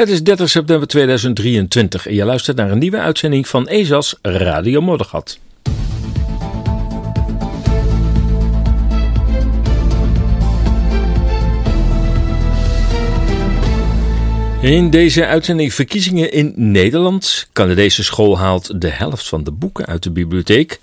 Het 0.00 0.08
is 0.08 0.22
30 0.22 0.48
september 0.50 0.88
2023 0.88 2.06
en 2.06 2.14
je 2.14 2.24
luistert 2.24 2.56
naar 2.56 2.70
een 2.70 2.78
nieuwe 2.78 2.98
uitzending 2.98 3.48
van 3.48 3.68
ESA's 3.68 4.14
Radio 4.22 4.80
Moddergat. 4.80 5.38
In 14.60 14.90
deze 14.90 15.26
uitzending 15.26 15.74
verkiezingen 15.74 16.32
in 16.32 16.52
Nederland. 16.56 17.48
Canadese 17.52 18.04
school 18.04 18.38
haalt 18.38 18.80
de 18.80 18.88
helft 18.88 19.28
van 19.28 19.44
de 19.44 19.52
boeken 19.52 19.86
uit 19.86 20.02
de 20.02 20.10
bibliotheek. 20.10 20.80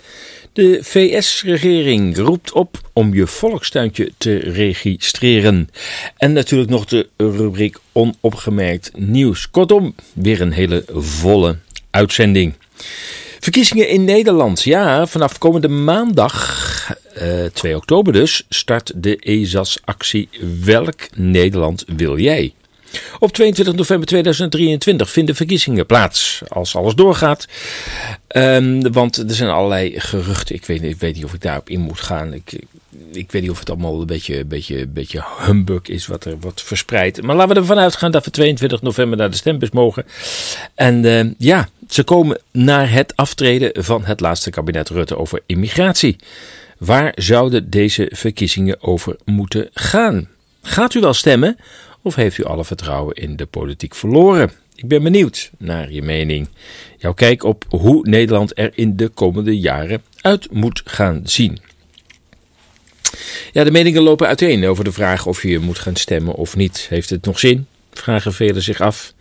De 0.58 0.80
VS-regering 0.82 2.18
roept 2.18 2.52
op 2.52 2.82
om 2.94 3.14
je 3.14 3.28
volkstuintje 3.28 4.12
te 4.18 4.38
registreren. 4.38 5.70
En 6.18 6.34
natuurlijk 6.34 6.70
nog 6.70 6.86
de 6.86 7.10
rubriek 7.18 7.78
onopgemerkt 7.92 8.92
nieuws. 8.96 9.50
Kortom, 9.50 9.96
weer 10.14 10.42
een 10.42 10.52
hele 10.52 10.84
volle 10.94 11.58
uitzending. 11.92 12.54
Verkiezingen 13.40 13.90
in 13.90 14.04
Nederland. 14.04 14.64
Ja, 14.64 15.08
vanaf 15.08 15.38
komende 15.38 15.68
maandag, 15.68 16.96
uh, 17.18 17.46
eh, 17.46 17.52
2 17.52 17.76
oktober 17.76 18.14
dus, 18.14 18.44
start 18.50 18.92
de 18.96 19.18
ESAS-actie 19.18 20.30
Welk 20.64 21.08
Nederland 21.16 21.86
wil 21.88 22.18
jij? 22.20 22.54
Op 23.20 23.32
22 23.32 23.76
november 23.76 24.08
2023 24.08 25.10
vinden 25.10 25.36
verkiezingen 25.36 25.86
plaats, 25.86 26.42
als 26.48 26.76
alles 26.76 26.96
doorgaat. 26.96 27.48
Um, 28.38 28.92
want 28.92 29.18
er 29.18 29.36
zijn 29.36 29.50
allerlei 29.50 30.00
geruchten. 30.00 30.56
Ik 30.56 30.66
weet, 30.66 30.84
ik 30.84 31.00
weet 31.00 31.16
niet 31.16 31.24
of 31.24 31.34
ik 31.34 31.42
daarop 31.42 31.70
in 31.70 31.80
moet 31.80 32.00
gaan. 32.00 32.34
Ik, 32.34 32.60
ik 33.12 33.32
weet 33.32 33.42
niet 33.42 33.52
of 33.52 33.60
het 33.60 33.70
allemaal 33.70 34.00
een 34.00 34.06
beetje, 34.06 34.46
beetje, 34.46 34.88
beetje 34.88 35.24
humbug 35.40 35.82
is 35.82 36.08
wat 36.08 36.26
er 36.26 36.40
wordt 36.40 36.62
verspreid. 36.62 37.22
Maar 37.22 37.36
laten 37.36 37.54
we 37.54 37.60
ervan 37.60 37.78
uitgaan 37.78 38.12
dat 38.12 38.26
we 38.26 38.32
22 38.32 38.82
november 38.82 39.18
naar 39.18 39.32
de 39.32 39.38
stembus 39.38 39.72
mogen. 39.72 40.06
En 40.76 41.04
uh, 41.04 41.24
ja, 41.38 41.70
ze 41.90 42.04
komen 42.04 42.40
naar 42.52 42.92
het 42.92 43.16
aftreden 43.16 43.84
van 43.84 44.06
het 44.06 44.20
laatste 44.20 44.50
kabinet 44.50 44.90
Rutte 44.90 45.18
over 45.18 45.42
immigratie. 45.46 46.16
Waar 46.78 47.12
zouden 47.16 47.70
deze 47.70 48.12
verkiezingen 48.14 48.84
over 48.84 49.16
moeten 49.26 49.70
gaan? 49.74 50.28
Gaat 50.62 50.94
u 50.94 51.00
wel 51.00 51.14
stemmen? 51.14 51.58
Of 52.02 52.16
heeft 52.16 52.38
u 52.38 52.44
alle 52.44 52.66
vertrouwen 52.66 53.16
in 53.16 53.36
de 53.36 53.46
politiek 53.46 53.96
verloren? 53.96 54.52
Ik 54.78 54.88
ben 54.88 55.04
benieuwd 55.04 55.52
naar 55.58 55.92
je 55.92 56.02
mening. 56.02 56.48
Jouw 56.98 57.14
kijk 57.14 57.44
op 57.44 57.66
hoe 57.70 58.08
Nederland 58.08 58.58
er 58.58 58.72
in 58.76 58.96
de 58.96 59.08
komende 59.08 59.60
jaren 59.60 60.04
uit 60.22 60.52
moet 60.52 60.82
gaan 60.86 61.22
zien. 61.24 61.60
Ja, 63.52 63.64
de 63.64 63.72
meningen 63.72 64.02
lopen 64.02 64.28
uiteen 64.28 64.66
over 64.66 64.84
de 64.84 64.92
vraag 64.92 65.26
of 65.26 65.44
je 65.44 65.60
moet 65.60 65.80
gaan 65.80 65.96
stemmen 65.96 66.34
of 66.36 66.56
niet. 66.56 66.86
Heeft 66.90 67.10
het 67.10 67.26
nog 67.26 67.40
zin? 67.40 67.68
Vragen 67.92 68.34
velen 68.34 68.62
zich 68.62 68.82
af. 68.82 69.14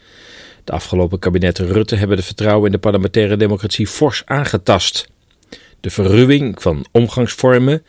De 0.64 0.72
afgelopen 0.72 1.18
kabinetten 1.18 1.66
Rutte 1.66 1.96
hebben 1.96 2.16
de 2.16 2.22
vertrouwen 2.22 2.66
in 2.66 2.72
de 2.72 2.78
parlementaire 2.78 3.36
democratie 3.36 3.86
fors 3.86 4.22
aangetast. 4.24 5.08
De 5.80 5.90
verruwing 5.90 6.62
van 6.62 6.86
omgangsvormen 6.90 7.84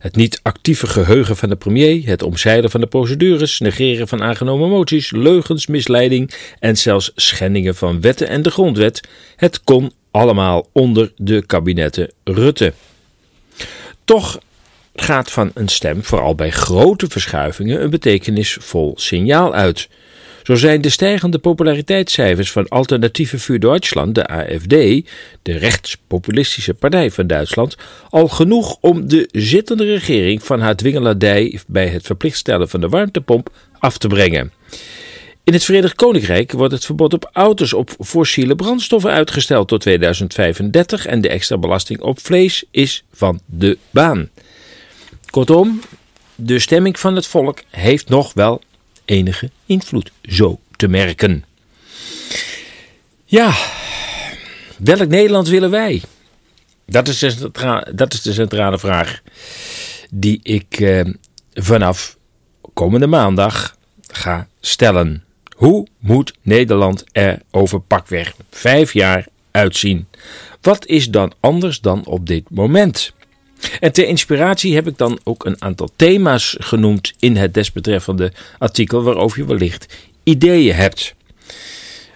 het 0.00 0.16
niet 0.16 0.40
actieve 0.42 0.86
geheugen 0.86 1.36
van 1.36 1.48
de 1.48 1.56
premier, 1.56 2.06
het 2.06 2.22
omzeilen 2.22 2.70
van 2.70 2.80
de 2.80 2.86
procedures, 2.86 3.58
negeren 3.58 4.08
van 4.08 4.22
aangenomen 4.22 4.68
moties, 4.68 5.10
leugens, 5.10 5.66
misleiding 5.66 6.34
en 6.58 6.76
zelfs 6.76 7.12
schendingen 7.14 7.74
van 7.74 8.00
wetten 8.00 8.28
en 8.28 8.42
de 8.42 8.50
grondwet. 8.50 9.08
Het 9.36 9.64
kon 9.64 9.92
allemaal 10.10 10.68
onder 10.72 11.12
de 11.16 11.46
kabinetten 11.46 12.10
Rutte. 12.24 12.72
Toch 14.04 14.40
gaat 14.94 15.30
van 15.30 15.50
een 15.54 15.68
stem, 15.68 16.04
vooral 16.04 16.34
bij 16.34 16.50
grote 16.50 17.06
verschuivingen, 17.08 17.82
een 17.82 17.90
betekenisvol 17.90 18.92
signaal 18.96 19.54
uit. 19.54 19.88
Zo 20.50 20.56
zijn 20.56 20.80
de 20.80 20.88
stijgende 20.88 21.38
populariteitscijfers 21.38 22.52
van 22.52 22.68
Alternatieve 22.68 23.38
für 23.38 23.58
Deutschland, 23.58 24.14
de 24.14 24.26
AFD, 24.26 24.68
de 25.42 25.58
rechtspopulistische 25.58 26.74
partij 26.74 27.10
van 27.10 27.26
Duitsland, 27.26 27.76
al 28.08 28.28
genoeg 28.28 28.76
om 28.80 29.08
de 29.08 29.28
zittende 29.32 29.84
regering 29.84 30.42
van 30.42 30.60
haar 30.60 30.76
dwingeladij 30.76 31.60
bij 31.66 31.86
het 31.86 32.06
verplicht 32.06 32.36
stellen 32.36 32.68
van 32.68 32.80
de 32.80 32.88
warmtepomp 32.88 33.50
af 33.78 33.98
te 33.98 34.08
brengen. 34.08 34.52
In 35.44 35.52
het 35.52 35.64
Verenigd 35.64 35.94
Koninkrijk 35.94 36.52
wordt 36.52 36.72
het 36.72 36.84
verbod 36.84 37.14
op 37.14 37.30
auto's 37.32 37.72
op 37.72 37.90
fossiele 37.98 38.54
brandstoffen 38.54 39.10
uitgesteld 39.10 39.68
tot 39.68 39.80
2035 39.80 41.06
en 41.06 41.20
de 41.20 41.28
extra 41.28 41.58
belasting 41.58 42.00
op 42.00 42.20
vlees 42.20 42.64
is 42.70 43.04
van 43.12 43.40
de 43.46 43.78
baan. 43.90 44.28
Kortom, 45.30 45.80
de 46.34 46.58
stemming 46.58 46.98
van 46.98 47.16
het 47.16 47.26
volk 47.26 47.62
heeft 47.68 48.08
nog 48.08 48.32
wel 48.32 48.60
enige 49.10 49.50
invloed 49.66 50.12
zo 50.22 50.60
te 50.76 50.88
merken. 50.88 51.44
Ja, 53.24 53.54
welk 54.78 55.08
Nederland 55.08 55.48
willen 55.48 55.70
wij? 55.70 56.02
Dat 56.86 57.08
is 57.08 57.18
de 57.18 57.30
centrale, 57.30 57.94
dat 57.94 58.12
is 58.12 58.22
de 58.22 58.32
centrale 58.32 58.78
vraag 58.78 59.20
die 60.10 60.40
ik 60.42 60.80
eh, 60.80 61.00
vanaf 61.52 62.16
komende 62.74 63.06
maandag 63.06 63.76
ga 64.06 64.48
stellen. 64.60 65.24
Hoe 65.56 65.86
moet 65.98 66.34
Nederland 66.42 67.04
er 67.12 67.42
over 67.50 67.80
pakweg 67.80 68.34
vijf 68.50 68.92
jaar 68.92 69.26
uitzien? 69.50 70.06
Wat 70.60 70.86
is 70.86 71.08
dan 71.08 71.32
anders 71.40 71.80
dan 71.80 72.06
op 72.06 72.26
dit 72.26 72.50
moment? 72.50 73.12
En 73.80 73.92
ter 73.92 74.06
inspiratie 74.06 74.74
heb 74.74 74.86
ik 74.86 74.98
dan 74.98 75.18
ook 75.24 75.44
een 75.44 75.62
aantal 75.62 75.90
thema's 75.96 76.56
genoemd 76.58 77.12
in 77.18 77.36
het 77.36 77.54
desbetreffende 77.54 78.32
artikel 78.58 79.02
waarover 79.02 79.38
je 79.38 79.46
wellicht 79.46 79.96
ideeën 80.22 80.74
hebt. 80.74 81.14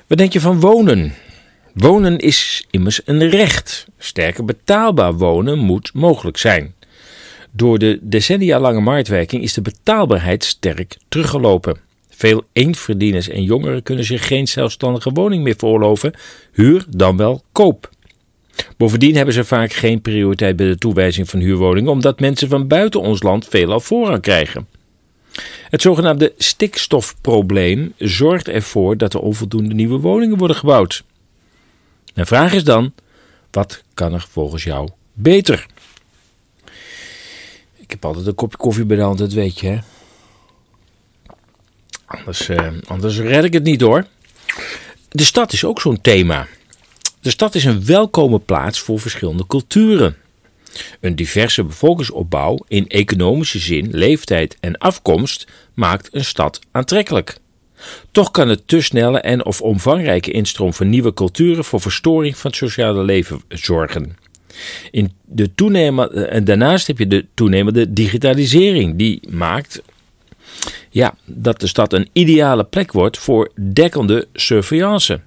Wat 0.06 0.18
denk 0.18 0.32
je 0.32 0.40
van 0.40 0.60
wonen? 0.60 1.14
Wonen 1.74 2.18
is 2.18 2.66
immers 2.70 3.00
een 3.04 3.28
recht. 3.28 3.86
Sterker 3.98 4.44
betaalbaar 4.44 5.14
wonen 5.14 5.58
moet 5.58 5.90
mogelijk 5.94 6.36
zijn. 6.36 6.74
Door 7.50 7.78
de 7.78 7.98
decennia 8.02 8.60
lange 8.60 8.80
marktwerking 8.80 9.42
is 9.42 9.52
de 9.52 9.62
betaalbaarheid 9.62 10.44
sterk 10.44 10.96
teruggelopen. 11.08 11.76
Veel 12.10 12.44
eenverdieners 12.52 13.28
en 13.28 13.42
jongeren 13.42 13.82
kunnen 13.82 14.04
zich 14.04 14.26
geen 14.26 14.48
zelfstandige 14.48 15.10
woning 15.10 15.42
meer 15.42 15.54
veroorloven, 15.58 16.14
huur 16.52 16.84
dan 16.88 17.16
wel 17.16 17.42
koop. 17.52 17.90
Bovendien 18.76 19.16
hebben 19.16 19.34
ze 19.34 19.44
vaak 19.44 19.72
geen 19.72 20.00
prioriteit 20.00 20.56
bij 20.56 20.66
de 20.66 20.78
toewijzing 20.78 21.30
van 21.30 21.40
huurwoningen, 21.40 21.90
omdat 21.90 22.20
mensen 22.20 22.48
van 22.48 22.68
buiten 22.68 23.00
ons 23.00 23.22
land 23.22 23.48
veelal 23.48 23.80
voorrang 23.80 24.20
krijgen. 24.20 24.66
Het 25.70 25.82
zogenaamde 25.82 26.32
stikstofprobleem 26.38 27.92
zorgt 27.98 28.48
ervoor 28.48 28.96
dat 28.96 29.14
er 29.14 29.20
onvoldoende 29.20 29.74
nieuwe 29.74 29.98
woningen 29.98 30.38
worden 30.38 30.56
gebouwd. 30.56 31.04
Mijn 32.14 32.26
vraag 32.26 32.52
is 32.52 32.64
dan: 32.64 32.92
wat 33.50 33.82
kan 33.94 34.12
er 34.12 34.26
volgens 34.30 34.64
jou 34.64 34.88
beter? 35.12 35.66
Ik 37.76 37.90
heb 37.90 38.04
altijd 38.04 38.26
een 38.26 38.34
kopje 38.34 38.56
koffie 38.56 38.84
bij 38.84 38.96
de 38.96 39.02
hand, 39.02 39.18
dat 39.18 39.32
weet 39.32 39.60
je. 39.60 39.66
Hè? 39.66 39.78
Anders, 42.04 42.48
eh, 42.48 42.68
anders 42.86 43.18
red 43.18 43.44
ik 43.44 43.52
het 43.52 43.62
niet 43.62 43.80
hoor. 43.80 44.06
De 45.08 45.24
stad 45.24 45.52
is 45.52 45.64
ook 45.64 45.80
zo'n 45.80 46.00
thema. 46.00 46.46
De 47.24 47.30
stad 47.30 47.54
is 47.54 47.64
een 47.64 47.84
welkome 47.84 48.38
plaats 48.38 48.78
voor 48.78 49.00
verschillende 49.00 49.46
culturen. 49.46 50.16
Een 51.00 51.16
diverse 51.16 51.64
bevolkingsopbouw 51.64 52.58
in 52.68 52.88
economische 52.88 53.58
zin, 53.58 53.88
leeftijd 53.90 54.56
en 54.60 54.78
afkomst 54.78 55.46
maakt 55.74 56.08
een 56.12 56.24
stad 56.24 56.60
aantrekkelijk. 56.70 57.36
Toch 58.10 58.30
kan 58.30 58.48
het 58.48 58.68
te 58.68 58.80
snelle 58.80 59.20
en 59.20 59.44
of 59.44 59.60
omvangrijke 59.60 60.30
instroom 60.30 60.74
van 60.74 60.88
nieuwe 60.88 61.14
culturen 61.14 61.64
voor 61.64 61.80
verstoring 61.80 62.36
van 62.36 62.50
het 62.50 62.58
sociale 62.58 63.02
leven 63.02 63.42
zorgen. 63.48 64.16
In 64.90 65.12
de 65.24 65.50
en 66.30 66.44
daarnaast 66.44 66.86
heb 66.86 66.98
je 66.98 67.06
de 67.06 67.26
toenemende 67.34 67.92
digitalisering, 67.92 68.96
die 68.96 69.20
maakt 69.30 69.82
ja, 70.90 71.14
dat 71.24 71.60
de 71.60 71.66
stad 71.66 71.92
een 71.92 72.08
ideale 72.12 72.64
plek 72.64 72.92
wordt 72.92 73.18
voor 73.18 73.50
dekkende 73.72 74.28
surveillance. 74.32 75.20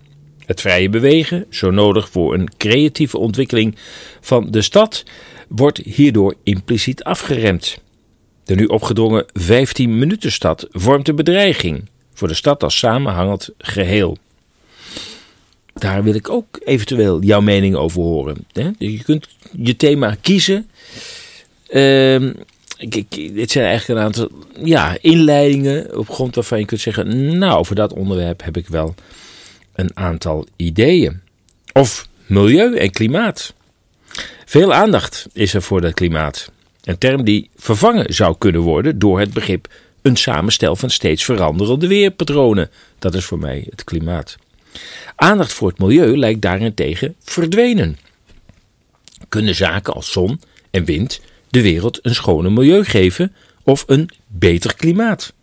Het 0.47 0.61
vrije 0.61 0.89
bewegen, 0.89 1.45
zo 1.49 1.71
nodig 1.71 2.09
voor 2.09 2.33
een 2.33 2.49
creatieve 2.57 3.17
ontwikkeling 3.17 3.75
van 4.21 4.51
de 4.51 4.61
stad, 4.61 5.03
wordt 5.47 5.77
hierdoor 5.77 6.35
impliciet 6.43 7.03
afgeremd. 7.03 7.77
De 8.43 8.55
nu 8.55 8.65
opgedrongen 8.65 9.25
15-minuten-stad 9.39 10.67
vormt 10.69 11.07
een 11.07 11.15
bedreiging 11.15 11.89
voor 12.13 12.27
de 12.27 12.33
stad 12.33 12.63
als 12.63 12.77
samenhangend 12.77 13.49
geheel. 13.57 14.17
Daar 15.73 16.03
wil 16.03 16.13
ik 16.13 16.29
ook 16.29 16.59
eventueel 16.65 17.21
jouw 17.21 17.41
mening 17.41 17.75
over 17.75 18.01
horen. 18.01 18.45
Je 18.77 19.03
kunt 19.03 19.27
je 19.61 19.75
thema 19.75 20.15
kiezen. 20.21 20.69
Uh, 21.69 22.31
dit 23.09 23.51
zijn 23.51 23.65
eigenlijk 23.65 23.87
een 23.87 24.05
aantal 24.05 24.29
ja, 24.63 24.97
inleidingen 25.01 25.97
op 25.97 26.09
grond 26.09 26.35
waarvan 26.35 26.59
je 26.59 26.65
kunt 26.65 26.81
zeggen: 26.81 27.37
Nou, 27.37 27.57
over 27.57 27.75
dat 27.75 27.93
onderwerp 27.93 28.43
heb 28.43 28.57
ik 28.57 28.67
wel 28.67 28.95
een 29.77 29.91
aantal 29.93 30.47
ideeën. 30.55 31.21
Of 31.73 32.07
milieu 32.25 32.75
en 32.75 32.91
klimaat. 32.91 33.53
Veel 34.45 34.73
aandacht 34.73 35.27
is 35.33 35.53
er 35.53 35.61
voor 35.61 35.81
dat 35.81 35.93
klimaat. 35.93 36.51
Een 36.83 36.97
term 36.97 37.23
die 37.23 37.49
vervangen 37.55 38.13
zou 38.13 38.35
kunnen 38.37 38.61
worden 38.61 38.99
door 38.99 39.19
het 39.19 39.33
begrip 39.33 39.67
een 40.01 40.15
samenstel 40.15 40.75
van 40.75 40.89
steeds 40.89 41.23
veranderende 41.23 41.87
weerpatronen. 41.87 42.69
Dat 42.99 43.13
is 43.13 43.25
voor 43.25 43.39
mij 43.39 43.67
het 43.69 43.83
klimaat. 43.83 44.37
Aandacht 45.15 45.53
voor 45.53 45.67
het 45.67 45.79
milieu 45.79 46.17
lijkt 46.17 46.41
daarentegen 46.41 47.15
verdwenen. 47.19 47.97
Kunnen 49.29 49.55
zaken 49.55 49.93
als 49.93 50.11
zon 50.11 50.41
en 50.71 50.85
wind 50.85 51.21
de 51.49 51.61
wereld 51.61 51.99
een 52.01 52.15
schoner 52.15 52.51
milieu 52.51 52.83
geven 52.83 53.35
of 53.63 53.83
een 53.87 54.09
beter 54.27 54.75
klimaat? 54.75 55.33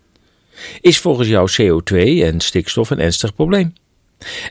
Is 0.81 0.98
volgens 0.98 1.28
jou 1.28 1.50
CO2 1.52 1.96
en 2.22 2.40
stikstof 2.40 2.90
een 2.90 3.00
ernstig 3.00 3.34
probleem? 3.34 3.72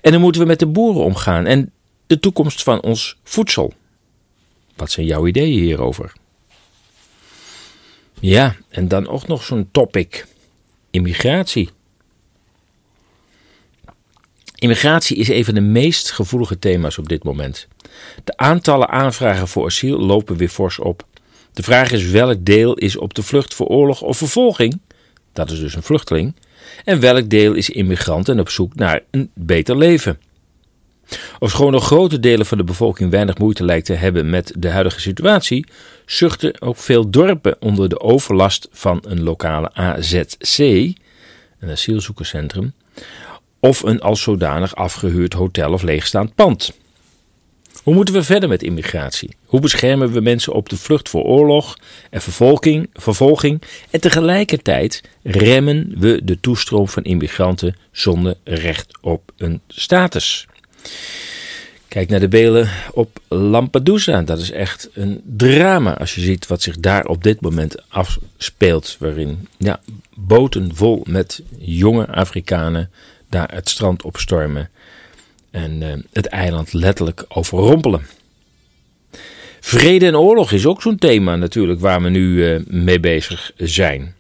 En 0.02 0.12
dan 0.12 0.22
moeten 0.22 0.42
we 0.42 0.48
met 0.48 0.60
de 0.60 0.68
boeren 0.68 1.04
omgaan 1.04 1.46
en 1.46 1.72
de 2.08 2.20
toekomst 2.20 2.64
van 2.64 2.82
ons 2.82 3.18
voedsel. 3.24 3.74
Wat 4.76 4.92
zijn 4.92 5.06
jouw 5.06 5.28
ideeën 5.28 5.62
hierover? 5.62 6.14
Ja, 8.20 8.56
en 8.70 8.88
dan 8.88 9.08
ook 9.08 9.28
nog 9.28 9.44
zo'n 9.44 9.70
topic: 9.72 10.26
immigratie. 10.92 11.70
Immigratie 14.56 15.18
is 15.18 15.28
een 15.28 15.46
van 15.46 15.54
de 15.54 15.62
meest 15.62 16.12
gevoelige 16.12 16.60
thema's 16.60 16.98
op 16.98 17.10
dit 17.10 17.24
moment. 17.24 17.68
De 18.24 18.38
aantallen 18.38 18.90
aanvragen 18.90 19.48
voor 19.48 19.66
asiel 19.66 20.00
lopen 20.00 20.38
weer 20.38 20.50
fors 20.50 20.80
op. 20.80 21.06
De 21.54 21.64
vraag 21.64 21.92
is 21.92 22.10
welk 22.10 22.46
deel 22.46 22.74
is 22.74 22.98
op 22.98 23.14
de 23.14 23.24
vlucht 23.24 23.54
voor 23.54 23.68
oorlog 23.68 24.02
of 24.02 24.18
vervolging, 24.18 24.80
dat 25.34 25.52
is 25.52 25.60
dus 25.60 25.76
een 25.76 25.84
vluchteling, 25.84 26.36
en 26.84 27.00
welk 27.00 27.30
deel 27.30 27.54
is 27.54 27.70
immigrant 27.70 28.30
en 28.30 28.40
op 28.40 28.50
zoek 28.50 28.76
naar 28.76 29.02
een 29.12 29.32
beter 29.34 29.78
leven. 29.78 30.20
Ofschoon 31.40 31.72
nog 31.72 31.86
grote 31.86 32.20
delen 32.20 32.46
van 32.46 32.58
de 32.58 32.64
bevolking 32.64 33.12
weinig 33.12 33.38
moeite 33.38 33.64
lijkt 33.64 33.86
te 33.86 33.94
hebben 33.94 34.30
met 34.30 34.54
de 34.58 34.70
huidige 34.70 35.00
situatie, 35.00 35.66
zuchten 36.06 36.62
ook 36.62 36.78
veel 36.78 37.10
dorpen 37.10 37.56
onder 37.60 37.90
de 37.90 38.00
overlast 38.00 38.68
van 38.72 39.04
een 39.08 39.24
lokale 39.24 39.74
AZC, 39.74 40.58
een 40.58 41.70
asielzoekerscentrum, 41.70 42.74
of 43.60 43.84
een 43.84 44.02
als 44.02 44.22
zodanig 44.22 44.76
afgehuurd 44.76 45.34
hotel 45.34 45.74
of 45.74 45.82
leegstaand 45.82 46.36
pand. 46.36 46.72
Hoe 47.84 47.94
moeten 47.94 48.14
we 48.14 48.24
verder 48.24 48.50
met 48.50 48.64
immigratie? 48.64 49.36
Hoe 49.46 49.60
beschermen 49.60 50.12
we 50.12 50.22
mensen 50.22 50.54
op 50.54 50.70
de 50.70 50.78
vlucht 50.78 51.10
voor 51.10 51.24
oorlog 51.24 51.78
en 52.10 52.22
vervolging, 52.22 52.90
vervolging 52.94 53.62
en 53.90 54.02
tegelijkertijd 54.02 55.04
remmen 55.24 55.94
we 55.98 56.22
de 56.24 56.40
toestroom 56.40 56.88
van 56.88 57.04
immigranten 57.04 57.76
zonder 57.92 58.36
recht 58.44 58.98
op 59.02 59.32
een 59.38 59.62
status? 59.68 60.48
Kijk 61.88 62.10
naar 62.10 62.20
de 62.20 62.28
beelden 62.28 62.70
op 62.94 63.20
Lampedusa. 63.28 64.22
Dat 64.22 64.40
is 64.40 64.52
echt 64.52 64.90
een 64.94 65.22
drama 65.26 65.98
als 65.98 66.16
je 66.16 66.22
ziet 66.22 66.48
wat 66.48 66.62
zich 66.62 66.78
daar 66.78 67.06
op 67.06 67.24
dit 67.24 67.42
moment 67.42 67.76
afspeelt. 67.90 68.96
Waarin 69.00 69.48
ja, 69.58 69.80
boten 70.16 70.76
vol 70.76 71.02
met 71.10 71.42
jonge 71.58 72.08
Afrikanen 72.08 72.92
daar 73.30 73.54
het 73.54 73.70
strand 73.70 74.04
opstormen. 74.04 74.70
En 75.54 75.82
uh, 75.82 75.94
het 76.14 76.26
eiland 76.26 76.74
letterlijk 76.74 77.26
overrompelen. 77.28 78.06
Vrede 79.60 80.06
en 80.06 80.18
oorlog 80.18 80.52
is 80.52 80.66
ook 80.66 80.82
zo'n 80.82 80.98
thema 80.98 81.36
natuurlijk 81.36 81.80
waar 81.80 82.02
we 82.02 82.10
nu 82.10 82.50
uh, 82.50 82.60
mee 82.68 83.00
bezig 83.00 83.52
zijn. 83.58 84.16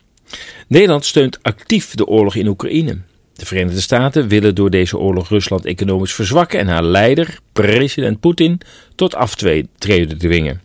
Nederland 0.67 1.05
steunt 1.05 1.39
actief 1.41 1.95
de 1.95 2.07
oorlog 2.07 2.35
in 2.35 2.47
Oekraïne. 2.47 2.97
De 3.33 3.45
Verenigde 3.45 3.81
Staten 3.81 4.27
willen 4.27 4.55
door 4.55 4.69
deze 4.69 4.97
oorlog 4.97 5.29
Rusland 5.29 5.65
economisch 5.65 6.13
verzwakken 6.13 6.59
en 6.59 6.67
haar 6.67 6.83
leider, 6.83 7.39
president 7.53 8.19
Poetin, 8.19 8.59
tot 8.95 9.15
aftreden 9.15 10.17
dwingen. 10.17 10.61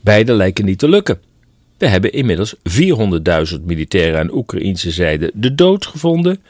Beide 0.00 0.32
lijken 0.32 0.64
niet 0.64 0.78
te 0.78 0.88
lukken. 0.88 1.20
We 1.78 1.86
hebben 1.86 2.12
inmiddels 2.12 2.54
400.000 2.54 3.60
militairen 3.64 4.18
aan 4.18 4.34
Oekraïnse 4.34 4.90
zijde 4.90 5.30
de 5.34 5.54
dood 5.54 5.86
gevonden. 5.86 6.40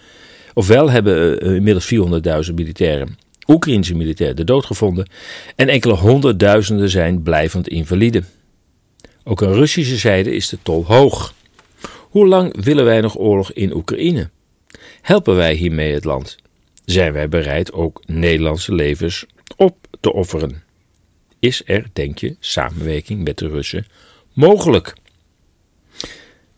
Ofwel 0.55 0.91
hebben 0.91 1.47
uh, 1.47 1.55
inmiddels 1.55 1.95
400.000 2.49 2.55
militairen, 2.55 3.19
Oekraïnse 3.47 3.95
militairen, 3.95 4.37
de 4.37 4.45
dood 4.45 4.65
gevonden. 4.65 5.09
En 5.57 5.69
enkele 5.69 5.95
honderdduizenden 5.95 6.89
zijn 6.89 7.23
blijvend 7.23 7.69
invalide. 7.69 8.23
Ook 9.25 9.43
aan 9.43 9.53
Russische 9.53 9.97
zijde 9.97 10.31
is 10.31 10.49
de 10.49 10.59
tol 10.63 10.85
hoog. 10.85 11.35
Hoe 11.91 12.27
lang 12.27 12.65
willen 12.65 12.85
wij 12.85 13.01
nog 13.01 13.19
oorlog 13.19 13.53
in 13.53 13.75
Oekraïne? 13.75 14.31
Helpen 15.01 15.37
wij 15.37 15.55
hiermee 15.55 15.95
het 15.95 16.05
land? 16.05 16.37
Zijn 16.85 17.13
wij 17.13 17.29
bereid 17.29 17.73
ook 17.73 18.03
Nederlandse 18.07 18.75
levens 18.75 19.27
op 19.57 19.77
te 20.01 20.13
offeren? 20.13 20.63
Is 21.39 21.63
er, 21.65 21.85
denk 21.93 22.19
je, 22.19 22.37
samenwerking 22.41 23.25
met 23.25 23.39
de 23.39 23.49
Russen 23.49 23.87
mogelijk? 24.33 24.95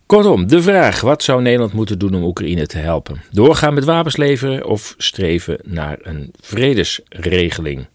Kortom, 0.07 0.47
de 0.47 0.63
vraag: 0.63 1.01
wat 1.01 1.23
zou 1.23 1.43
Nederland 1.43 1.73
moeten 1.73 1.99
doen 1.99 2.15
om 2.15 2.23
Oekraïne 2.23 2.67
te 2.67 2.79
helpen? 2.79 3.23
Doorgaan 3.31 3.75
met 3.75 3.85
wapens 3.85 4.17
leveren 4.17 4.67
of 4.67 4.95
streven 4.99 5.59
naar 5.65 5.99
een 6.03 6.33
vredesregeling? 6.41 7.87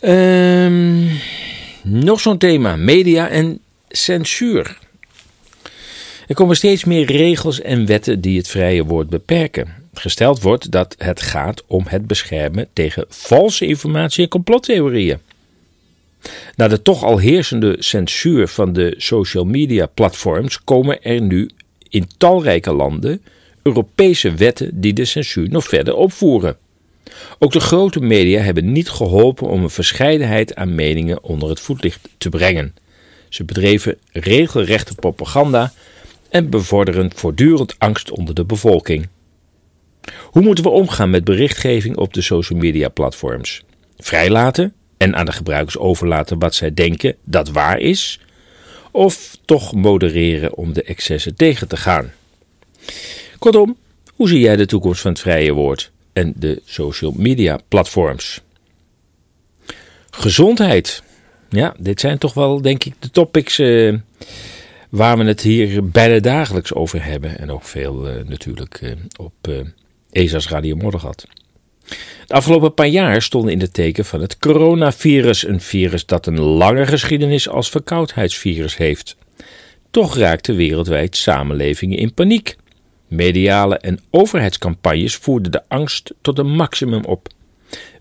Um, 0.00 1.08
nog 1.82 2.20
zo'n 2.20 2.38
thema: 2.38 2.76
media 2.76 3.28
en 3.28 3.60
censuur. 3.88 4.78
Er 6.26 6.34
komen 6.34 6.56
steeds 6.56 6.84
meer 6.84 7.06
regels 7.06 7.60
en 7.60 7.86
wetten 7.86 8.20
die 8.20 8.36
het 8.36 8.48
vrije 8.48 8.84
woord 8.84 9.08
beperken. 9.08 9.74
Gesteld 9.94 10.42
wordt 10.42 10.70
dat 10.70 10.94
het 10.98 11.22
gaat 11.22 11.62
om 11.66 11.84
het 11.88 12.06
beschermen 12.06 12.68
tegen 12.72 13.04
valse 13.08 13.66
informatie 13.66 14.22
en 14.22 14.28
complottheorieën. 14.28 15.18
Na 16.56 16.68
de 16.68 16.82
toch 16.82 17.04
al 17.04 17.18
heersende 17.18 17.76
censuur 17.78 18.48
van 18.48 18.72
de 18.72 18.94
social 18.96 19.44
media 19.44 19.86
platforms 19.86 20.64
komen 20.64 21.02
er 21.02 21.20
nu 21.20 21.50
in 21.88 22.06
talrijke 22.16 22.72
landen 22.72 23.22
Europese 23.62 24.34
wetten 24.34 24.80
die 24.80 24.92
de 24.92 25.04
censuur 25.04 25.48
nog 25.48 25.64
verder 25.64 25.94
opvoeren. 25.94 26.56
Ook 27.38 27.52
de 27.52 27.60
grote 27.60 28.00
media 28.00 28.40
hebben 28.40 28.72
niet 28.72 28.88
geholpen 28.88 29.48
om 29.48 29.62
een 29.62 29.70
verscheidenheid 29.70 30.54
aan 30.54 30.74
meningen 30.74 31.22
onder 31.22 31.48
het 31.48 31.60
voetlicht 31.60 32.08
te 32.18 32.28
brengen. 32.28 32.74
Ze 33.28 33.44
bedreven 33.44 33.98
regelrechte 34.12 34.94
propaganda 34.94 35.72
en 36.28 36.50
bevorderen 36.50 37.10
voortdurend 37.14 37.74
angst 37.78 38.10
onder 38.10 38.34
de 38.34 38.44
bevolking. 38.44 39.08
Hoe 40.22 40.42
moeten 40.42 40.64
we 40.64 40.70
omgaan 40.70 41.10
met 41.10 41.24
berichtgeving 41.24 41.96
op 41.96 42.14
de 42.14 42.22
social 42.22 42.58
media 42.58 42.88
platforms? 42.88 43.62
Vrijlaten 43.98 44.72
en 44.96 45.16
aan 45.16 45.26
de 45.26 45.32
gebruikers 45.32 45.78
overlaten 45.78 46.38
wat 46.38 46.54
zij 46.54 46.74
denken 46.74 47.16
dat 47.24 47.48
waar 47.48 47.78
is? 47.78 48.20
Of 48.90 49.36
toch 49.44 49.74
modereren 49.74 50.54
om 50.54 50.72
de 50.72 50.82
excessen 50.82 51.36
tegen 51.36 51.68
te 51.68 51.76
gaan? 51.76 52.12
Kortom, 53.38 53.76
hoe 54.14 54.28
zie 54.28 54.40
jij 54.40 54.56
de 54.56 54.66
toekomst 54.66 55.00
van 55.00 55.10
het 55.10 55.20
vrije 55.20 55.52
woord 55.52 55.90
en 56.12 56.32
de 56.36 56.62
social 56.64 57.12
media 57.16 57.58
platforms? 57.68 58.40
Gezondheid. 60.10 61.02
Ja, 61.48 61.74
dit 61.78 62.00
zijn 62.00 62.18
toch 62.18 62.34
wel, 62.34 62.60
denk 62.60 62.84
ik, 62.84 62.94
de 62.98 63.10
topics. 63.10 63.58
Uh, 63.58 63.94
waar 64.88 65.18
we 65.18 65.24
het 65.24 65.40
hier 65.40 65.88
bijna 65.88 66.20
dagelijks 66.20 66.74
over 66.74 67.04
hebben. 67.04 67.38
En 67.38 67.50
ook 67.50 67.64
veel 67.64 68.08
uh, 68.08 68.24
natuurlijk 68.24 68.80
uh, 68.80 68.92
op 69.16 69.48
ESA's 70.10 70.48
Radio 70.48 70.76
Moddergat. 70.76 71.26
De 72.26 72.34
afgelopen 72.34 72.74
paar 72.74 72.86
jaar 72.86 73.22
stonden 73.22 73.52
in 73.52 73.58
de 73.58 73.70
teken 73.70 74.04
van 74.04 74.20
het 74.20 74.38
coronavirus, 74.38 75.46
een 75.46 75.60
virus 75.60 76.06
dat 76.06 76.26
een 76.26 76.40
lange 76.40 76.86
geschiedenis 76.86 77.48
als 77.48 77.70
verkoudheidsvirus 77.70 78.76
heeft. 78.76 79.16
Toch 79.90 80.16
raakte 80.16 80.54
wereldwijd 80.54 81.16
samenlevingen 81.16 81.98
in 81.98 82.14
paniek. 82.14 82.56
Mediale 83.08 83.78
en 83.78 84.00
overheidscampagnes 84.10 85.16
voerden 85.16 85.52
de 85.52 85.62
angst 85.68 86.14
tot 86.20 86.38
een 86.38 86.50
maximum 86.50 87.04
op. 87.04 87.28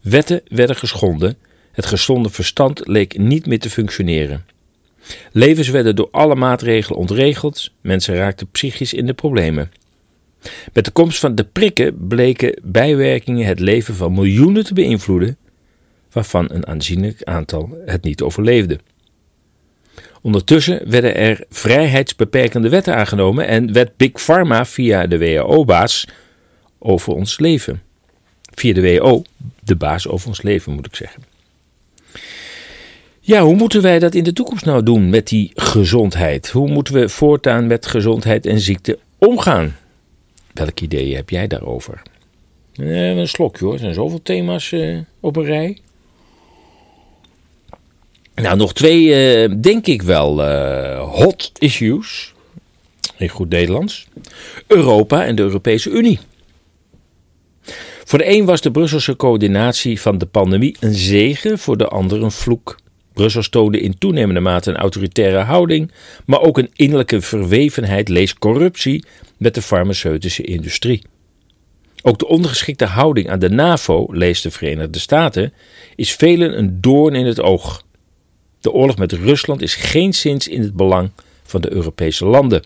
Wetten 0.01 0.41
werden 0.47 0.75
geschonden, 0.75 1.37
het 1.71 1.85
gezonde 1.85 2.29
verstand 2.29 2.87
leek 2.87 3.17
niet 3.17 3.45
meer 3.45 3.59
te 3.59 3.69
functioneren. 3.69 4.45
Levens 5.31 5.69
werden 5.69 5.95
door 5.95 6.07
alle 6.11 6.35
maatregelen 6.35 6.99
ontregeld, 6.99 7.71
mensen 7.81 8.15
raakten 8.15 8.47
psychisch 8.51 8.93
in 8.93 9.05
de 9.05 9.13
problemen. 9.13 9.71
Met 10.73 10.85
de 10.85 10.91
komst 10.91 11.19
van 11.19 11.35
de 11.35 11.43
prikken 11.43 12.07
bleken 12.07 12.59
bijwerkingen 12.63 13.47
het 13.47 13.59
leven 13.59 13.95
van 13.95 14.13
miljoenen 14.13 14.63
te 14.63 14.73
beïnvloeden, 14.73 15.37
waarvan 16.11 16.47
een 16.51 16.67
aanzienlijk 16.67 17.23
aantal 17.23 17.77
het 17.85 18.03
niet 18.03 18.21
overleefde. 18.21 18.79
Ondertussen 20.21 20.89
werden 20.89 21.15
er 21.15 21.45
vrijheidsbeperkende 21.49 22.69
wetten 22.69 22.95
aangenomen 22.95 23.47
en 23.47 23.73
werd 23.73 23.97
Big 23.97 24.11
Pharma 24.11 24.65
via 24.65 25.07
de 25.07 25.17
WHO-baas 25.17 26.07
over 26.79 27.13
ons 27.13 27.39
leven. 27.39 27.81
Via 28.53 28.73
de 28.73 28.81
WHO, 28.81 29.23
de 29.63 29.75
baas 29.75 30.07
over 30.07 30.27
ons 30.27 30.41
leven 30.41 30.73
moet 30.73 30.85
ik 30.85 30.95
zeggen. 30.95 31.23
Ja, 33.19 33.41
hoe 33.41 33.55
moeten 33.55 33.81
wij 33.81 33.99
dat 33.99 34.15
in 34.15 34.23
de 34.23 34.33
toekomst 34.33 34.65
nou 34.65 34.83
doen 34.83 35.09
met 35.09 35.27
die 35.27 35.51
gezondheid? 35.53 36.49
Hoe 36.49 36.69
moeten 36.69 36.93
we 36.93 37.09
voortaan 37.09 37.67
met 37.67 37.85
gezondheid 37.85 38.45
en 38.45 38.59
ziekte 38.59 38.99
omgaan? 39.17 39.75
Welke 40.55 40.83
ideeën 40.83 41.15
heb 41.15 41.29
jij 41.29 41.47
daarover? 41.47 42.01
Eh, 42.73 43.17
een 43.17 43.27
slokje 43.27 43.65
hoor, 43.65 43.73
er 43.73 43.79
zijn 43.79 43.93
zoveel 43.93 44.21
thema's 44.23 44.71
eh, 44.71 44.97
op 45.19 45.35
een 45.35 45.43
rij. 45.43 45.77
Nou, 48.35 48.57
nog 48.57 48.73
twee, 48.73 49.03
uh, 49.47 49.55
denk 49.61 49.87
ik 49.87 50.01
wel, 50.01 50.47
uh, 50.47 51.13
hot 51.13 51.51
issues. 51.59 52.33
in 53.17 53.29
goed 53.29 53.49
Nederlands, 53.49 54.07
Europa 54.67 55.25
en 55.25 55.35
de 55.35 55.41
Europese 55.41 55.89
Unie. 55.89 56.19
Voor 58.03 58.19
de 58.19 58.29
een 58.29 58.45
was 58.45 58.61
de 58.61 58.71
Brusselse 58.71 59.15
coördinatie 59.15 60.01
van 60.01 60.17
de 60.17 60.25
pandemie 60.25 60.75
een 60.79 60.93
zegen, 60.93 61.59
voor 61.59 61.77
de 61.77 61.87
ander 61.87 62.23
een 62.23 62.31
vloek. 62.31 62.77
Brussel 63.15 63.49
toonde 63.49 63.79
in 63.79 63.97
toenemende 63.97 64.39
mate 64.39 64.69
een 64.69 64.77
autoritaire 64.77 65.37
houding, 65.37 65.91
maar 66.25 66.41
ook 66.41 66.57
een 66.57 66.69
innerlijke 66.75 67.21
verwevenheid, 67.21 68.09
lees 68.09 68.33
corruptie, 68.33 69.05
met 69.37 69.53
de 69.53 69.61
farmaceutische 69.61 70.43
industrie. 70.43 71.01
Ook 72.01 72.19
de 72.19 72.27
ondergeschikte 72.27 72.85
houding 72.85 73.29
aan 73.29 73.39
de 73.39 73.49
NAVO, 73.49 74.07
lees 74.09 74.41
de 74.41 74.51
Verenigde 74.51 74.99
Staten, 74.99 75.53
is 75.95 76.13
velen 76.13 76.57
een 76.57 76.81
doorn 76.81 77.15
in 77.15 77.25
het 77.25 77.41
oog. 77.41 77.83
De 78.61 78.71
oorlog 78.71 78.97
met 78.97 79.11
Rusland 79.11 79.61
is 79.61 79.75
geen 79.75 80.13
sinds 80.13 80.47
in 80.47 80.61
het 80.61 80.73
belang 80.73 81.11
van 81.43 81.61
de 81.61 81.71
Europese 81.71 82.25
landen. 82.25 82.63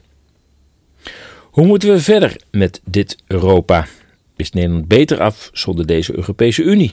Hoe 1.41 1.65
moeten 1.65 1.89
we 1.89 1.99
verder 1.99 2.41
met 2.51 2.81
dit 2.85 3.17
Europa? 3.27 3.87
Is 4.35 4.51
Nederland 4.51 4.87
beter 4.87 5.19
af 5.21 5.49
zonder 5.53 5.85
deze 5.85 6.15
Europese 6.15 6.63
Unie? 6.63 6.91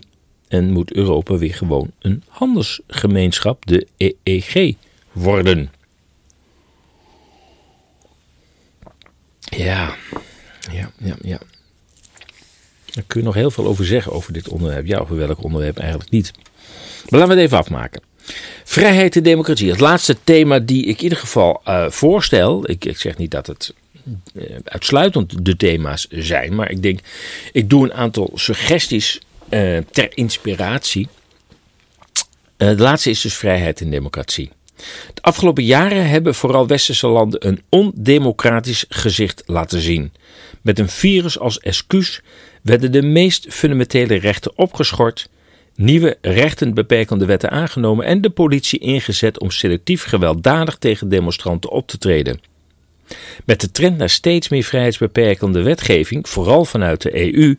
En 0.48 0.72
moet 0.72 0.92
Europa 0.92 1.36
weer 1.36 1.54
gewoon 1.54 1.90
een 1.98 2.22
handelsgemeenschap, 2.28 3.66
de 3.66 3.86
EEG, 3.96 4.74
worden? 5.12 5.70
Ja, 9.40 9.96
ja, 10.72 10.90
ja, 10.98 11.16
ja. 11.22 11.40
Daar 12.84 13.04
kun 13.06 13.20
je 13.20 13.26
nog 13.26 13.34
heel 13.34 13.50
veel 13.50 13.66
over 13.66 13.86
zeggen 13.86 14.12
over 14.12 14.32
dit 14.32 14.48
onderwerp. 14.48 14.86
Ja, 14.86 14.98
over 14.98 15.16
welk 15.16 15.42
onderwerp 15.42 15.78
eigenlijk 15.78 16.10
niet. 16.10 16.32
Maar 17.08 17.20
laten 17.20 17.28
we 17.28 17.40
het 17.40 17.44
even 17.44 17.58
afmaken. 17.58 18.02
Vrijheid 18.64 19.16
en 19.16 19.22
democratie. 19.22 19.70
Het 19.70 19.80
laatste 19.80 20.16
thema 20.24 20.58
die 20.58 20.84
ik 20.84 20.96
in 20.96 21.02
ieder 21.02 21.18
geval 21.18 21.62
uh, 21.68 21.90
voorstel. 21.90 22.70
Ik, 22.70 22.84
ik, 22.84 22.98
zeg 22.98 23.16
niet 23.16 23.30
dat 23.30 23.46
het 23.46 23.74
uh, 24.32 24.56
uitsluitend 24.64 25.44
de 25.44 25.56
thema's 25.56 26.06
zijn. 26.10 26.54
Maar 26.54 26.70
ik 26.70 26.82
denk, 26.82 27.00
ik 27.52 27.70
doe 27.70 27.84
een 27.84 27.94
aantal 27.94 28.30
suggesties 28.34 29.20
uh, 29.48 29.78
ter 29.90 30.16
inspiratie. 30.16 31.08
de 32.56 32.78
laatste 32.78 33.10
is 33.10 33.20
dus 33.20 33.34
vrijheid 33.34 33.80
en 33.80 33.90
democratie. 33.90 34.50
De 35.14 35.22
afgelopen 35.22 35.64
jaren 35.64 36.08
hebben 36.08 36.34
vooral 36.34 36.66
westerse 36.66 37.06
landen 37.06 37.46
een 37.46 37.62
ondemocratisch 37.68 38.84
gezicht 38.88 39.42
laten 39.46 39.80
zien. 39.80 40.12
Met 40.62 40.78
een 40.78 40.88
virus 40.88 41.38
als 41.38 41.58
excuus 41.58 42.22
werden 42.62 42.92
de 42.92 43.02
meest 43.02 43.46
fundamentele 43.48 44.14
rechten 44.14 44.58
opgeschort, 44.58 45.28
nieuwe 45.74 46.18
rechtenbeperkende 46.20 47.24
wetten 47.24 47.50
aangenomen 47.50 48.04
en 48.04 48.20
de 48.20 48.30
politie 48.30 48.78
ingezet 48.78 49.40
om 49.40 49.50
selectief 49.50 50.04
gewelddadig 50.04 50.76
tegen 50.76 51.08
demonstranten 51.08 51.70
op 51.70 51.86
te 51.86 51.98
treden. 51.98 52.40
Met 53.44 53.60
de 53.60 53.70
trend 53.70 53.98
naar 53.98 54.10
steeds 54.10 54.48
meer 54.48 54.62
vrijheidsbeperkende 54.62 55.62
wetgeving, 55.62 56.28
vooral 56.28 56.64
vanuit 56.64 57.02
de 57.02 57.34
EU, 57.34 57.54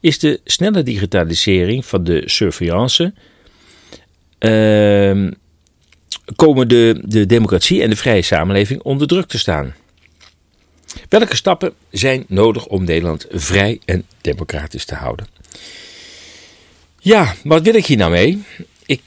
is 0.00 0.18
de 0.18 0.40
snelle 0.44 0.82
digitalisering 0.82 1.86
van 1.86 2.04
de 2.04 2.22
surveillance. 2.24 3.12
Uh, 4.38 5.30
komen 6.36 6.68
de, 6.68 7.00
de 7.04 7.26
democratie 7.26 7.82
en 7.82 7.90
de 7.90 7.96
vrije 7.96 8.22
samenleving 8.22 8.82
onder 8.82 9.06
druk 9.06 9.26
te 9.26 9.38
staan. 9.38 9.74
Welke 11.08 11.36
stappen 11.36 11.72
zijn 11.90 12.24
nodig 12.28 12.66
om 12.66 12.84
Nederland 12.84 13.26
vrij 13.30 13.80
en 13.84 14.04
democratisch 14.20 14.84
te 14.84 14.94
houden? 14.94 15.26
Ja, 16.98 17.34
wat 17.44 17.62
wil 17.62 17.74
ik 17.74 17.86
hier 17.86 17.96
nou 17.96 18.10
mee? 18.10 18.42
Ik, 18.86 19.02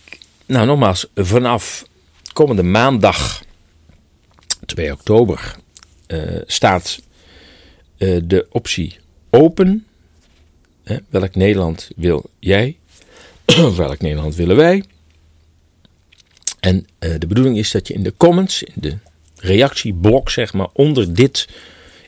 nou 0.46 0.66
nogmaals, 0.66 1.08
vanaf 1.16 1.86
komende 2.34 2.64
maandag, 2.64 3.44
2 4.66 4.92
oktober, 4.92 5.56
uh, 6.08 6.42
staat 6.46 7.00
uh, 7.98 8.20
de 8.24 8.48
optie 8.50 9.00
open. 9.30 9.86
Welk 11.10 11.36
Nederland 11.36 11.90
wil 11.96 12.30
jij? 12.40 12.78
welk 13.76 14.02
Nederland 14.02 14.36
willen 14.36 14.56
wij? 14.56 14.84
En 16.60 16.88
uh, 17.00 17.14
de 17.18 17.28
bedoeling 17.28 17.58
is 17.58 17.72
dat 17.72 17.88
je 17.88 17.94
in 17.94 18.04
de 18.04 18.14
comments, 18.18 18.64
in 18.64 18.74
de 18.76 18.98
reactieblok 19.36 20.30
zeg 20.30 20.54
maar, 20.54 20.68
onder 20.74 21.14
dit 21.14 21.48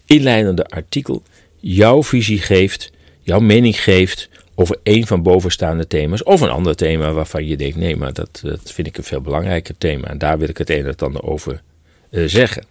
inleidende 0.06 0.66
artikel 0.66 1.24
jouw 1.60 2.04
visie 2.04 2.40
geeft, 2.40 2.92
jouw 3.22 3.40
mening 3.40 3.82
geeft 3.82 4.30
over 4.56 4.80
een 4.84 5.08
van 5.08 5.24
bovenstaande 5.24 5.88
thema's 5.88 6.24
of 6.24 6.42
een 6.42 6.50
ander 6.50 6.76
thema 6.76 7.12
waarvan 7.12 7.46
je 7.46 7.58
denkt, 7.58 7.78
nee, 7.78 7.96
maar 7.96 8.14
dat, 8.14 8.40
dat 8.44 8.72
vind 8.72 8.88
ik 8.88 8.98
een 8.98 9.04
veel 9.04 9.22
belangrijker 9.22 9.78
thema 9.78 10.08
en 10.08 10.18
daar 10.18 10.40
wil 10.40 10.50
ik 10.50 10.58
het 10.58 10.70
een 10.70 10.80
en 10.80 10.86
het 10.86 11.02
ander 11.02 11.24
over 11.24 11.62
uh, 12.10 12.28
zeggen. 12.28 12.66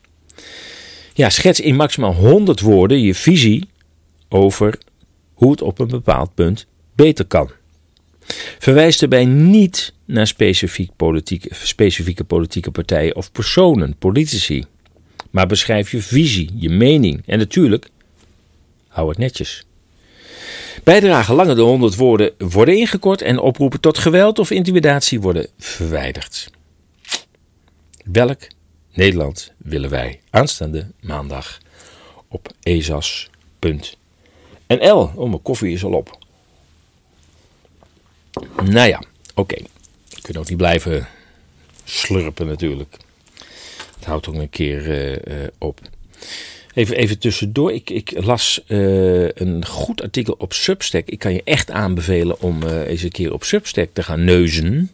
Ja, 1.14 1.30
schets 1.30 1.60
in 1.60 1.76
maximaal 1.76 2.14
100 2.14 2.60
woorden 2.60 3.00
je 3.00 3.14
visie 3.14 3.68
over 4.28 4.78
hoe 5.42 5.50
het 5.50 5.62
op 5.62 5.78
een 5.78 5.88
bepaald 5.88 6.34
punt 6.34 6.66
beter 6.94 7.24
kan. 7.24 7.50
Verwijs 8.58 9.02
erbij 9.02 9.24
niet 9.24 9.92
naar 10.04 10.26
specifiek 10.26 10.90
specifieke 11.50 12.24
politieke 12.24 12.70
partijen 12.70 13.16
of 13.16 13.32
personen, 13.32 13.96
politici. 13.98 14.64
Maar 15.30 15.46
beschrijf 15.46 15.90
je 15.90 16.02
visie, 16.02 16.50
je 16.54 16.70
mening 16.70 17.22
en 17.26 17.38
natuurlijk, 17.38 17.88
hou 18.88 19.08
het 19.08 19.18
netjes. 19.18 19.66
Bijdragen 20.84 21.34
langer 21.34 21.56
dan 21.56 21.66
100 21.66 21.96
woorden 21.96 22.32
worden 22.38 22.76
ingekort 22.76 23.22
en 23.22 23.38
oproepen 23.38 23.80
tot 23.80 23.98
geweld 23.98 24.38
of 24.38 24.50
intimidatie 24.50 25.20
worden 25.20 25.46
verwijderd. 25.58 26.50
Welk 28.04 28.40
Nederland 28.92 29.52
willen 29.56 29.90
wij 29.90 30.20
aanstaande 30.30 30.86
maandag 31.00 31.58
op 32.28 32.52
ezas.nl? 32.62 34.00
Oh, 34.80 35.16
mijn 35.16 35.42
koffie 35.42 35.72
is 35.72 35.84
al 35.84 35.92
op. 35.92 36.18
Nou 38.62 38.88
ja, 38.88 39.02
oké. 39.34 39.56
Je 40.08 40.20
kunt 40.22 40.36
ook 40.36 40.48
niet 40.48 40.56
blijven 40.56 41.08
slurpen 41.84 42.46
natuurlijk. 42.46 42.96
Het 43.94 44.04
houdt 44.04 44.28
ook 44.28 44.34
een 44.34 44.50
keer 44.50 44.86
uh, 44.86 45.10
uh, 45.10 45.48
op. 45.58 45.80
Even, 46.74 46.96
even 46.96 47.18
tussendoor. 47.18 47.72
Ik, 47.72 47.90
ik 47.90 48.24
las 48.24 48.62
uh, 48.68 49.28
een 49.34 49.66
goed 49.66 50.02
artikel 50.02 50.34
op 50.38 50.52
Substack. 50.52 51.06
Ik 51.06 51.18
kan 51.18 51.32
je 51.32 51.42
echt 51.44 51.70
aanbevelen 51.70 52.40
om 52.40 52.62
eens 52.62 53.02
een 53.02 53.10
keer 53.10 53.32
op 53.32 53.44
Substack 53.44 53.88
te 53.92 54.02
gaan 54.02 54.24
neuzen. 54.24 54.92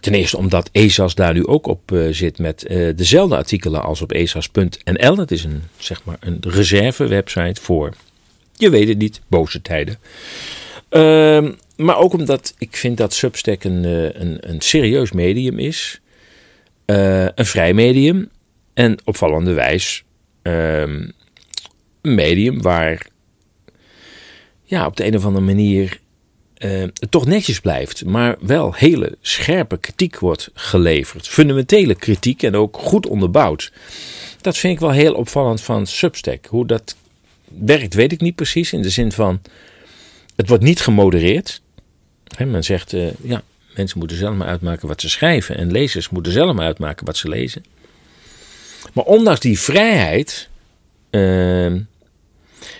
Ten 0.00 0.14
eerste 0.14 0.36
omdat 0.36 0.68
ESAS 0.72 1.14
daar 1.14 1.34
nu 1.34 1.46
ook 1.46 1.66
op 1.66 1.96
zit 2.10 2.38
met 2.38 2.66
dezelfde 2.96 3.36
artikelen 3.36 3.82
als 3.82 4.02
op 4.02 4.12
esas.nl. 4.12 5.14
Dat 5.14 5.30
is 5.30 5.44
een, 5.44 5.62
zeg 5.78 6.04
maar 6.04 6.16
een 6.20 6.38
reserve 6.40 7.06
website 7.06 7.60
voor, 7.60 7.94
je 8.56 8.70
weet 8.70 8.88
het 8.88 8.98
niet, 8.98 9.20
boze 9.26 9.62
tijden. 9.62 9.98
Ehm, 10.88 11.52
maar 11.76 11.98
ook 11.98 12.12
omdat 12.12 12.54
ik 12.58 12.76
vind 12.76 12.96
dat 12.96 13.14
Substack 13.14 13.64
een, 13.64 13.84
een, 14.20 14.38
een 14.40 14.60
serieus 14.60 15.12
medium 15.12 15.58
is. 15.58 16.00
Uh, 16.86 17.24
een 17.24 17.46
vrij 17.46 17.74
medium 17.74 18.30
en 18.74 18.98
opvallende 19.04 19.52
wijs 19.52 20.04
um, 20.42 21.12
een 22.02 22.14
medium 22.14 22.62
waar 22.62 23.06
ja, 24.64 24.86
op 24.86 24.96
de 24.96 25.06
een 25.06 25.16
of 25.16 25.24
andere 25.24 25.44
manier 25.44 26.00
uh, 26.58 26.80
het 26.80 27.10
toch 27.10 27.26
netjes 27.26 27.60
blijft, 27.60 28.04
maar 28.04 28.36
wel 28.40 28.74
hele 28.74 29.16
scherpe 29.20 29.78
kritiek 29.78 30.18
wordt 30.18 30.50
geleverd. 30.54 31.28
Fundamentele 31.28 31.94
kritiek 31.94 32.42
en 32.42 32.54
ook 32.54 32.76
goed 32.76 33.06
onderbouwd. 33.06 33.72
Dat 34.40 34.56
vind 34.56 34.74
ik 34.74 34.80
wel 34.80 34.90
heel 34.90 35.14
opvallend 35.14 35.60
van 35.60 35.86
Substack. 35.86 36.46
Hoe 36.46 36.66
dat 36.66 36.96
werkt, 37.58 37.94
weet 37.94 38.12
ik 38.12 38.20
niet 38.20 38.34
precies. 38.34 38.72
In 38.72 38.82
de 38.82 38.90
zin 38.90 39.12
van, 39.12 39.40
het 40.36 40.48
wordt 40.48 40.62
niet 40.62 40.80
gemodereerd. 40.80 41.62
Men 42.38 42.64
zegt, 42.64 42.92
uh, 42.92 43.08
ja, 43.22 43.42
Mensen 43.76 43.98
moeten 43.98 44.16
zelf 44.16 44.34
maar 44.34 44.48
uitmaken 44.48 44.88
wat 44.88 45.00
ze 45.00 45.08
schrijven. 45.08 45.56
En 45.56 45.72
lezers 45.72 46.08
moeten 46.08 46.32
zelf 46.32 46.54
maar 46.54 46.66
uitmaken 46.66 47.06
wat 47.06 47.16
ze 47.16 47.28
lezen. 47.28 47.64
Maar 48.92 49.04
ondanks 49.04 49.40
die 49.40 49.60
vrijheid. 49.60 50.48
Uh, 51.10 51.74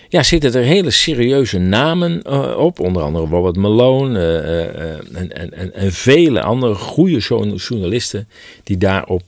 ja, 0.09 0.23
zitten 0.23 0.53
er 0.53 0.63
hele 0.63 0.91
serieuze 0.91 1.57
namen 1.57 2.21
uh, 2.27 2.57
op. 2.57 2.79
Onder 2.79 3.03
andere 3.03 3.25
Robert 3.25 3.55
Malone. 3.55 4.19
Uh, 4.19 5.19
en, 5.19 5.31
en, 5.31 5.53
en, 5.53 5.73
en, 5.73 5.91
vele 5.93 6.41
andere 6.41 6.75
goede 6.75 7.17
journalisten. 7.57 8.27
die 8.63 8.77
daarop 8.77 9.23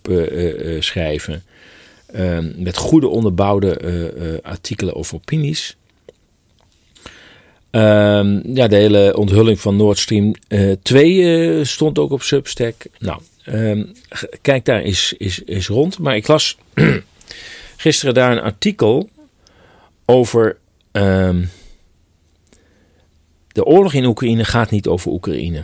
schrijven. 0.80 1.44
Ehm, 2.14 2.52
met 2.56 2.78
goede 2.78 3.08
onderbouwde 3.08 4.42
artikelen 4.44 4.94
of 4.94 5.14
opinies. 5.14 5.78
Um, 7.72 8.56
ja, 8.56 8.68
de 8.68 8.76
hele 8.76 9.18
onthulling 9.18 9.60
van 9.60 9.76
Nord 9.76 9.98
Stream 9.98 10.34
2 10.82 11.14
uh, 11.14 11.60
eh, 11.60 11.66
stond 11.66 12.00
ook 12.00 12.12
op 12.12 12.22
Substack. 12.22 12.76
Nou, 13.00 13.22
um, 13.46 13.92
kijk 14.42 14.66
daar 14.66 14.82
eens, 14.82 15.14
is, 15.18 15.44
is 15.44 15.68
rond. 15.68 16.00
Maar 16.00 16.16
ik 16.16 16.28
las 16.28 16.58
gisteren 17.78 18.14
daar 18.14 18.32
een 18.32 18.42
artikel 18.42 19.10
over 20.06 20.58
de 23.48 23.66
oorlog 23.66 23.94
in 23.94 24.06
Oekraïne 24.06 24.46
gaat 24.46 24.72
niet 24.72 24.88
over 24.88 25.12
Oekraïne. 25.12 25.64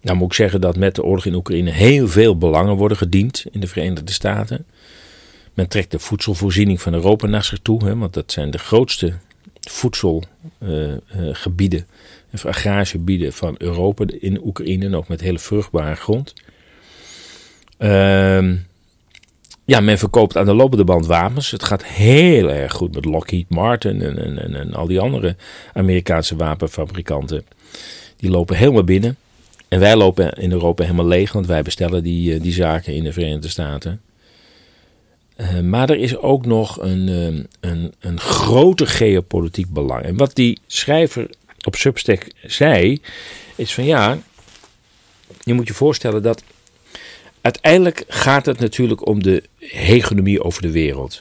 Nou 0.00 0.16
moet 0.16 0.26
ik 0.26 0.34
zeggen 0.34 0.60
dat 0.60 0.76
met 0.76 0.94
de 0.94 1.02
oorlog 1.02 1.26
in 1.26 1.34
Oekraïne 1.34 1.70
heel 1.70 2.08
veel 2.08 2.38
belangen 2.38 2.76
worden 2.76 2.96
gediend 2.96 3.44
in 3.50 3.60
de 3.60 3.66
Verenigde 3.66 4.12
Staten. 4.12 4.66
Men 5.54 5.68
trekt 5.68 5.90
de 5.90 5.98
voedselvoorziening 5.98 6.80
van 6.80 6.94
Europa 6.94 7.26
naar 7.26 7.44
zich 7.44 7.58
toe, 7.58 7.84
hè, 7.84 7.96
want 7.96 8.14
dat 8.14 8.32
zijn 8.32 8.50
de 8.50 8.58
grootste 8.58 9.12
voedselgebieden, 9.60 11.86
uh, 12.34 12.44
agrarische 12.44 12.96
gebieden 12.96 13.32
van 13.32 13.54
Europa 13.58 14.04
in 14.20 14.44
Oekraïne, 14.44 14.84
en 14.84 14.94
ook 14.94 15.08
met 15.08 15.20
hele 15.20 15.38
vruchtbare 15.38 15.94
grond. 15.94 16.34
Uh, 17.78 18.54
ja, 19.64 19.80
men 19.80 19.98
verkoopt 19.98 20.36
aan 20.36 20.46
de 20.46 20.54
lopende 20.54 20.84
band 20.84 21.06
wapens. 21.06 21.50
Het 21.50 21.64
gaat 21.64 21.84
heel 21.84 22.50
erg 22.50 22.72
goed 22.72 22.94
met 22.94 23.04
Lockheed 23.04 23.48
Martin 23.48 24.02
en, 24.02 24.18
en, 24.18 24.38
en, 24.38 24.54
en 24.54 24.74
al 24.74 24.86
die 24.86 25.00
andere 25.00 25.36
Amerikaanse 25.72 26.36
wapenfabrikanten. 26.36 27.44
Die 28.16 28.30
lopen 28.30 28.56
helemaal 28.56 28.84
binnen. 28.84 29.16
En 29.68 29.80
wij 29.80 29.96
lopen 29.96 30.32
in 30.32 30.52
Europa 30.52 30.82
helemaal 30.82 31.06
leeg, 31.06 31.32
want 31.32 31.46
wij 31.46 31.62
bestellen 31.62 32.02
die, 32.02 32.40
die 32.40 32.52
zaken 32.52 32.94
in 32.94 33.04
de 33.04 33.12
Verenigde 33.12 33.48
Staten. 33.48 34.00
Uh, 35.42 35.60
maar 35.60 35.90
er 35.90 35.98
is 35.98 36.16
ook 36.16 36.46
nog 36.46 36.80
een, 36.80 37.08
een, 37.60 37.94
een 38.00 38.20
groter 38.20 38.86
geopolitiek 38.86 39.68
belang. 39.68 40.04
En 40.04 40.16
wat 40.16 40.34
die 40.34 40.58
schrijver 40.66 41.30
op 41.64 41.76
Substack 41.76 42.26
zei, 42.46 43.00
is 43.54 43.74
van 43.74 43.84
ja, 43.84 44.18
je 45.42 45.54
moet 45.54 45.68
je 45.68 45.74
voorstellen 45.74 46.22
dat 46.22 46.42
uiteindelijk 47.40 48.04
gaat 48.08 48.46
het 48.46 48.58
natuurlijk 48.58 49.06
om 49.06 49.22
de 49.22 49.42
hegemonie 49.58 50.42
over 50.42 50.62
de 50.62 50.70
wereld. 50.70 51.18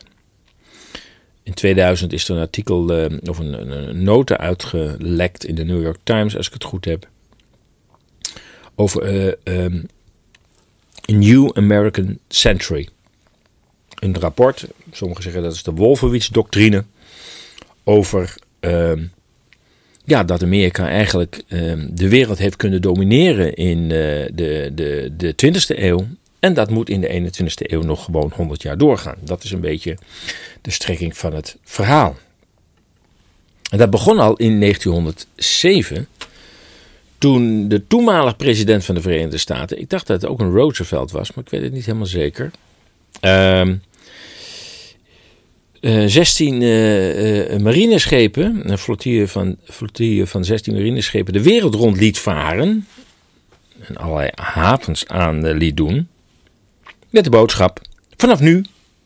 In 1.44 1.54
2000 1.54 2.14
is 2.14 2.30
er 2.30 2.36
een 2.36 2.42
artikel 2.42 3.00
uh, 3.00 3.20
of 3.30 3.38
een, 3.40 3.62
een, 3.62 3.90
een 3.90 4.04
nota 4.04 4.38
uitgelekt 4.38 5.46
in 5.46 5.56
de 5.56 5.64
New 5.64 5.82
York 5.82 6.00
Times, 6.04 6.38
als 6.38 6.48
ik 6.48 6.54
het 6.54 6.64
goed 6.64 6.86
heb, 6.86 7.08
over 8.76 9.38
um, 9.44 9.86
A 11.12 11.14
New 11.14 11.52
American 11.54 12.20
Century. 12.28 12.88
Een 14.02 14.20
rapport, 14.20 14.66
sommigen 14.92 15.24
zeggen 15.24 15.42
dat 15.42 15.54
is 15.54 15.64
de 15.64 15.72
Wolfowitz-doctrine, 15.72 16.84
over 17.84 18.36
uh, 18.62 18.92
ja, 20.06 20.24
dat 20.24 20.44
Amerika 20.44 20.88
eigenlijk 20.88 21.44
uh, 21.48 21.74
de 21.90 22.10
wereld 22.10 22.38
heeft 22.38 22.56
kunnen 22.56 22.82
domineren 22.82 23.54
in 23.54 23.78
uh, 23.78 23.90
de, 24.34 24.72
de, 24.74 25.14
de 25.18 25.34
20e 25.46 25.80
eeuw. 25.80 26.08
En 26.40 26.54
dat 26.54 26.70
moet 26.70 26.90
in 26.90 27.02
de 27.02 27.32
21e 27.32 27.72
eeuw 27.72 27.82
nog 27.82 28.04
gewoon 28.06 28.32
100 28.36 28.62
jaar 28.62 28.78
doorgaan. 28.78 29.18
Dat 29.20 29.44
is 29.44 29.52
een 29.52 29.62
beetje 29.62 29.98
de 30.62 30.72
strekking 30.72 31.18
van 31.18 31.34
het 31.34 31.58
verhaal. 31.64 32.18
En 33.70 33.78
dat 33.78 33.90
begon 33.90 34.20
al 34.20 34.36
in 34.36 34.60
1907, 34.60 36.08
toen 37.18 37.68
de 37.68 37.88
toenmalig 37.88 38.36
president 38.36 38.86
van 38.86 38.96
de 38.96 39.02
Verenigde 39.02 39.38
Staten, 39.38 39.80
ik 39.80 39.90
dacht 39.90 40.08
dat 40.08 40.22
het 40.22 40.32
ook 40.32 40.40
een 40.40 40.52
Roosevelt 40.52 41.12
was, 41.12 41.34
maar 41.34 41.44
ik 41.44 41.52
weet 41.52 41.62
het 41.62 41.74
niet 41.74 41.86
helemaal 41.86 42.06
zeker. 42.06 42.52
Uh, 43.22 43.70
uh, 45.82 46.04
16 46.08 46.62
uh, 46.62 47.52
uh, 47.54 47.60
marineschepen, 47.60 48.72
een 48.72 48.78
flottille 48.78 49.28
van, 49.28 49.58
flottille 49.64 50.28
van 50.28 50.46
16 50.46 50.74
marineschepen, 50.74 51.34
de 51.34 51.44
wereld 51.44 51.76
rond 51.76 51.98
liet 51.98 52.20
varen. 52.20 52.88
En 53.88 53.98
allerlei 53.98 54.30
havens 54.36 55.08
aan 55.08 55.52
liet 55.52 55.78
doen. 55.78 56.08
Met 57.10 57.24
de 57.24 57.30
boodschap: 57.30 57.82
vanaf 58.18 58.40
nu 58.40 58.66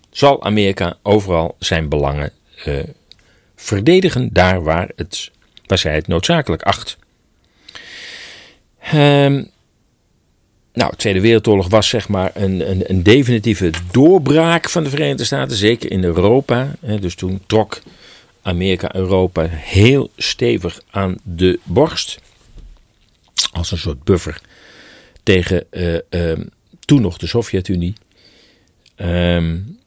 zal 0.09 0.43
Amerika 0.43 0.97
overal 1.03 1.55
zijn 1.59 1.89
belangen 1.89 2.31
verdedigen, 3.55 4.29
daar 4.33 4.63
waar, 4.63 4.89
het, 4.95 5.31
waar 5.65 5.77
zij 5.77 5.95
het 5.95 6.07
noodzakelijk 6.07 6.61
acht. 6.61 6.97
Um, 8.93 9.53
nou, 10.75 10.91
de 10.91 10.97
Tweede 10.97 11.21
Wereldoorlog 11.21 11.67
was 11.67 11.89
zeg 11.89 12.07
maar 12.07 12.31
een, 12.33 12.69
een, 12.69 12.89
een, 12.89 13.03
definitieve 13.03 13.71
doorbraak 13.91 14.69
van 14.69 14.83
de 14.83 14.89
Verenigde 14.89 15.23
Staten, 15.23 15.57
zeker 15.57 15.91
in 15.91 16.03
Europa. 16.03 16.75
Dus 16.99 17.15
toen 17.15 17.41
trok 17.45 17.81
Amerika 18.41 18.95
Europa 18.95 19.47
heel 19.49 20.11
stevig 20.17 20.81
aan 20.89 21.15
de 21.23 21.59
borst. 21.63 22.19
Als 23.51 23.71
een 23.71 23.77
soort 23.77 24.03
buffer 24.03 24.41
tegen 25.23 25.63
uh, 25.71 25.97
uh, 26.09 26.39
toen 26.79 27.01
nog 27.01 27.17
de 27.17 27.27
Sovjet-Unie. 27.27 27.93
Um, 28.97 29.77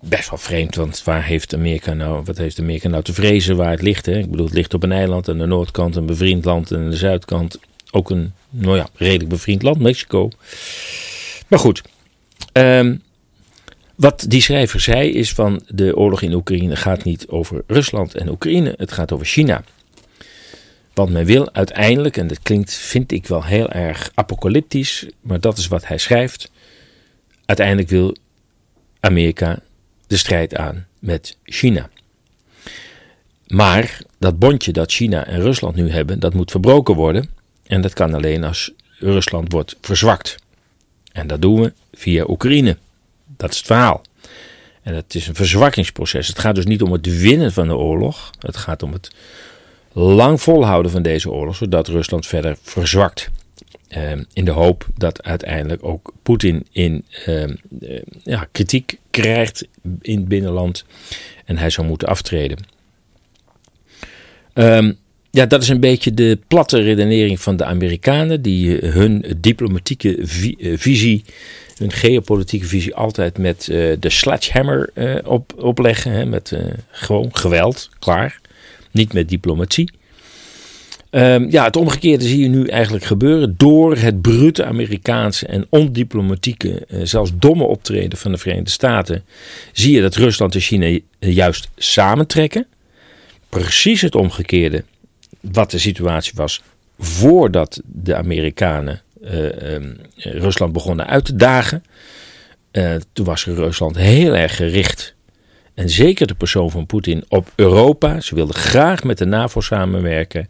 best 0.00 0.30
wel 0.30 0.38
vreemd, 0.38 0.74
want 0.74 1.02
waar 1.04 1.24
heeft 1.24 1.54
Amerika 1.54 1.92
nou, 1.92 2.24
wat 2.24 2.38
heeft 2.38 2.58
Amerika 2.58 2.88
nou 2.88 3.02
te 3.02 3.12
vrezen 3.12 3.56
waar 3.56 3.70
het 3.70 3.82
ligt? 3.82 4.06
Hè? 4.06 4.18
Ik 4.18 4.30
bedoel, 4.30 4.46
het 4.46 4.54
ligt 4.54 4.74
op 4.74 4.82
een 4.82 4.92
eiland 4.92 5.28
aan 5.28 5.38
de 5.38 5.46
noordkant, 5.46 5.96
een 5.96 6.06
bevriend 6.06 6.44
land 6.44 6.70
en 6.70 6.78
aan 6.78 6.90
de 6.90 6.96
zuidkant 6.96 7.58
ook 7.94 8.10
een, 8.10 8.32
nou 8.50 8.76
ja, 8.76 8.88
redelijk 8.94 9.28
bevriend 9.28 9.62
land, 9.62 9.78
Mexico. 9.78 10.30
Maar 11.48 11.58
goed, 11.58 11.82
um, 12.52 13.02
wat 13.94 14.24
die 14.28 14.40
schrijver 14.40 14.80
zei 14.80 15.10
is 15.10 15.32
van 15.32 15.62
de 15.68 15.96
oorlog 15.96 16.22
in 16.22 16.32
Oekraïne 16.32 16.76
gaat 16.76 17.04
niet 17.04 17.28
over 17.28 17.62
Rusland 17.66 18.14
en 18.14 18.28
Oekraïne, 18.28 18.74
het 18.76 18.92
gaat 18.92 19.12
over 19.12 19.26
China. 19.26 19.64
Want 20.94 21.10
men 21.10 21.24
wil 21.24 21.52
uiteindelijk, 21.52 22.16
en 22.16 22.26
dat 22.26 22.42
klinkt, 22.42 22.74
vind 22.74 23.12
ik 23.12 23.26
wel 23.26 23.44
heel 23.44 23.70
erg 23.70 24.10
apocalyptisch, 24.14 25.06
maar 25.20 25.40
dat 25.40 25.58
is 25.58 25.68
wat 25.68 25.86
hij 25.86 25.98
schrijft. 25.98 26.50
Uiteindelijk 27.44 27.88
wil 27.88 28.16
Amerika 29.00 29.58
de 30.06 30.16
strijd 30.16 30.56
aan 30.56 30.86
met 30.98 31.36
China. 31.44 31.90
Maar 33.46 34.00
dat 34.18 34.38
bondje 34.38 34.72
dat 34.72 34.92
China 34.92 35.26
en 35.26 35.40
Rusland 35.40 35.74
nu 35.74 35.90
hebben, 35.90 36.20
dat 36.20 36.34
moet 36.34 36.50
verbroken 36.50 36.94
worden. 36.94 37.30
En 37.66 37.80
dat 37.80 37.92
kan 37.92 38.14
alleen 38.14 38.44
als 38.44 38.72
Rusland 38.98 39.52
wordt 39.52 39.76
verzwakt. 39.80 40.36
En 41.12 41.26
dat 41.26 41.42
doen 41.42 41.60
we 41.60 41.72
via 41.92 42.24
Oekraïne. 42.28 42.76
Dat 43.36 43.50
is 43.50 43.56
het 43.56 43.66
verhaal. 43.66 44.02
En 44.82 44.94
het 44.94 45.14
is 45.14 45.26
een 45.26 45.34
verzwakkingsproces. 45.34 46.28
Het 46.28 46.38
gaat 46.38 46.54
dus 46.54 46.66
niet 46.66 46.82
om 46.82 46.92
het 46.92 47.20
winnen 47.20 47.52
van 47.52 47.68
de 47.68 47.76
oorlog. 47.76 48.30
Het 48.38 48.56
gaat 48.56 48.82
om 48.82 48.92
het 48.92 49.10
lang 49.92 50.40
volhouden 50.40 50.90
van 50.90 51.02
deze 51.02 51.30
oorlog, 51.30 51.56
zodat 51.56 51.88
Rusland 51.88 52.26
verder 52.26 52.56
verzwakt. 52.62 53.30
Uh, 53.88 54.12
in 54.32 54.44
de 54.44 54.50
hoop 54.50 54.86
dat 54.96 55.22
uiteindelijk 55.22 55.84
ook 55.84 56.12
Poetin 56.22 56.66
in 56.70 57.04
uh, 57.26 57.46
uh, 57.80 58.02
ja, 58.22 58.48
kritiek 58.52 58.98
krijgt 59.10 59.66
in 60.00 60.18
het 60.18 60.28
binnenland 60.28 60.84
en 61.44 61.58
hij 61.58 61.70
zou 61.70 61.86
moeten 61.86 62.08
aftreden. 62.08 62.58
Um, 64.54 64.98
ja, 65.34 65.46
dat 65.46 65.62
is 65.62 65.68
een 65.68 65.80
beetje 65.80 66.14
de 66.14 66.38
platte 66.48 66.80
redenering 66.80 67.40
van 67.40 67.56
de 67.56 67.64
Amerikanen, 67.64 68.42
die 68.42 68.76
hun 68.76 69.24
diplomatieke 69.36 70.18
visie, 70.76 71.24
hun 71.78 71.92
geopolitieke 71.92 72.66
visie 72.66 72.94
altijd 72.94 73.38
met 73.38 73.64
de 74.00 74.10
sledgehammer 74.10 74.90
op, 75.24 75.52
opleggen. 75.56 76.28
Met 76.28 76.52
gewoon 76.90 77.28
geweld, 77.32 77.90
klaar. 77.98 78.40
Niet 78.90 79.12
met 79.12 79.28
diplomatie. 79.28 79.90
Um, 81.10 81.50
ja, 81.50 81.64
het 81.64 81.76
omgekeerde 81.76 82.24
zie 82.24 82.42
je 82.42 82.48
nu 82.48 82.66
eigenlijk 82.66 83.04
gebeuren. 83.04 83.54
Door 83.56 83.96
het 83.96 84.22
brute 84.22 84.64
Amerikaanse 84.64 85.46
en 85.46 85.66
ondiplomatieke, 85.68 86.86
zelfs 87.02 87.30
domme 87.34 87.64
optreden 87.64 88.18
van 88.18 88.32
de 88.32 88.38
Verenigde 88.38 88.70
Staten, 88.70 89.24
zie 89.72 89.94
je 89.94 90.00
dat 90.00 90.16
Rusland 90.16 90.54
en 90.54 90.60
China 90.60 90.98
juist 91.18 91.68
samentrekken. 91.76 92.66
Precies 93.48 94.00
het 94.00 94.14
omgekeerde 94.14 94.84
wat 95.52 95.70
de 95.70 95.78
situatie 95.78 96.32
was 96.34 96.62
voordat 96.98 97.80
de 97.84 98.16
Amerikanen 98.16 99.00
uh, 99.22 99.74
um, 99.74 99.96
Rusland 100.16 100.72
begonnen 100.72 101.06
uit 101.06 101.24
te 101.24 101.36
dagen. 101.36 101.84
Uh, 102.72 102.94
toen 103.12 103.26
was 103.26 103.44
Rusland 103.44 103.96
heel 103.96 104.36
erg 104.36 104.56
gericht 104.56 105.14
en 105.74 105.90
zeker 105.90 106.26
de 106.26 106.34
persoon 106.34 106.70
van 106.70 106.86
Poetin 106.86 107.24
op 107.28 107.52
Europa. 107.54 108.20
Ze 108.20 108.34
wilden 108.34 108.54
graag 108.54 109.04
met 109.04 109.18
de 109.18 109.24
NAVO 109.24 109.60
samenwerken. 109.60 110.48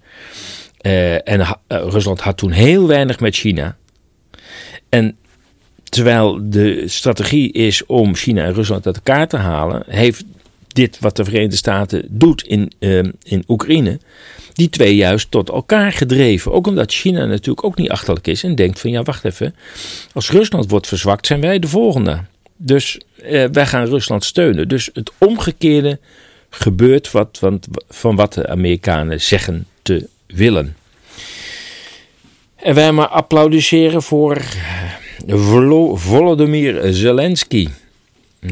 Uh, 0.83 1.29
en 1.29 1.59
Rusland 1.69 2.21
had 2.21 2.37
toen 2.37 2.51
heel 2.51 2.87
weinig 2.87 3.21
met 3.21 3.35
China. 3.35 3.77
En 4.89 5.17
terwijl 5.85 6.51
de 6.51 6.89
strategie 6.89 7.53
is 7.53 7.87
om 7.87 8.15
China 8.15 8.45
en 8.45 8.55
Rusland 8.55 8.87
uit 8.87 8.97
elkaar 8.97 9.29
te 9.29 9.37
halen, 9.37 9.83
heeft 9.89 10.25
dit 10.75 10.99
wat 10.99 11.17
de 11.17 11.25
Verenigde 11.25 11.57
Staten 11.57 12.05
doet 12.09 12.43
in, 12.43 12.73
uh, 12.79 13.03
in 13.23 13.45
Oekraïne, 13.49 13.99
die 14.53 14.71
twee 14.71 14.97
juist 14.97 15.31
tot 15.31 15.49
elkaar 15.49 15.93
gedreven. 15.93 16.53
Ook 16.53 16.67
omdat 16.67 16.93
China 16.93 17.25
natuurlijk 17.25 17.67
ook 17.67 17.77
niet 17.77 17.91
achterlijk 17.91 18.27
is 18.27 18.45
en 18.45 18.55
denkt 18.55 18.81
van 18.81 18.91
ja 18.91 19.03
wacht 19.03 19.25
even, 19.25 19.55
als 20.13 20.31
Rusland 20.31 20.71
wordt 20.71 20.87
verzwakt 20.87 21.27
zijn 21.27 21.41
wij 21.41 21.59
de 21.59 21.69
volgende. 21.69 22.21
Dus 22.57 23.01
eh, 23.23 23.45
wij 23.53 23.67
gaan 23.67 23.87
Rusland 23.87 24.25
steunen. 24.25 24.69
Dus 24.69 24.91
het 24.93 25.13
omgekeerde 25.19 25.99
gebeurt 26.51 27.11
wat, 27.11 27.41
van 27.89 28.17
wat 28.17 28.33
de 28.33 28.49
Amerikanen 28.49 29.21
zeggen 29.21 29.67
te 29.83 30.09
willen. 30.27 30.77
En 32.57 32.75
wij 32.75 32.93
maar 32.93 33.09
applaudisseren 33.09 34.03
voor 34.03 34.43
Volodymyr 35.95 36.95
Zelensky. 36.95 37.69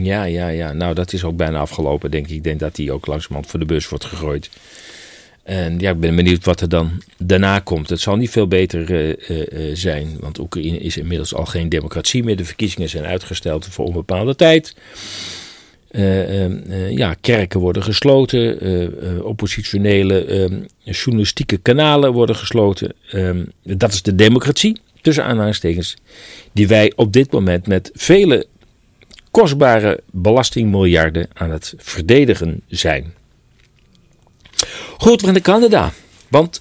Ja, 0.01 0.25
ja, 0.25 0.49
ja. 0.49 0.73
Nou, 0.73 0.95
dat 0.95 1.13
is 1.13 1.25
ook 1.25 1.37
bijna 1.37 1.59
afgelopen, 1.59 2.11
denk 2.11 2.27
ik. 2.27 2.33
Ik 2.37 2.45
denk 2.45 2.61
dat 2.61 2.77
hij 2.77 2.91
ook 2.91 3.07
langzamerhand 3.07 3.51
voor 3.51 3.61
de 3.61 3.67
bus 3.67 3.89
wordt 3.89 4.05
gegooid. 4.05 4.51
En 5.43 5.79
ja, 5.79 5.91
ik 5.91 6.01
ben 6.01 6.17
benieuwd 6.17 6.45
wat 6.45 6.61
er 6.61 6.69
dan 6.69 7.03
daarna 7.19 7.59
komt. 7.59 7.89
Het 7.89 8.01
zal 8.01 8.17
niet 8.17 8.31
veel 8.31 8.49
beter 8.49 8.91
uh, 8.91 9.09
uh, 9.29 9.77
zijn, 9.77 10.17
want 10.21 10.39
Oekraïne 10.39 10.79
is 10.79 10.97
inmiddels 10.97 11.35
al 11.35 11.47
geen 11.47 11.69
democratie 11.69 12.25
meer. 12.25 12.37
De 12.37 12.45
verkiezingen 12.45 12.89
zijn 12.89 13.05
uitgesteld 13.05 13.67
voor 13.67 13.85
onbepaalde 13.85 14.35
tijd. 14.35 14.77
ja, 16.91 17.15
kerken 17.21 17.61
worden 17.61 17.83
gesloten, 17.83 19.25
oppositionele 19.25 20.51
journalistieke 20.85 21.57
kanalen 21.57 22.13
worden 22.13 22.37
gesloten. 22.37 22.95
Ehm, 23.11 23.45
dat 23.63 23.93
is 23.93 24.03
de 24.03 24.15
democratie, 24.15 24.81
tussen 25.01 25.25
aanhalingstekens, 25.25 25.97
die 26.53 26.69
wij 26.69 26.93
op 26.97 27.13
dit 27.13 27.33
moment 27.33 27.67
met 27.67 27.91
vele 27.95 28.47
kostbare 29.33 30.01
belastingmiljarden 30.11 31.29
aan 31.35 31.51
het 31.51 31.75
verdedigen 31.77 32.63
zijn. 32.69 33.15
Goed, 34.99 35.21
we 35.21 35.25
gaan 35.25 35.33
naar 35.33 35.43
Canada. 35.43 35.93
Want 36.29 36.61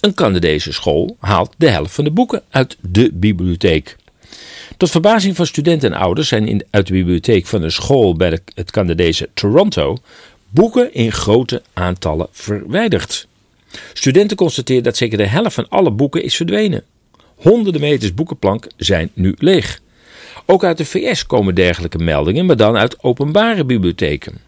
een 0.00 0.14
Canadese 0.14 0.72
school 0.72 1.16
haalt 1.20 1.54
de 1.56 1.68
helft 1.68 1.94
van 1.94 2.04
de 2.04 2.10
boeken 2.10 2.42
uit 2.50 2.76
de 2.80 3.10
bibliotheek. 3.12 3.96
Tot 4.76 4.90
verbazing 4.90 5.36
van 5.36 5.46
studenten 5.46 5.92
en 5.92 6.00
ouders 6.00 6.28
zijn 6.28 6.48
in, 6.48 6.64
uit 6.70 6.86
de 6.86 6.92
bibliotheek 6.92 7.46
van 7.46 7.62
een 7.62 7.72
school 7.72 8.16
bij 8.16 8.40
het 8.54 8.70
Canadese 8.70 9.28
Toronto 9.34 9.96
boeken 10.48 10.94
in 10.94 11.12
grote 11.12 11.62
aantallen 11.72 12.28
verwijderd. 12.30 13.26
Studenten 13.92 14.36
constateren 14.36 14.82
dat 14.82 14.96
zeker 14.96 15.18
de 15.18 15.26
helft 15.26 15.54
van 15.54 15.68
alle 15.68 15.90
boeken 15.90 16.22
is 16.22 16.36
verdwenen. 16.36 16.84
Honderden 17.34 17.80
meters 17.80 18.14
boekenplank 18.14 18.66
zijn 18.76 19.10
nu 19.14 19.34
leeg. 19.38 19.80
Ook 20.46 20.64
uit 20.64 20.78
de 20.78 20.84
VS 20.84 21.26
komen 21.26 21.54
dergelijke 21.54 21.98
meldingen, 21.98 22.46
maar 22.46 22.56
dan 22.56 22.76
uit 22.76 23.02
openbare 23.02 23.64
bibliotheken. 23.64 24.38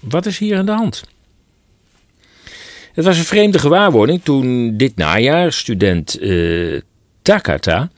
Wat 0.00 0.26
is 0.26 0.38
hier 0.38 0.56
aan 0.56 0.66
de 0.66 0.72
hand? 0.72 1.04
Het 2.92 3.04
was 3.04 3.18
een 3.18 3.24
vreemde 3.24 3.58
gewaarwording 3.58 4.22
toen 4.22 4.76
dit 4.76 4.96
najaar 4.96 5.52
student 5.52 6.22
uh, 6.22 6.80
Takata 7.22 7.90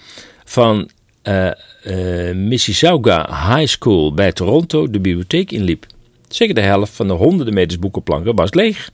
van 0.44 0.90
uh, 1.24 1.50
uh, 1.84 2.34
Mississauga 2.34 3.26
High 3.28 3.68
School 3.68 4.14
bij 4.14 4.32
Toronto 4.32 4.90
de 4.90 5.00
bibliotheek 5.00 5.50
inliep. 5.50 5.86
Zeker 6.28 6.54
de 6.54 6.60
helft 6.60 6.92
van 6.92 7.06
de 7.06 7.12
honderden 7.12 7.54
meters 7.54 7.78
boekenplanken 7.78 8.34
was 8.34 8.54
leeg. 8.54 8.90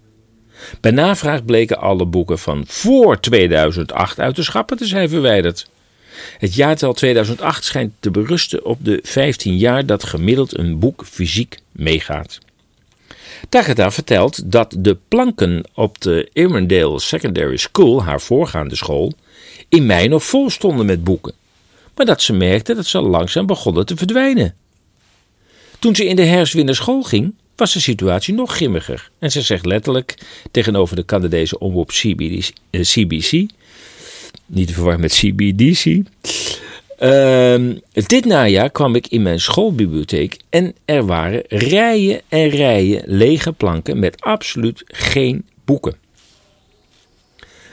Bij 0.81 0.91
navraag 0.91 1.45
bleken 1.45 1.79
alle 1.79 2.07
boeken 2.07 2.39
van 2.39 2.65
voor 2.67 3.21
2008 3.21 4.21
uit 4.21 4.37
de 4.37 4.43
schappen 4.43 4.77
te 4.77 4.87
zijn 4.87 5.09
verwijderd. 5.09 5.69
Het 6.39 6.55
jaartal 6.55 6.93
2008 6.93 7.65
schijnt 7.65 7.93
te 8.01 8.11
berusten 8.11 8.65
op 8.65 8.79
de 8.85 9.01
15 9.03 9.57
jaar 9.57 9.87
dat 9.87 10.05
gemiddeld 10.05 10.59
een 10.59 10.79
boek 10.79 11.05
fysiek 11.07 11.59
meegaat. 11.73 12.39
Tagada 13.49 13.91
vertelt 13.91 14.53
dat 14.53 14.77
de 14.79 14.97
planken 15.09 15.65
op 15.75 16.01
de 16.01 16.29
Irmendale 16.33 17.01
Secondary 17.01 17.57
School, 17.57 18.03
haar 18.03 18.21
voorgaande 18.21 18.77
school, 18.77 19.13
in 19.69 19.87
mei 19.87 20.09
nog 20.09 20.25
vol 20.25 20.51
stonden 20.51 20.87
met 20.87 21.05
boeken, 21.05 21.35
maar 21.95 22.07
dat 22.07 22.23
ze 22.23 22.33
merkte 22.33 22.75
dat 22.75 22.87
ze 22.87 23.01
langzaam 23.01 23.47
begonnen 23.47 23.87
te 23.87 23.97
verdwijnen. 23.97 24.55
Toen 25.79 25.95
ze 25.95 26.05
in 26.05 26.17
de 26.17 26.25
herfst 26.25 26.55
naar 26.55 26.75
school 26.75 27.03
ging, 27.03 27.35
was 27.57 27.73
de 27.73 27.81
situatie 27.81 28.35
nog 28.35 28.55
grimmiger. 28.55 29.11
En 29.19 29.31
ze 29.31 29.43
zegt 29.43 29.67
letterlijk 29.67 30.15
tegenover 30.51 30.97
de 30.97 31.05
Canadese 31.05 31.59
omroep 31.59 31.89
CBC, 31.89 32.53
eh, 32.71 33.47
niet 34.47 34.67
te 34.67 34.73
verwarren 34.73 35.01
met 35.01 35.13
CBDC. 35.13 35.85
Uh, 37.01 37.77
dit 37.93 38.25
najaar 38.25 38.71
kwam 38.71 38.95
ik 38.95 39.07
in 39.07 39.23
mijn 39.23 39.41
schoolbibliotheek 39.41 40.37
en 40.49 40.75
er 40.85 41.07
waren 41.07 41.43
rijen 41.49 42.21
en 42.29 42.49
rijen 42.49 43.03
lege 43.07 43.53
planken 43.53 43.99
met 43.99 44.21
absoluut 44.21 44.83
geen 44.87 45.45
boeken. 45.65 45.97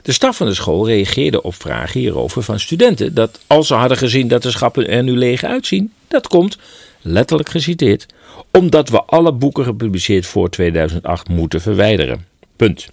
De 0.01 0.11
staf 0.11 0.37
van 0.37 0.47
de 0.47 0.53
school 0.53 0.87
reageerde 0.87 1.41
op 1.41 1.55
vragen 1.55 1.99
hierover 1.99 2.43
van 2.43 2.59
studenten 2.59 3.13
dat 3.13 3.39
als 3.47 3.67
ze 3.67 3.73
hadden 3.73 3.97
gezien 3.97 4.27
dat 4.27 4.43
de 4.43 4.51
schappen 4.51 4.87
er 4.87 5.03
nu 5.03 5.17
leeg 5.17 5.43
uitzien, 5.43 5.93
dat 6.07 6.27
komt, 6.27 6.57
letterlijk 7.01 7.49
geciteerd, 7.49 8.05
omdat 8.51 8.89
we 8.89 9.03
alle 9.03 9.33
boeken 9.33 9.63
gepubliceerd 9.63 10.25
voor 10.25 10.49
2008 10.49 11.29
moeten 11.29 11.61
verwijderen. 11.61 12.25
Punt. 12.55 12.87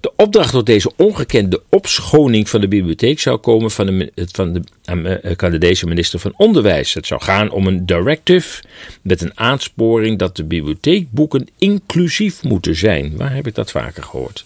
De 0.00 0.12
opdracht 0.16 0.50
tot 0.50 0.66
deze 0.66 0.92
ongekende 0.96 1.62
opschoning 1.68 2.48
van 2.48 2.60
de 2.60 2.68
bibliotheek 2.68 3.20
zou 3.20 3.36
komen 3.36 3.70
van 3.70 3.86
de, 3.86 4.12
van 4.32 4.52
de 4.52 4.62
eh, 4.82 5.36
Canadese 5.36 5.86
minister 5.86 6.18
van 6.18 6.32
Onderwijs. 6.36 6.94
Het 6.94 7.06
zou 7.06 7.22
gaan 7.22 7.50
om 7.50 7.66
een 7.66 7.86
directive 7.86 8.62
met 9.02 9.20
een 9.20 9.38
aansporing 9.38 10.18
dat 10.18 10.36
de 10.36 10.44
bibliotheekboeken 10.44 11.48
inclusief 11.58 12.42
moeten 12.42 12.76
zijn. 12.76 13.16
Waar 13.16 13.34
heb 13.34 13.46
ik 13.46 13.54
dat 13.54 13.70
vaker 13.70 14.02
gehoord? 14.02 14.44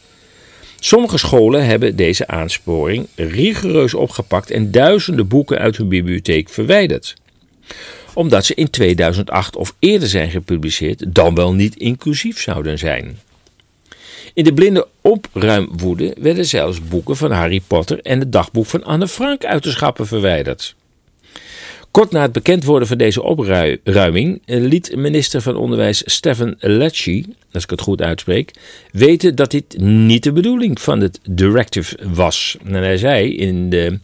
Sommige 0.78 1.18
scholen 1.18 1.66
hebben 1.66 1.96
deze 1.96 2.26
aansporing 2.26 3.06
rigoureus 3.14 3.94
opgepakt 3.94 4.50
en 4.50 4.70
duizenden 4.70 5.28
boeken 5.28 5.58
uit 5.58 5.76
hun 5.76 5.88
bibliotheek 5.88 6.48
verwijderd 6.48 7.16
omdat 8.14 8.44
ze 8.44 8.54
in 8.54 8.70
2008 8.70 9.56
of 9.56 9.74
eerder 9.78 10.08
zijn 10.08 10.30
gepubliceerd, 10.30 11.04
dan 11.14 11.34
wel 11.34 11.54
niet 11.54 11.76
inclusief 11.76 12.40
zouden 12.40 12.78
zijn. 12.78 13.18
In 14.34 14.44
de 14.44 14.54
blinde 14.54 14.86
opruimwoede 15.00 16.16
werden 16.18 16.44
zelfs 16.44 16.88
boeken 16.88 17.16
van 17.16 17.30
Harry 17.30 17.60
Potter 17.66 18.00
en 18.02 18.18
het 18.18 18.32
dagboek 18.32 18.66
van 18.66 18.84
Anne 18.84 19.08
Frank 19.08 19.44
uit 19.44 19.62
de 19.62 19.70
schappen 19.70 20.06
verwijderd. 20.06 20.74
Kort 21.90 22.10
na 22.10 22.22
het 22.22 22.32
bekend 22.32 22.64
worden 22.64 22.88
van 22.88 22.98
deze 22.98 23.22
opruiming 23.22 24.42
eh, 24.44 24.60
liet 24.60 24.96
minister 24.96 25.40
van 25.40 25.56
Onderwijs 25.56 26.02
Stephen 26.04 26.56
Lecce, 26.58 27.24
als 27.52 27.62
ik 27.62 27.70
het 27.70 27.80
goed 27.80 28.02
uitspreek, 28.02 28.52
weten 28.92 29.34
dat 29.34 29.50
dit 29.50 29.78
niet 29.78 30.22
de 30.22 30.32
bedoeling 30.32 30.80
van 30.80 31.00
het 31.00 31.20
directive 31.30 31.98
was. 32.12 32.56
En 32.64 32.74
hij 32.74 32.96
zei 32.96 33.36
in 33.36 33.70
de, 33.70 33.98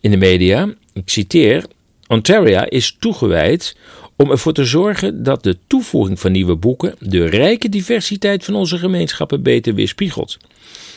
in 0.00 0.10
de 0.10 0.16
media, 0.16 0.74
ik 0.92 1.08
citeer, 1.08 1.64
Ontario 2.06 2.62
is 2.62 2.96
toegewijd 2.98 3.76
om 4.22 4.30
ervoor 4.30 4.52
te 4.52 4.64
zorgen 4.64 5.22
dat 5.22 5.42
de 5.42 5.58
toevoeging 5.66 6.20
van 6.20 6.32
nieuwe 6.32 6.56
boeken 6.56 6.94
de 6.98 7.24
rijke 7.24 7.68
diversiteit 7.68 8.44
van 8.44 8.54
onze 8.54 8.78
gemeenschappen 8.78 9.42
beter 9.42 9.74
weerspiegelt. 9.74 10.36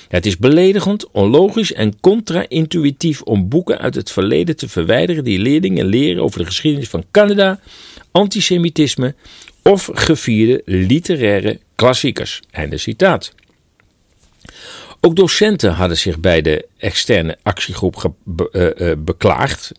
Het 0.07 0.25
is 0.25 0.37
beledigend, 0.37 1.11
onlogisch 1.11 1.73
en 1.73 1.99
contra-intuïtief 1.99 3.21
om 3.21 3.49
boeken 3.49 3.77
uit 3.77 3.95
het 3.95 4.11
verleden 4.11 4.55
te 4.55 4.69
verwijderen 4.69 5.23
die 5.23 5.39
leerlingen 5.39 5.85
leren 5.85 6.23
over 6.23 6.39
de 6.39 6.45
geschiedenis 6.45 6.89
van 6.89 7.05
Canada, 7.11 7.59
antisemitisme 8.11 9.15
of 9.61 9.89
gevierde 9.93 10.61
literaire 10.65 11.59
klassiekers. 11.75 12.41
Einde 12.51 12.77
citaat. 12.77 13.33
Ook 15.01 15.15
docenten 15.15 15.73
hadden 15.73 15.97
zich 15.97 16.19
bij 16.19 16.41
de 16.41 16.65
externe 16.77 17.37
actiegroep 17.43 18.13
uh, 18.51 18.69
uh, 18.77 18.91
beklaagd 18.97 19.71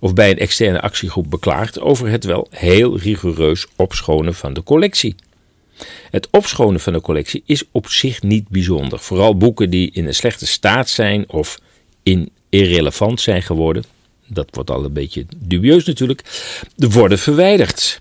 of 0.00 0.14
bij 0.14 0.30
een 0.30 0.38
externe 0.38 0.80
actiegroep 0.80 1.30
beklaagd 1.30 1.80
over 1.80 2.08
het 2.08 2.24
wel 2.24 2.46
heel 2.50 2.98
rigoureus 2.98 3.66
opschonen 3.76 4.34
van 4.34 4.52
de 4.52 4.62
collectie. 4.62 5.14
Het 6.10 6.28
opschonen 6.30 6.80
van 6.80 6.92
de 6.92 7.00
collectie 7.00 7.42
is 7.46 7.64
op 7.70 7.88
zich 7.88 8.22
niet 8.22 8.48
bijzonder. 8.48 8.98
Vooral 8.98 9.36
boeken 9.36 9.70
die 9.70 9.90
in 9.92 10.06
een 10.06 10.14
slechte 10.14 10.46
staat 10.46 10.88
zijn 10.88 11.28
of 11.28 11.58
in 12.02 12.30
irrelevant 12.48 13.20
zijn 13.20 13.42
geworden, 13.42 13.84
dat 14.26 14.48
wordt 14.50 14.70
al 14.70 14.84
een 14.84 14.92
beetje 14.92 15.26
dubieus 15.36 15.84
natuurlijk, 15.84 16.22
worden 16.76 17.18
verwijderd. 17.18 17.98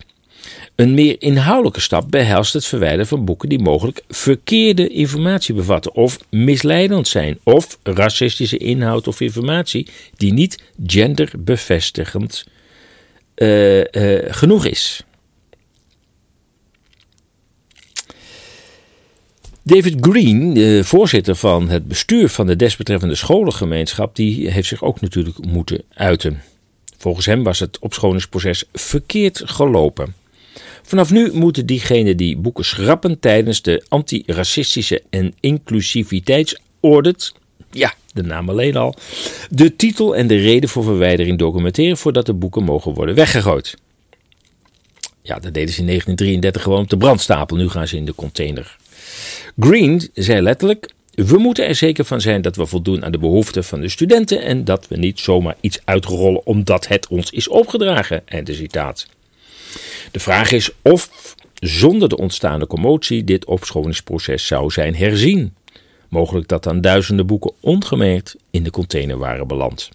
Een 0.75 0.93
meer 0.93 1.15
inhoudelijke 1.19 1.79
stap 1.79 2.11
behelst 2.11 2.53
het 2.53 2.65
verwijderen 2.65 3.07
van 3.07 3.25
boeken 3.25 3.49
die 3.49 3.59
mogelijk 3.59 4.03
verkeerde 4.09 4.87
informatie 4.87 5.55
bevatten 5.55 5.93
of 5.95 6.19
misleidend 6.29 7.07
zijn 7.07 7.39
of 7.43 7.77
racistische 7.83 8.57
inhoud 8.57 9.07
of 9.07 9.21
informatie 9.21 9.87
die 10.17 10.33
niet 10.33 10.61
genderbevestigend 10.85 12.45
uh, 13.35 13.77
uh, 13.79 13.85
genoeg 14.27 14.65
is. 14.65 15.03
David 19.63 19.95
Green, 20.01 20.53
de 20.53 20.83
voorzitter 20.83 21.35
van 21.35 21.69
het 21.69 21.87
bestuur 21.87 22.29
van 22.29 22.47
de 22.47 22.55
desbetreffende 22.55 23.15
scholengemeenschap, 23.15 24.15
die 24.15 24.49
heeft 24.49 24.67
zich 24.67 24.83
ook 24.83 25.01
natuurlijk 25.01 25.45
moeten 25.45 25.83
uiten. 25.93 26.41
Volgens 26.97 27.25
hem 27.25 27.43
was 27.43 27.59
het 27.59 27.79
opschoningsproces 27.79 28.63
verkeerd 28.73 29.41
gelopen. 29.45 30.13
Vanaf 30.85 31.11
nu 31.11 31.31
moeten 31.33 31.65
diegenen 31.65 32.17
die 32.17 32.37
boeken 32.37 32.65
schrappen 32.65 33.19
tijdens 33.19 33.61
de 33.61 33.85
antiracistische 33.87 35.03
en 35.09 35.33
inclusiviteitsaudit, 35.39 37.33
ja, 37.71 37.93
de 38.13 38.23
naam 38.23 38.49
alleen 38.49 38.75
al, 38.75 38.95
de 39.49 39.75
titel 39.75 40.15
en 40.15 40.27
de 40.27 40.37
reden 40.37 40.69
voor 40.69 40.83
verwijdering 40.83 41.37
documenteren 41.37 41.97
voordat 41.97 42.25
de 42.25 42.33
boeken 42.33 42.63
mogen 42.63 42.93
worden 42.93 43.15
weggegooid. 43.15 43.77
Ja, 45.21 45.39
dat 45.39 45.53
deden 45.53 45.73
ze 45.73 45.79
in 45.79 45.85
1933 45.85 46.61
gewoon 46.61 46.81
op 46.81 46.89
de 46.89 46.97
brandstapel, 46.97 47.57
nu 47.57 47.69
gaan 47.69 47.87
ze 47.87 47.97
in 47.97 48.05
de 48.05 48.15
container. 48.15 48.77
Green 49.59 50.09
zei 50.13 50.41
letterlijk: 50.41 50.93
We 51.13 51.37
moeten 51.37 51.67
er 51.67 51.75
zeker 51.75 52.05
van 52.05 52.21
zijn 52.21 52.41
dat 52.41 52.55
we 52.55 52.65
voldoen 52.65 53.05
aan 53.05 53.11
de 53.11 53.17
behoeften 53.17 53.63
van 53.63 53.81
de 53.81 53.89
studenten 53.89 54.41
en 54.41 54.63
dat 54.63 54.87
we 54.87 54.97
niet 54.97 55.19
zomaar 55.19 55.55
iets 55.59 55.79
uitrollen 55.85 56.45
omdat 56.45 56.87
het 56.87 57.07
ons 57.07 57.29
is 57.29 57.47
opgedragen. 57.47 58.21
Einde 58.27 58.53
citaat. 58.53 59.07
De 60.11 60.19
vraag 60.19 60.51
is 60.51 60.71
of 60.81 61.35
zonder 61.59 62.09
de 62.09 62.17
ontstaande 62.17 62.67
commotie 62.67 63.23
dit 63.23 63.45
opschoningsproces 63.45 64.47
zou 64.47 64.71
zijn 64.71 64.95
herzien. 64.95 65.53
Mogelijk 66.09 66.47
dat 66.47 66.63
dan 66.63 66.81
duizenden 66.81 67.25
boeken 67.25 67.51
ongemerkt 67.59 68.35
in 68.51 68.63
de 68.63 68.71
container 68.71 69.17
waren 69.17 69.47
beland. 69.47 69.89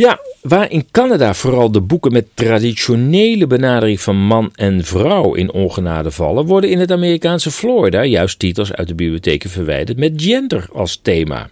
Ja, 0.00 0.20
waar 0.42 0.70
in 0.70 0.88
Canada 0.90 1.34
vooral 1.34 1.70
de 1.70 1.80
boeken 1.80 2.12
met 2.12 2.26
traditionele 2.34 3.46
benadering 3.46 4.00
van 4.00 4.16
man 4.16 4.50
en 4.54 4.84
vrouw 4.84 5.34
in 5.34 5.52
ongenade 5.52 6.10
vallen, 6.10 6.46
worden 6.46 6.70
in 6.70 6.78
het 6.78 6.92
Amerikaanse 6.92 7.50
Florida 7.50 8.04
juist 8.04 8.38
titels 8.38 8.72
uit 8.72 8.88
de 8.88 8.94
bibliotheken 8.94 9.50
verwijderd 9.50 9.98
met 9.98 10.12
gender 10.16 10.68
als 10.72 10.98
thema. 11.02 11.50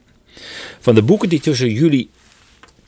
Van 0.81 0.95
de 0.95 1.03
boeken 1.03 1.29
die 1.29 1.41
tussen 1.41 1.73
juli 1.73 2.09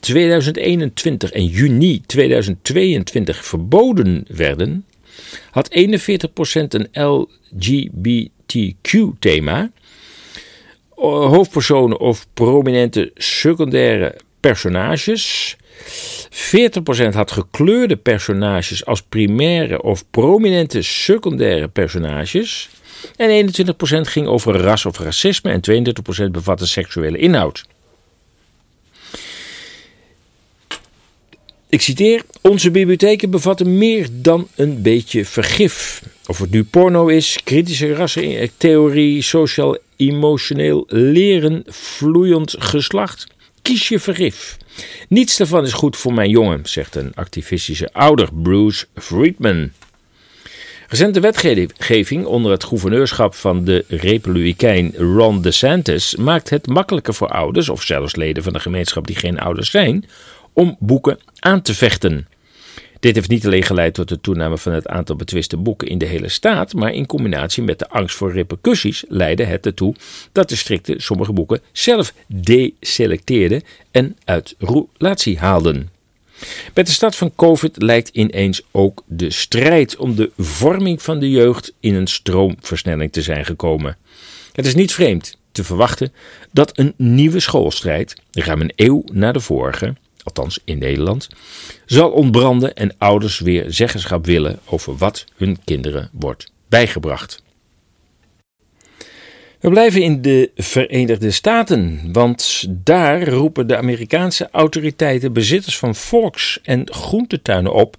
2021 0.01 1.33
en 1.33 1.45
juni 1.45 2.03
2022 2.07 3.45
verboden 3.45 4.25
werden, 4.29 4.85
had 5.51 5.71
41% 5.71 5.75
een 6.69 6.89
LGBTQ-thema. 6.93 9.71
Hoofdpersonen 10.95 12.01
of 12.01 12.27
prominente 12.35 13.11
secundaire 13.15 14.17
personages. 14.41 15.57
40% 16.31 16.33
had 17.13 17.31
gekleurde 17.31 17.97
personages 17.97 18.85
als 18.85 19.03
primaire 19.03 19.83
of 19.83 20.05
prominente 20.11 20.83
secundaire 20.83 21.69
personages. 21.69 22.69
En 23.17 23.47
21% 23.47 23.51
ging 24.01 24.27
over 24.27 24.57
ras 24.57 24.87
of 24.87 24.99
racisme 24.99 25.51
en 25.51 25.85
22% 26.27 26.31
bevatte 26.31 26.67
seksuele 26.67 27.19
inhoud. 27.19 27.65
Ik 31.71 31.81
citeer: 31.81 32.23
Onze 32.41 32.71
bibliotheken 32.71 33.31
bevatten 33.31 33.79
meer 33.79 34.09
dan 34.13 34.49
een 34.55 34.83
beetje 34.83 35.25
vergif. 35.25 36.03
Of 36.27 36.39
het 36.39 36.51
nu 36.51 36.65
porno 36.65 37.07
is, 37.07 37.39
kritische 37.45 37.95
rassentheorie, 37.95 39.23
sociaal-emotioneel 39.23 40.85
leren, 40.89 41.63
vloeiend 41.67 42.57
geslacht. 42.59 43.27
Kies 43.63 43.89
je 43.89 43.99
vergif. 43.99 44.57
Niets 45.09 45.37
daarvan 45.37 45.65
is 45.65 45.73
goed 45.73 45.97
voor 45.97 46.15
mijn 46.15 46.31
jongen, 46.31 46.61
zegt 46.63 46.95
een 46.95 47.13
activistische 47.15 47.93
ouder, 47.93 48.29
Bruce 48.33 48.87
Friedman. 48.95 49.71
Recente 50.89 51.21
wetgeving 51.21 52.25
onder 52.25 52.53
het 52.53 52.65
gouverneurschap 52.65 53.35
van 53.35 53.65
de 53.65 53.85
Republikein 53.89 54.95
Ron 54.97 55.43
DeSantis 55.43 56.17
maakt 56.17 56.51
het 56.51 56.67
makkelijker 56.67 57.15
voor 57.15 57.29
ouders, 57.29 57.69
of 57.69 57.83
zelfs 57.83 58.17
leden 58.17 58.43
van 58.43 58.53
de 58.53 58.61
gemeenschap 58.61 59.07
die 59.07 59.17
geen 59.17 59.39
ouders 59.39 59.71
zijn, 59.71 60.05
om 60.53 60.77
boeken 60.79 61.19
aan 61.39 61.63
te 61.63 61.75
vechten. 61.75 62.27
Dit 63.01 63.15
heeft 63.15 63.29
niet 63.29 63.47
alleen 63.47 63.63
geleid 63.63 63.95
tot 63.95 64.09
de 64.09 64.21
toename 64.21 64.59
van 64.59 64.73
het 64.73 64.89
aantal 64.89 65.17
betwiste 65.17 65.57
boeken 65.57 65.89
in 65.89 65.99
de 65.99 66.07
hele 66.07 66.29
staat, 66.29 66.75
maar 66.75 66.93
in 66.93 67.07
combinatie 67.07 67.63
met 67.63 67.79
de 67.79 67.89
angst 67.89 68.17
voor 68.17 68.33
repercussies 68.33 69.05
leidde 69.09 69.45
het 69.45 69.67
ertoe 69.67 69.95
dat 70.33 70.49
de 70.49 70.57
strikte 70.57 70.95
sommige 70.97 71.33
boeken 71.33 71.61
zelf 71.73 72.15
deselecteerden 72.27 73.63
en 73.91 74.17
uit 74.25 74.55
roulatie 74.59 75.39
haalden. 75.39 75.91
Met 76.75 76.87
de 76.87 76.93
start 76.93 77.17
van 77.17 77.33
COVID 77.37 77.83
lijkt 77.83 78.09
ineens 78.09 78.63
ook 78.71 79.03
de 79.07 79.31
strijd 79.31 79.97
om 79.97 80.15
de 80.15 80.31
vorming 80.37 81.03
van 81.03 81.21
de 81.21 81.31
jeugd 81.31 81.73
in 81.81 81.95
een 81.95 82.07
stroomversnelling 82.07 83.13
te 83.13 83.23
zijn 83.23 83.45
gekomen. 83.45 83.97
Het 84.53 84.67
is 84.67 84.75
niet 84.75 84.93
vreemd 84.93 85.39
te 85.53 85.65
verwachten 85.65 86.13
dat 86.53 86.79
een 86.79 86.95
nieuwe 86.97 87.41
schoolstrijd, 87.41 88.17
ruim 88.31 88.61
een 88.61 88.73
eeuw 88.77 89.05
na 89.13 89.33
de 89.33 89.41
vorige, 89.41 89.95
althans 90.25 90.61
in 90.65 90.79
Nederland, 90.79 91.29
zal 91.87 92.11
ontbranden 92.11 92.75
en 92.75 92.95
ouders 92.99 93.39
weer 93.39 93.65
zeggenschap 93.69 94.27
willen 94.27 94.59
over 94.65 94.97
wat 94.97 95.25
hun 95.37 95.59
kinderen 95.65 96.11
wordt 96.13 96.53
bijgebracht. 96.69 97.43
We 99.61 99.71
blijven 99.71 100.03
in 100.03 100.23
de 100.23 100.51
Verenigde 100.57 101.31
Staten, 101.31 102.13
want 102.13 102.67
daar 102.69 103.29
roepen 103.29 103.67
de 103.67 103.77
Amerikaanse 103.77 104.49
autoriteiten 104.51 105.33
bezitters 105.33 105.79
van 105.79 105.95
volks- 105.95 106.59
en 106.63 106.93
groentetuinen 106.93 107.73
op 107.73 107.97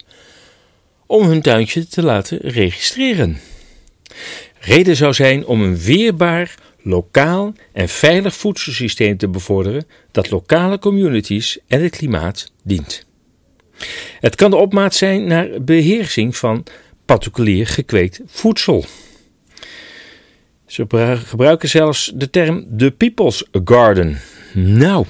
om 1.06 1.28
hun 1.28 1.42
tuintje 1.42 1.88
te 1.88 2.04
laten 2.04 2.38
registreren. 2.38 3.40
Reden 4.60 4.96
zou 4.96 5.14
zijn 5.14 5.46
om 5.46 5.62
een 5.62 5.78
weerbaar, 5.78 6.56
lokaal 6.84 7.54
en 7.72 7.90
veilig 7.90 8.36
voedselsysteem 8.36 9.18
te 9.18 9.30
bevorderen 9.30 9.86
dat 10.12 10.30
lokale 10.30 10.80
communities 10.80 11.60
en 11.68 11.82
het 11.82 11.96
klimaat 11.98 12.52
dient. 12.64 13.06
Het 14.20 14.36
kan 14.36 14.50
de 14.50 14.56
opmaat 14.56 14.96
zijn 14.96 15.28
naar 15.28 15.64
beheersing 15.64 16.38
van 16.38 16.66
particulier 17.06 17.68
gekweekt 17.68 18.22
voedsel. 18.26 18.86
Ze 20.66 20.86
gebruiken 21.26 21.70
zelfs 21.70 22.12
de 22.16 22.30
term 22.30 22.66
de 22.70 22.92
People's 22.92 23.46
Garden. 23.66 24.22
Nou, 24.54 25.06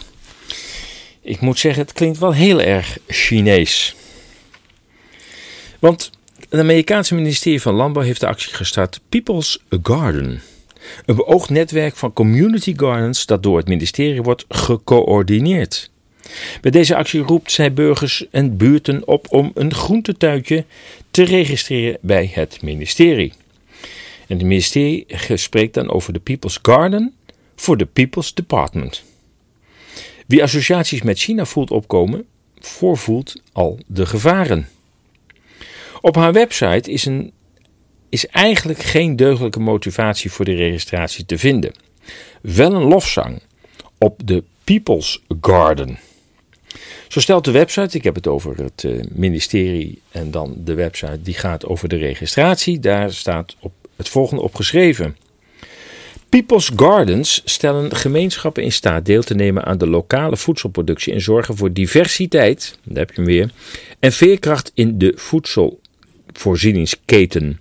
ik 1.22 1.40
moet 1.40 1.60
zeggen, 1.60 1.82
het 1.82 1.94
klinkt 1.94 2.18
wel 2.18 2.34
heel 2.34 2.62
erg 2.62 2.98
Chinees. 3.08 3.96
Want 5.80 6.10
het 6.50 6.60
Amerikaanse 6.60 7.16
ministerie 7.16 7.62
van 7.62 7.74
Landbouw 7.74 8.04
heeft 8.04 8.20
de 8.20 8.28
actie 8.28 8.54
gestart 8.54 9.00
People's 9.10 9.64
Garden. 9.84 10.42
Een 11.06 11.16
beoogd 11.16 11.50
netwerk 11.50 11.96
van 11.96 12.14
community 12.14 12.74
gardens 12.76 13.26
dat 13.26 13.44
door 13.44 13.58
het 13.58 13.68
ministerie 13.68 14.22
wordt 14.22 14.46
gecoördineerd. 14.50 15.92
Bij 16.62 16.72
deze 16.72 16.96
actie 16.96 17.22
roept 17.22 17.52
zij 17.52 17.74
burgers 17.74 18.30
en 18.32 18.58
buurten 18.58 19.08
op 19.08 19.26
om 19.30 19.52
een 19.54 19.74
groentetuintje 19.74 20.66
te 21.12 21.24
registreren 21.24 21.98
bij 22.02 22.32
het 22.34 22.62
ministerie. 22.62 23.34
En 24.28 24.38
het 24.38 24.46
ministerie 24.46 25.06
spreekt 25.34 25.74
dan 25.74 25.92
over 25.92 26.14
de 26.14 26.20
People's 26.20 26.60
Garden 26.62 27.14
voor 27.56 27.78
de 27.78 27.86
People's 27.86 28.34
Department. 28.34 29.04
Wie 30.28 30.44
associaties 30.44 31.02
met 31.02 31.20
China 31.20 31.46
voelt 31.46 31.72
opkomen, 31.72 32.26
voorvoelt 32.60 33.42
al 33.52 33.80
de 33.88 34.06
gevaren. 34.06 34.70
Op 36.02 36.16
haar 36.16 36.34
website 36.34 36.92
is, 36.92 37.06
een, 37.06 37.32
is 38.12 38.28
eigenlijk 38.28 38.80
geen 38.80 39.16
deugdelijke 39.16 39.60
motivatie 39.60 40.32
voor 40.32 40.46
de 40.46 40.54
registratie 40.54 41.26
te 41.26 41.38
vinden. 41.38 41.72
Wel 42.42 42.74
een 42.74 42.88
lofzang 42.88 43.42
op 43.98 44.22
de 44.26 44.44
People's 44.64 45.22
Garden. 45.42 46.00
Zo 47.08 47.20
stelt 47.20 47.46
de 47.46 47.52
website, 47.52 47.98
ik 47.98 48.04
heb 48.04 48.16
het 48.16 48.28
over 48.28 48.58
het 48.58 48.84
eh, 48.84 48.92
ministerie 49.10 50.02
en 50.12 50.32
dan 50.32 50.54
de 50.58 50.74
website 50.74 51.22
die 51.22 51.34
gaat 51.34 51.66
over 51.66 51.90
de 51.90 51.96
registratie. 51.96 52.80
Daar 52.80 53.14
staat 53.14 53.56
op 53.60 53.74
het 53.96 54.10
volgende 54.10 54.42
op 54.42 54.56
geschreven. 54.56 55.18
People's 56.30 56.72
Gardens 56.76 57.42
stellen 57.46 57.96
gemeenschappen 57.96 58.64
in 58.64 58.72
staat 58.72 59.06
deel 59.06 59.24
te 59.24 59.36
nemen 59.36 59.66
aan 59.66 59.78
de 59.78 59.88
lokale 59.88 60.38
voedselproductie 60.38 61.14
en 61.14 61.22
zorgen 61.22 61.58
voor 61.58 61.74
diversiteit, 61.74 62.78
daar 62.84 62.98
heb 62.98 63.10
je 63.10 63.16
hem 63.16 63.26
weer, 63.26 63.52
en 64.00 64.12
veerkracht 64.12 64.72
in 64.74 64.98
de 64.98 65.14
voedselvoorzieningsketen. 65.16 67.61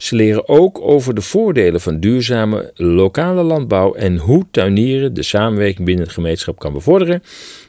Ze 0.00 0.16
leren 0.16 0.48
ook 0.48 0.80
over 0.80 1.14
de 1.14 1.20
voordelen 1.20 1.80
van 1.80 2.00
duurzame 2.00 2.72
lokale 2.74 3.42
landbouw 3.42 3.94
en 3.94 4.16
hoe 4.16 4.46
tuinieren 4.50 5.14
de 5.14 5.22
samenwerking 5.22 5.86
binnen 5.86 6.04
het 6.04 6.14
gemeenschap 6.14 6.58
kan 6.58 6.72
bevorderen, 6.72 7.22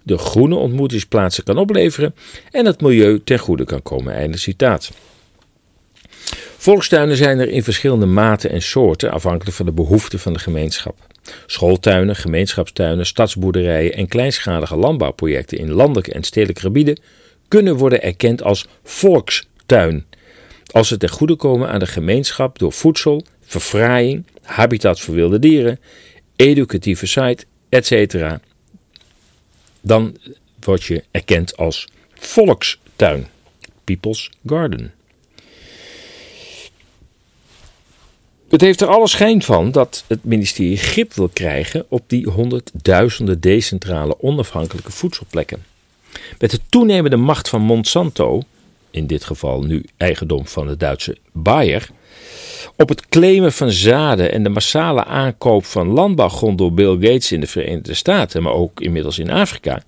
de 0.03 0.17
groene 0.17 0.55
ontmoetingsplaatsen 0.55 1.43
kan 1.43 1.57
opleveren 1.57 2.15
en 2.51 2.65
het 2.65 2.81
milieu 2.81 3.21
ten 3.23 3.39
goede 3.39 3.65
kan 3.65 3.81
komen. 3.81 4.13
Einde 4.13 4.37
citaat. 4.37 4.91
Volkstuinen 6.57 7.17
zijn 7.17 7.39
er 7.39 7.49
in 7.49 7.63
verschillende 7.63 8.05
maten 8.05 8.49
en 8.49 8.61
soorten 8.61 9.11
afhankelijk 9.11 9.55
van 9.55 9.65
de 9.65 9.71
behoeften 9.71 10.19
van 10.19 10.33
de 10.33 10.39
gemeenschap. 10.39 10.95
Schooltuinen, 11.45 12.15
gemeenschapstuinen, 12.15 13.05
stadsboerderijen 13.05 13.93
en 13.93 14.07
kleinschalige 14.07 14.75
landbouwprojecten 14.75 15.57
in 15.57 15.71
landelijke 15.71 16.13
en 16.13 16.23
stedelijke 16.23 16.61
gebieden 16.61 16.99
kunnen 17.47 17.75
worden 17.75 18.01
erkend 18.01 18.43
als 18.43 18.67
volkstuin 18.83 20.05
als 20.71 20.87
ze 20.87 20.97
ten 20.97 21.09
goede 21.09 21.35
komen 21.35 21.69
aan 21.69 21.79
de 21.79 21.87
gemeenschap 21.87 22.59
door 22.59 22.71
voedsel, 22.71 23.25
verfraaiing, 23.41 24.25
habitat 24.41 24.99
voor 24.99 25.15
wilde 25.15 25.39
dieren, 25.39 25.79
educatieve 26.35 27.05
site, 27.05 27.45
etc. 27.69 28.37
Dan 29.81 30.17
word 30.59 30.83
je 30.83 31.03
erkend 31.11 31.57
als 31.57 31.87
volkstuin, 32.13 33.27
People's 33.83 34.29
Garden. 34.45 34.93
Het 38.49 38.61
heeft 38.61 38.81
er 38.81 38.87
alle 38.87 39.07
schijn 39.07 39.43
van 39.43 39.71
dat 39.71 40.03
het 40.07 40.23
ministerie 40.23 40.77
grip 40.77 41.13
wil 41.13 41.29
krijgen 41.29 41.85
op 41.89 42.03
die 42.07 42.29
honderdduizenden 42.29 43.39
decentrale 43.39 44.21
onafhankelijke 44.21 44.91
voedselplekken. 44.91 45.65
Met 46.39 46.51
de 46.51 46.59
toenemende 46.69 47.17
macht 47.17 47.49
van 47.49 47.61
Monsanto 47.61 48.43
in 48.91 49.07
dit 49.07 49.23
geval 49.23 49.61
nu 49.61 49.85
eigendom 49.97 50.47
van 50.47 50.67
de 50.67 50.77
Duitse 50.77 51.17
Bayer, 51.31 51.89
op 52.77 52.89
het 52.89 53.07
claimen 53.07 53.53
van 53.53 53.71
zaden 53.71 54.31
en 54.31 54.43
de 54.43 54.49
massale 54.49 55.03
aankoop 55.03 55.65
van 55.65 55.87
landbouwgrond 55.87 56.57
door 56.57 56.73
Bill 56.73 56.93
Gates 56.93 57.31
in 57.31 57.39
de 57.39 57.47
Verenigde 57.47 57.93
Staten, 57.93 58.43
maar 58.43 58.53
ook 58.53 58.81
inmiddels 58.81 59.19
in 59.19 59.31
Afrika, 59.31 59.83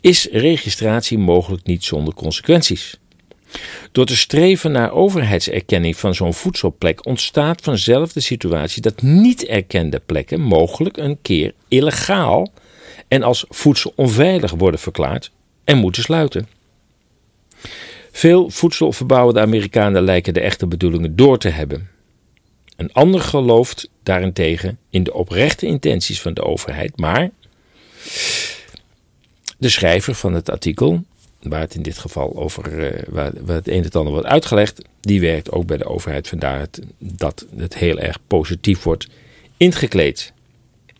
is 0.00 0.28
registratie 0.32 1.18
mogelijk 1.18 1.66
niet 1.66 1.84
zonder 1.84 2.14
consequenties. 2.14 2.98
Door 3.92 4.06
te 4.06 4.16
streven 4.16 4.72
naar 4.72 4.92
overheidserkenning 4.92 5.96
van 5.96 6.14
zo'n 6.14 6.34
voedselplek 6.34 7.06
ontstaat 7.06 7.60
vanzelf 7.60 8.12
de 8.12 8.20
situatie 8.20 8.82
dat 8.82 9.02
niet 9.02 9.44
erkende 9.46 10.00
plekken 10.06 10.40
mogelijk 10.40 10.96
een 10.96 11.18
keer 11.22 11.54
illegaal 11.68 12.52
en 13.08 13.22
als 13.22 13.44
voedselonveilig 13.48 14.50
worden 14.50 14.80
verklaard 14.80 15.30
en 15.64 15.78
moeten 15.78 16.02
sluiten. 16.02 16.48
Veel 18.18 18.50
voedselverbouwende 18.50 19.40
Amerikanen 19.40 20.02
lijken 20.02 20.34
de 20.34 20.40
echte 20.40 20.66
bedoelingen 20.66 21.16
door 21.16 21.38
te 21.38 21.48
hebben. 21.48 21.88
Een 22.76 22.92
ander 22.92 23.20
gelooft 23.20 23.90
daarentegen 24.02 24.78
in 24.90 25.02
de 25.02 25.14
oprechte 25.14 25.66
intenties 25.66 26.20
van 26.20 26.34
de 26.34 26.42
overheid, 26.42 26.96
maar 26.96 27.30
de 29.58 29.68
schrijver 29.68 30.14
van 30.14 30.34
het 30.34 30.50
artikel, 30.50 31.04
waar 31.42 31.60
het 31.60 31.74
in 31.74 31.82
dit 31.82 31.98
geval 31.98 32.36
over 32.36 32.72
uh, 32.78 33.02
waar, 33.08 33.32
het 33.46 33.68
een 33.68 33.84
en 33.84 33.90
ander 33.90 34.12
wordt 34.12 34.26
uitgelegd, 34.26 34.82
die 35.00 35.20
werkt 35.20 35.50
ook 35.50 35.66
bij 35.66 35.76
de 35.76 35.86
overheid. 35.86 36.28
Vandaar 36.28 36.66
dat 36.98 37.46
het 37.56 37.74
heel 37.74 37.98
erg 37.98 38.18
positief 38.26 38.82
wordt 38.82 39.08
ingekleed. 39.56 40.32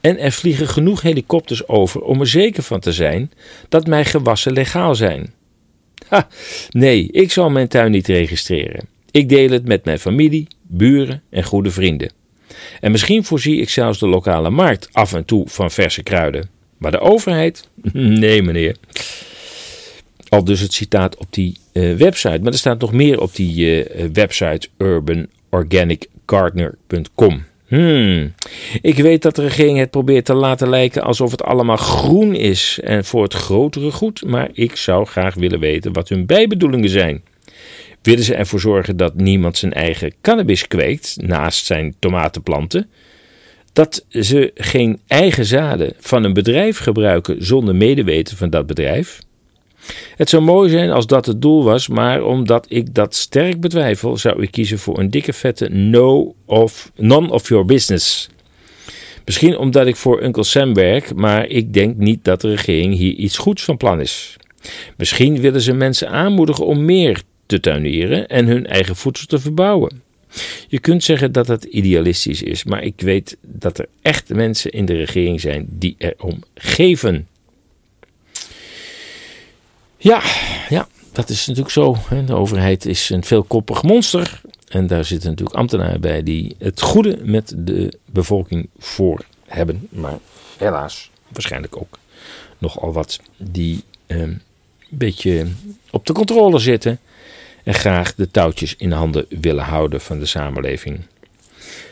En 0.00 0.18
er 0.18 0.32
vliegen 0.32 0.68
genoeg 0.68 1.02
helikopters 1.02 1.68
over 1.68 2.02
om 2.02 2.20
er 2.20 2.26
zeker 2.26 2.62
van 2.62 2.80
te 2.80 2.92
zijn 2.92 3.32
dat 3.68 3.86
mijn 3.86 4.04
gewassen 4.04 4.52
legaal 4.52 4.94
zijn. 4.94 5.34
Nee, 6.70 7.08
ik 7.10 7.32
zal 7.32 7.50
mijn 7.50 7.68
tuin 7.68 7.90
niet 7.90 8.06
registreren. 8.06 8.88
Ik 9.10 9.28
deel 9.28 9.50
het 9.50 9.64
met 9.64 9.84
mijn 9.84 9.98
familie, 9.98 10.46
buren 10.62 11.22
en 11.30 11.42
goede 11.42 11.70
vrienden. 11.70 12.12
En 12.80 12.90
misschien 12.90 13.24
voorzie 13.24 13.60
ik 13.60 13.70
zelfs 13.70 13.98
de 13.98 14.08
lokale 14.08 14.50
markt 14.50 14.88
af 14.92 15.14
en 15.14 15.24
toe 15.24 15.48
van 15.48 15.70
verse 15.70 16.02
kruiden. 16.02 16.55
Maar 16.78 16.90
de 16.90 17.00
overheid? 17.00 17.68
Nee, 17.92 18.42
meneer. 18.42 18.76
Al 20.28 20.44
dus 20.44 20.60
het 20.60 20.72
citaat 20.72 21.16
op 21.16 21.26
die 21.30 21.56
uh, 21.72 21.96
website. 21.96 22.38
Maar 22.42 22.52
er 22.52 22.58
staat 22.58 22.80
nog 22.80 22.92
meer 22.92 23.20
op 23.20 23.34
die 23.34 23.86
uh, 23.86 24.04
website 24.12 24.68
urbanorganicgardener.com. 24.78 27.44
Hmm. 27.66 28.34
Ik 28.80 28.96
weet 28.96 29.22
dat 29.22 29.36
de 29.36 29.42
regering 29.42 29.78
het 29.78 29.90
probeert 29.90 30.24
te 30.24 30.34
laten 30.34 30.68
lijken 30.68 31.02
alsof 31.02 31.30
het 31.30 31.42
allemaal 31.42 31.76
groen 31.76 32.34
is 32.34 32.80
en 32.82 33.04
voor 33.04 33.22
het 33.22 33.34
grotere 33.34 33.90
goed, 33.90 34.24
maar 34.24 34.48
ik 34.52 34.76
zou 34.76 35.06
graag 35.06 35.34
willen 35.34 35.60
weten 35.60 35.92
wat 35.92 36.08
hun 36.08 36.26
bijbedoelingen 36.26 36.90
zijn. 36.90 37.22
Willen 38.02 38.24
ze 38.24 38.34
ervoor 38.34 38.60
zorgen 38.60 38.96
dat 38.96 39.14
niemand 39.14 39.58
zijn 39.58 39.72
eigen 39.72 40.14
cannabis 40.20 40.68
kweekt 40.68 41.16
naast 41.20 41.66
zijn 41.66 41.94
tomatenplanten? 41.98 42.90
Dat 43.76 44.04
ze 44.10 44.50
geen 44.54 45.00
eigen 45.06 45.44
zaden 45.44 45.92
van 45.98 46.24
een 46.24 46.32
bedrijf 46.32 46.78
gebruiken 46.78 47.44
zonder 47.44 47.74
medeweten 47.74 48.36
van 48.36 48.50
dat 48.50 48.66
bedrijf? 48.66 49.20
Het 50.16 50.28
zou 50.28 50.42
mooi 50.42 50.70
zijn 50.70 50.90
als 50.90 51.06
dat 51.06 51.26
het 51.26 51.42
doel 51.42 51.64
was, 51.64 51.88
maar 51.88 52.24
omdat 52.24 52.66
ik 52.68 52.94
dat 52.94 53.14
sterk 53.14 53.60
betwijfel, 53.60 54.16
zou 54.16 54.42
ik 54.42 54.50
kiezen 54.50 54.78
voor 54.78 54.98
een 54.98 55.10
dikke 55.10 55.32
vette 55.32 55.68
no 55.68 56.34
of, 56.44 56.92
none 56.94 57.30
of 57.30 57.48
your 57.48 57.64
business. 57.64 58.28
Misschien 59.24 59.58
omdat 59.58 59.86
ik 59.86 59.96
voor 59.96 60.22
Uncle 60.22 60.44
Sam 60.44 60.74
werk, 60.74 61.14
maar 61.14 61.46
ik 61.46 61.72
denk 61.72 61.96
niet 61.96 62.24
dat 62.24 62.40
de 62.40 62.48
regering 62.48 62.94
hier 62.94 63.14
iets 63.14 63.38
goeds 63.38 63.64
van 63.64 63.76
plan 63.76 64.00
is. 64.00 64.36
Misschien 64.96 65.40
willen 65.40 65.60
ze 65.60 65.72
mensen 65.72 66.10
aanmoedigen 66.10 66.66
om 66.66 66.84
meer 66.84 67.22
te 67.46 67.60
tuinieren 67.60 68.28
en 68.28 68.46
hun 68.46 68.66
eigen 68.66 68.96
voedsel 68.96 69.26
te 69.26 69.38
verbouwen. 69.38 70.05
Je 70.68 70.78
kunt 70.78 71.04
zeggen 71.04 71.32
dat 71.32 71.46
het 71.46 71.64
idealistisch 71.64 72.42
is, 72.42 72.64
maar 72.64 72.82
ik 72.82 73.00
weet 73.00 73.36
dat 73.40 73.78
er 73.78 73.88
echt 74.02 74.28
mensen 74.28 74.70
in 74.70 74.84
de 74.84 74.94
regering 74.94 75.40
zijn 75.40 75.66
die 75.70 75.94
erom 75.98 76.44
geven. 76.54 77.28
Ja, 79.96 80.22
ja, 80.68 80.88
dat 81.12 81.28
is 81.28 81.46
natuurlijk 81.46 81.74
zo. 81.74 81.96
De 82.26 82.34
overheid 82.34 82.86
is 82.86 83.10
een 83.10 83.24
veelkoppig 83.24 83.82
monster. 83.82 84.40
En 84.68 84.86
daar 84.86 85.04
zitten 85.04 85.30
natuurlijk 85.30 85.56
ambtenaren 85.56 86.00
bij 86.00 86.22
die 86.22 86.56
het 86.58 86.80
goede 86.80 87.18
met 87.22 87.54
de 87.56 87.98
bevolking 88.04 88.68
voor 88.78 89.24
hebben. 89.46 89.88
Maar 89.88 90.18
helaas, 90.56 91.10
waarschijnlijk 91.28 91.76
ook 91.76 91.98
nogal 92.58 92.92
wat 92.92 93.20
die 93.36 93.84
een 94.06 94.42
beetje 94.88 95.46
op 95.90 96.06
de 96.06 96.12
controle 96.12 96.58
zitten. 96.58 96.98
En 97.66 97.74
graag 97.74 98.14
de 98.14 98.30
touwtjes 98.30 98.76
in 98.76 98.92
handen 98.92 99.26
willen 99.28 99.64
houden 99.64 100.00
van 100.00 100.18
de 100.18 100.26
samenleving. 100.26 101.00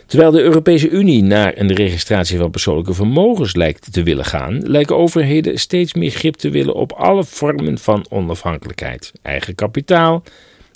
Terwijl 0.07 0.31
de 0.31 0.41
Europese 0.41 0.89
Unie 0.89 1.23
naar 1.23 1.53
een 1.57 1.73
registratie 1.73 2.39
van 2.39 2.51
persoonlijke 2.51 2.95
vermogens 2.95 3.55
lijkt 3.55 3.93
te 3.93 4.03
willen 4.03 4.25
gaan, 4.25 4.69
lijken 4.69 4.97
overheden 4.97 5.59
steeds 5.59 5.95
meer 5.95 6.11
grip 6.11 6.35
te 6.35 6.51
willen 6.51 6.75
op 6.75 6.93
alle 6.93 7.25
vormen 7.25 7.79
van 7.79 8.07
onafhankelijkheid. 8.09 9.13
Eigen 9.23 9.55
kapitaal, 9.55 10.23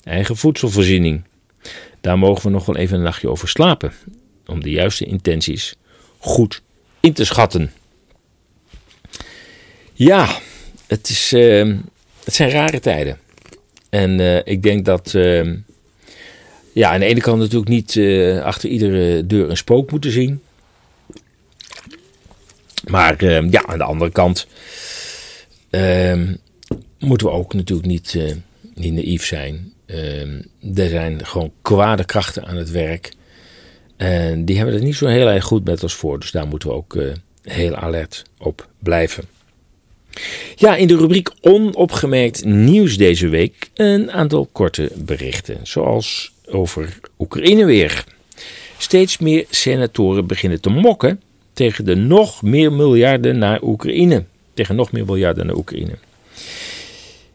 eigen 0.05 0.37
voedselvoorziening. 0.37 1.23
Daar 2.01 2.19
mogen 2.19 2.43
we 2.43 2.51
nog 2.51 2.67
wel 2.67 2.77
even 2.77 2.97
een 2.97 3.03
nachtje 3.03 3.29
over 3.29 3.49
slapen, 3.49 3.93
om 4.47 4.63
de 4.63 4.71
juiste 4.71 5.05
intenties 5.05 5.75
goed 6.19 6.63
in 7.01 7.13
te 7.13 7.25
schatten. 7.25 7.73
Ja, 9.93 10.39
het, 10.87 11.09
is, 11.09 11.33
uh, 11.33 11.75
het 12.25 12.35
zijn 12.35 12.51
rare 12.51 12.81
tijden. 12.81 13.19
En 13.91 14.19
uh, 14.21 14.37
ik 14.45 14.63
denk 14.63 14.85
dat. 14.85 15.13
Uh, 15.15 15.55
ja, 16.73 16.91
aan 16.93 17.01
de 17.01 17.07
ene 17.07 17.21
kant 17.21 17.39
natuurlijk 17.39 17.71
niet 17.71 17.95
uh, 17.95 18.43
achter 18.43 18.69
iedere 18.69 19.27
deur 19.27 19.51
een 19.51 19.57
spook 19.57 19.91
moeten 19.91 20.11
zien. 20.11 20.43
Maar 22.89 23.23
uh, 23.23 23.51
ja, 23.51 23.67
aan 23.67 23.79
de 23.79 23.85
andere 23.85 24.11
kant 24.11 24.47
uh, 25.71 26.29
moeten 26.99 27.27
we 27.27 27.33
ook 27.33 27.55
natuurlijk 27.55 27.89
niet, 27.89 28.15
uh, 28.15 28.33
niet 28.75 28.93
naïef 28.93 29.25
zijn. 29.25 29.73
Ehm, 29.87 30.41
er 30.75 30.89
zijn 30.89 31.27
gewoon 31.27 31.53
kwade 31.63 32.05
krachten 32.05 32.47
aan 32.47 32.57
het 32.57 32.71
werk. 32.71 33.13
En 33.97 34.45
die 34.45 34.57
hebben 34.57 34.75
het 34.75 34.83
niet 34.83 34.97
zo 34.97 35.07
heel 35.07 35.29
erg 35.29 35.45
goed 35.45 35.65
met 35.65 35.83
ons 35.83 35.95
voor. 35.95 36.21
Dus 36.21 36.31
daar 36.31 36.47
moeten 36.47 36.69
we 36.69 36.75
ook 36.75 36.99
heel 37.43 37.77
alert 37.77 38.25
op 38.39 38.69
blijven. 38.79 39.25
Ja, 40.57 40.77
in 40.77 40.87
de 40.87 40.97
rubriek 40.97 41.31
Onopgemerkt 41.41 42.45
nieuws 42.45 42.97
deze 42.97 43.29
week 43.29 43.71
een 43.75 44.13
aantal 44.13 44.49
korte 44.53 44.91
berichten. 44.95 45.59
Zoals 45.63 46.33
over 46.51 46.99
Oekraïne 47.19 47.65
weer. 47.65 48.05
Steeds 48.79 49.19
meer 49.19 49.47
senatoren 49.51 50.27
beginnen 50.27 50.61
te 50.61 50.71
mokken 50.71 51.23
tegen 51.53 51.85
de 51.85 51.97
nog 51.97 52.43
meer 52.43 52.73
miljarden 52.73 53.39
naar 53.39 53.63
Oekraïne. 53.63 54.25
Tegen 54.55 54.77
nog 54.77 54.93
meer 54.93 55.05
miljarden 55.05 55.47
naar 55.47 55.57
Oekraïne. 55.57 55.95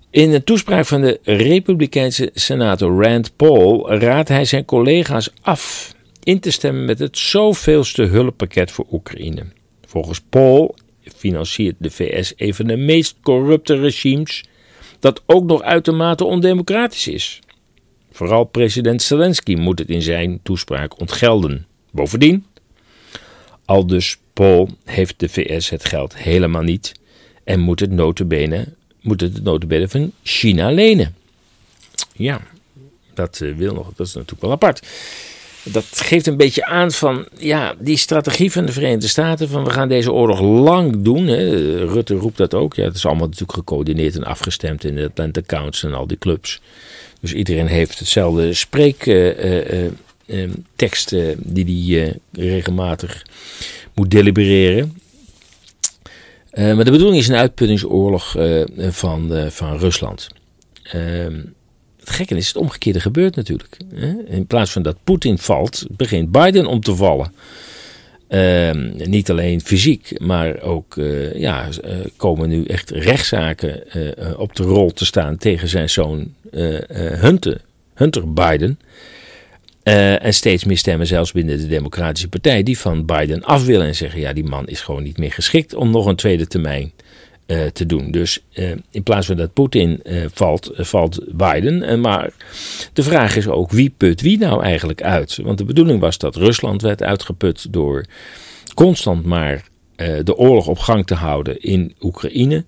In 0.09 0.33
een 0.33 0.43
toespraak 0.43 0.85
van 0.85 1.01
de 1.01 1.19
Republikeinse 1.23 2.29
senator 2.33 3.03
Rand 3.03 3.35
Paul 3.35 3.93
raadt 3.93 4.29
hij 4.29 4.45
zijn 4.45 4.65
collega's 4.65 5.29
af 5.41 5.95
in 6.23 6.39
te 6.39 6.51
stemmen 6.51 6.85
met 6.85 6.99
het 6.99 7.17
zoveelste 7.17 8.03
hulppakket 8.03 8.71
voor 8.71 8.85
Oekraïne. 8.91 9.43
Volgens 9.85 10.21
Paul 10.29 10.75
financiert 11.15 11.75
de 11.77 11.91
VS 11.91 12.33
een 12.37 12.53
van 12.53 12.67
de 12.67 12.77
meest 12.77 13.15
corrupte 13.21 13.75
regimes 13.75 14.43
dat 14.99 15.21
ook 15.25 15.43
nog 15.43 15.61
uitermate 15.61 16.23
ondemocratisch 16.23 17.07
is. 17.07 17.39
Vooral 18.11 18.43
president 18.43 19.01
Zelensky 19.01 19.55
moet 19.55 19.79
het 19.79 19.89
in 19.89 20.01
zijn 20.01 20.39
toespraak 20.43 20.99
ontgelden. 20.99 21.65
Bovendien, 21.91 22.45
al 23.65 23.87
dus 23.87 24.17
Paul 24.33 24.69
heeft 24.83 25.19
de 25.19 25.29
VS 25.29 25.69
het 25.69 25.85
geld 25.85 26.17
helemaal 26.17 26.61
niet 26.61 26.91
en 27.43 27.59
moet 27.59 27.79
het 27.79 27.91
notabene, 27.91 28.73
moet 29.01 29.21
het 29.21 29.43
notabene 29.43 29.87
van 29.87 30.11
China 30.23 30.71
lenen. 30.71 31.15
Ja, 32.13 32.41
dat 33.13 33.41
eh, 33.41 33.55
wil 33.55 33.73
nog, 33.73 33.93
dat 33.95 34.07
is 34.07 34.13
natuurlijk 34.13 34.41
wel 34.41 34.51
apart. 34.51 34.87
Dat 35.63 35.85
geeft 35.91 36.27
een 36.27 36.37
beetje 36.37 36.65
aan 36.65 36.91
van 36.91 37.25
ja, 37.37 37.75
die 37.79 37.97
strategie 37.97 38.51
van 38.51 38.65
de 38.65 38.71
Verenigde 38.71 39.07
Staten 39.07 39.49
van 39.49 39.63
we 39.63 39.69
gaan 39.69 39.87
deze 39.87 40.11
oorlog 40.11 40.41
lang 40.41 41.03
doen. 41.03 41.27
Hè. 41.27 41.45
Rutte 41.85 42.15
roept 42.15 42.37
dat 42.37 42.53
ook. 42.53 42.73
Ja, 42.73 42.83
het 42.83 42.95
is 42.95 43.05
allemaal 43.05 43.25
natuurlijk 43.25 43.53
gecoördineerd 43.53 44.15
en 44.15 44.23
afgestemd 44.23 44.83
in 44.83 44.95
de 44.95 45.05
Atlanta 45.05 45.41
Council 45.45 45.89
en 45.89 45.95
al 45.95 46.07
die 46.07 46.17
clubs. 46.17 46.61
Dus 47.19 47.33
iedereen 47.33 47.67
heeft 47.67 47.99
hetzelfde 47.99 48.53
spreektekst 48.53 51.11
uh, 51.11 51.21
uh, 51.21 51.29
uh, 51.29 51.37
die 51.39 51.97
hij 51.97 52.17
regelmatig 52.31 53.25
moet 53.93 54.11
delibereren. 54.11 54.97
maar 56.53 56.85
de 56.85 56.91
bedoeling 56.91 57.17
is 57.17 57.27
een 57.27 57.35
uitputtingsoorlog 57.35 58.35
van, 58.89 59.51
van 59.51 59.77
Rusland. 59.77 60.27
Ehm, 60.83 61.39
het 62.05 62.15
gekke 62.15 62.35
is 62.35 62.47
het 62.47 62.57
omgekeerde 62.57 62.99
gebeurt 62.99 63.35
natuurlijk. 63.35 63.77
In 64.27 64.45
plaats 64.45 64.71
van 64.71 64.81
dat 64.81 64.97
Poetin 65.03 65.37
valt, 65.37 65.85
begint 65.89 66.31
Biden 66.31 66.65
om 66.65 66.81
te 66.81 66.95
vallen. 66.95 67.33
Uh, 68.29 68.71
niet 68.93 69.29
alleen 69.29 69.61
fysiek, 69.61 70.19
maar 70.19 70.61
ook 70.61 70.95
uh, 70.95 71.35
ja, 71.35 71.67
uh, 71.85 71.95
komen 72.15 72.49
nu 72.49 72.63
echt 72.63 72.89
rechtszaken 72.89 73.83
uh, 73.97 74.39
op 74.39 74.55
de 74.55 74.63
rol 74.63 74.91
te 74.91 75.05
staan 75.05 75.37
tegen 75.37 75.67
zijn 75.67 75.89
zoon 75.89 76.33
Hunter, 76.95 77.61
Hunter 77.93 78.33
Biden. 78.33 78.79
En 79.83 80.33
steeds 80.33 80.63
meer 80.63 80.77
stemmen, 80.77 81.07
zelfs 81.07 81.31
binnen 81.31 81.57
de 81.57 81.67
Democratische 81.67 82.27
Partij, 82.27 82.63
die 82.63 82.79
van 82.79 83.05
Biden 83.05 83.43
af 83.43 83.65
willen 83.65 83.87
en 83.87 83.95
zeggen: 83.95 84.19
ja, 84.19 84.33
die 84.33 84.43
man 84.43 84.67
is 84.67 84.81
gewoon 84.81 85.03
niet 85.03 85.17
meer 85.17 85.31
geschikt 85.31 85.73
om 85.73 85.91
nog 85.91 86.05
een 86.05 86.15
tweede 86.15 86.47
termijn 86.47 86.91
uh, 87.47 87.65
te 87.65 87.85
doen. 87.85 88.11
Dus 88.11 88.43
uh, 88.53 88.71
in 88.91 89.03
plaats 89.03 89.27
van 89.27 89.35
dat 89.35 89.53
Poetin 89.53 90.01
valt, 90.33 90.71
valt 90.73 91.37
Biden. 91.37 92.01
maar 92.01 92.29
de 92.93 93.03
vraag 93.03 93.35
is 93.35 93.47
ook: 93.47 93.71
wie 93.71 93.93
put 93.97 94.21
wie 94.21 94.37
nou 94.37 94.63
eigenlijk 94.63 95.01
uit? 95.03 95.39
Want 95.43 95.57
de 95.57 95.65
bedoeling 95.65 95.99
was 95.99 96.17
dat 96.17 96.35
Rusland 96.35 96.81
werd 96.81 97.03
uitgeput 97.03 97.73
door 97.73 98.05
constant 98.73 99.25
maar 99.25 99.63
de 100.23 100.35
oorlog 100.35 100.67
op 100.67 100.77
gang 100.77 101.07
te 101.07 101.13
houden 101.13 101.61
in 101.61 101.95
Oekraïne. 102.01 102.65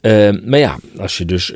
Uh, 0.00 0.30
maar 0.44 0.58
ja, 0.58 0.78
als 0.98 1.18
je 1.18 1.24
dus 1.24 1.52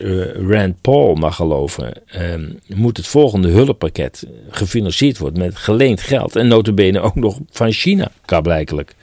Rand 0.48 0.80
Paul 0.80 1.14
mag 1.14 1.36
geloven, 1.36 1.92
uh, 2.16 2.76
moet 2.76 2.96
het 2.96 3.06
volgende 3.06 3.48
hulppakket 3.48 4.26
gefinancierd 4.48 5.18
worden 5.18 5.42
met 5.42 5.56
geleend 5.56 6.00
geld. 6.00 6.36
En 6.36 6.48
notabene 6.48 7.00
ook 7.00 7.14
nog 7.14 7.38
van 7.50 7.72
China, 7.72 8.10
blijkelijk. 8.42 8.94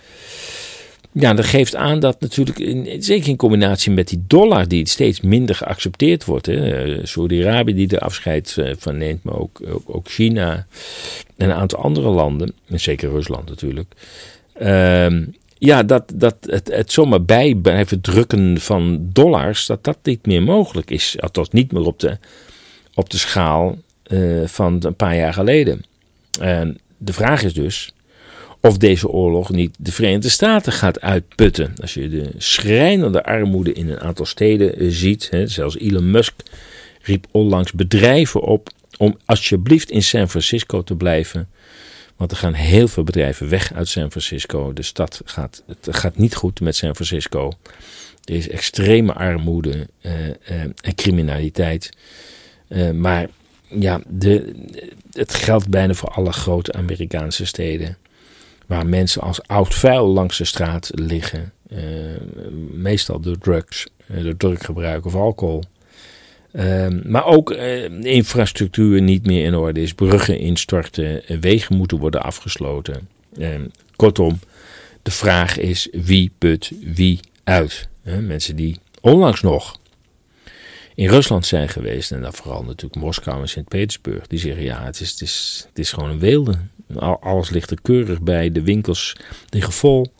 Ja, 1.11 1.33
dat 1.33 1.45
geeft 1.45 1.75
aan 1.75 1.99
dat 1.99 2.19
natuurlijk, 2.19 2.59
in, 2.59 3.03
zeker 3.03 3.29
in 3.29 3.35
combinatie 3.35 3.91
met 3.91 4.07
die 4.07 4.23
dollar 4.27 4.67
die 4.67 4.87
steeds 4.87 5.21
minder 5.21 5.55
geaccepteerd 5.55 6.25
wordt. 6.25 6.47
Eh, 6.47 6.99
Saudi-Arabië 7.03 7.73
die 7.73 7.95
er 7.95 7.99
afscheid 7.99 8.55
eh, 8.57 8.73
van 8.77 8.97
neemt, 8.97 9.23
maar 9.23 9.35
ook, 9.39 9.61
ook, 9.85 10.07
China 10.07 10.65
en 11.37 11.49
een 11.49 11.55
aantal 11.55 11.79
andere 11.79 12.09
landen. 12.09 12.53
En 12.67 12.79
zeker 12.79 13.09
Rusland 13.09 13.49
natuurlijk. 13.49 13.93
Ehm, 14.53 15.23
ja, 15.57 15.83
dat, 15.83 16.11
dat 16.15 16.35
het, 16.41 16.67
het 16.73 16.91
zomaar 16.91 17.23
bij 17.23 17.57
drukken 18.01 18.59
van 18.59 19.09
dollars, 19.13 19.65
dat 19.65 19.83
dat 19.83 19.97
niet 20.03 20.25
meer 20.25 20.43
mogelijk 20.43 20.91
is. 20.91 21.15
Althans, 21.19 21.49
niet 21.49 21.71
meer 21.71 21.85
op 21.85 21.99
de, 21.99 22.17
op 22.93 23.09
de 23.09 23.17
schaal 23.17 23.77
uh, 24.07 24.47
van 24.47 24.77
een 24.79 24.95
paar 24.95 25.15
jaar 25.15 25.33
geleden. 25.33 25.81
En 26.39 26.77
de 26.97 27.13
vraag 27.13 27.43
is 27.43 27.53
dus 27.53 27.93
of 28.61 28.77
deze 28.77 29.07
oorlog 29.07 29.49
niet 29.49 29.75
de 29.79 29.91
Verenigde 29.91 30.29
Staten 30.29 30.71
gaat 30.71 31.01
uitputten. 31.01 31.73
Als 31.81 31.93
je 31.93 32.09
de 32.09 32.29
schrijnende 32.37 33.23
armoede 33.23 33.73
in 33.73 33.89
een 33.89 33.99
aantal 33.99 34.25
steden 34.25 34.75
eh, 34.75 34.87
ziet, 34.89 35.27
hè, 35.29 35.47
zelfs 35.47 35.77
Elon 35.77 36.11
Musk 36.11 36.33
riep 37.01 37.25
onlangs 37.31 37.71
bedrijven 37.71 38.41
op 38.41 38.69
om 38.97 39.17
alsjeblieft 39.25 39.91
in 39.91 40.03
San 40.03 40.29
Francisco 40.29 40.83
te 40.83 40.95
blijven 40.95 41.49
want 42.19 42.31
er 42.31 42.37
gaan 42.37 42.53
heel 42.53 42.87
veel 42.87 43.03
bedrijven 43.03 43.49
weg 43.49 43.73
uit 43.73 43.87
San 43.87 44.09
Francisco. 44.09 44.73
De 44.73 44.81
stad 44.81 45.21
gaat, 45.25 45.63
het 45.67 45.87
gaat 45.89 46.17
niet 46.17 46.35
goed 46.35 46.59
met 46.59 46.75
San 46.75 46.95
Francisco. 46.95 47.51
Er 48.23 48.35
is 48.35 48.49
extreme 48.49 49.13
armoede 49.13 49.87
uh, 50.01 50.27
uh, 50.27 50.33
en 50.81 50.95
criminaliteit. 50.95 51.89
Maar 52.93 53.27
ja, 53.67 54.01
de, 54.07 54.55
het 55.11 55.33
geldt 55.33 55.69
bijna 55.69 55.93
voor 55.93 56.09
alle 56.09 56.31
grote 56.31 56.73
Amerikaanse 56.73 57.45
steden. 57.45 57.97
Waar 58.69 58.85
mensen 58.85 59.21
als 59.21 59.47
oud 59.47 59.73
vuil 59.73 60.07
langs 60.07 60.37
de 60.37 60.45
straat 60.45 60.89
liggen. 60.93 61.53
meestal 62.71 63.19
door 63.19 63.37
drugs, 63.37 63.87
door 64.07 64.37
druggebruik 64.37 65.05
of 65.05 65.15
alcohol. 65.15 65.63
Um, 66.53 67.01
maar 67.05 67.25
ook 67.25 67.51
uh, 67.51 68.03
infrastructuur 68.03 69.01
niet 69.01 69.25
meer 69.25 69.45
in 69.45 69.55
orde 69.55 69.81
is. 69.81 69.93
Bruggen 69.93 70.39
instorten, 70.39 71.27
eh, 71.27 71.37
wegen 71.37 71.77
moeten 71.77 71.97
worden 71.97 72.21
afgesloten. 72.21 73.09
Um, 73.37 73.71
kortom, 73.95 74.39
de 75.01 75.11
vraag 75.11 75.57
is 75.57 75.87
wie 75.91 76.31
put 76.37 76.71
wie 76.93 77.19
uit. 77.43 77.89
mensen 78.03 78.55
die 78.55 78.77
onlangs 79.01 79.41
nog 79.41 79.79
in 80.95 81.09
Rusland 81.09 81.45
zijn 81.45 81.69
geweest, 81.69 82.11
en 82.11 82.21
dan 82.21 82.33
vooral 82.33 82.63
natuurlijk 82.63 83.01
Moskou 83.01 83.41
en 83.41 83.49
Sint-Petersburg, 83.49 84.27
die 84.27 84.39
zeggen 84.39 84.63
ja, 84.63 84.83
het 84.83 84.99
is, 84.99 85.11
het, 85.11 85.21
is, 85.21 85.65
het 85.67 85.79
is 85.79 85.91
gewoon 85.91 86.09
een 86.09 86.19
weelde. 86.19 86.57
Alles 86.97 87.49
ligt 87.49 87.71
er 87.71 87.81
keurig 87.81 88.21
bij, 88.21 88.51
de 88.51 88.61
winkels 88.61 89.15
liggen 89.49 89.73
vol. 89.73 90.13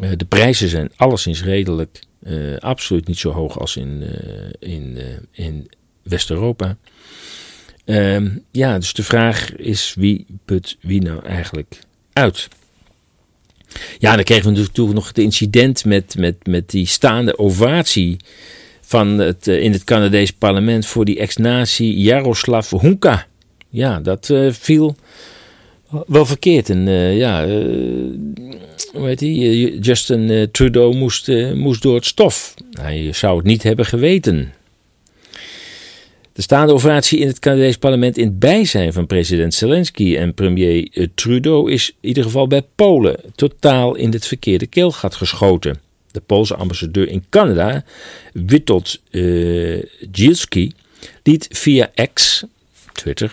Uh, 0.00 0.10
de 0.16 0.24
prijzen 0.24 0.68
zijn 0.68 0.90
alleszins 0.96 1.42
redelijk. 1.42 2.00
Uh, 2.22 2.56
absoluut 2.56 3.06
niet 3.06 3.18
zo 3.18 3.30
hoog 3.30 3.58
als 3.58 3.76
in, 3.76 4.02
uh, 4.02 4.70
in, 4.74 4.98
in 5.30 5.70
West-Europa. 6.02 6.76
Ehm, 7.84 8.30
ja, 8.50 8.78
dus 8.78 8.92
de 8.92 9.02
vraag 9.02 9.56
is 9.56 9.94
wie 9.98 10.26
put 10.44 10.76
wie 10.80 11.02
nou 11.02 11.24
eigenlijk 11.24 11.78
uit? 12.12 12.48
Ja, 13.98 14.14
dan 14.14 14.24
kregen 14.24 14.52
we 14.52 14.58
natuurlijk 14.58 14.94
nog 14.94 15.08
het 15.08 15.18
incident 15.18 15.84
met, 15.84 16.14
met, 16.18 16.46
met 16.46 16.70
die 16.70 16.86
staande 16.86 17.38
ovatie 17.38 18.16
van 18.80 19.08
het, 19.18 19.46
in 19.46 19.72
het 19.72 19.84
Canadees 19.84 20.32
parlement 20.32 20.86
voor 20.86 21.04
die 21.04 21.18
ex-nazi 21.18 21.84
Jaroslav 21.84 22.70
Hunka. 22.70 23.26
Ja, 23.68 24.00
dat 24.00 24.32
viel 24.50 24.96
wel 26.06 26.26
verkeerd. 26.26 26.70
En 26.70 26.86
uh, 26.86 27.16
ja, 27.16 27.46
uh, 27.46 27.54
hoe 28.92 29.06
heet 29.06 29.20
hij? 29.20 29.28
Justin 29.80 30.48
Trudeau 30.52 30.96
moest, 30.96 31.28
moest 31.54 31.82
door 31.82 31.94
het 31.94 32.06
stof. 32.06 32.54
Hij 32.70 33.12
zou 33.12 33.36
het 33.36 33.46
niet 33.46 33.62
hebben 33.62 33.86
geweten. 33.86 34.52
De 36.34 36.42
staande 36.42 36.72
ovatie 36.72 37.18
in 37.18 37.26
het 37.26 37.38
Canadese 37.38 37.78
parlement 37.78 38.18
in 38.18 38.26
het 38.26 38.38
bijzijn 38.38 38.92
van 38.92 39.06
president 39.06 39.54
Zelensky 39.54 40.16
en 40.16 40.34
premier 40.34 41.08
Trudeau 41.14 41.72
is 41.72 41.88
in 41.88 42.08
ieder 42.08 42.22
geval 42.22 42.46
bij 42.46 42.62
Polen 42.74 43.20
totaal 43.34 43.94
in 43.94 44.12
het 44.12 44.26
verkeerde 44.26 44.66
keelgat 44.66 45.14
geschoten. 45.14 45.80
De 46.10 46.20
Poolse 46.20 46.54
ambassadeur 46.54 47.08
in 47.08 47.24
Canada, 47.28 47.84
Witold 48.32 49.00
uh, 49.10 49.82
Gielski, 50.12 50.72
liet 51.22 51.48
via 51.50 51.90
X, 52.12 52.44
Twitter, 52.92 53.32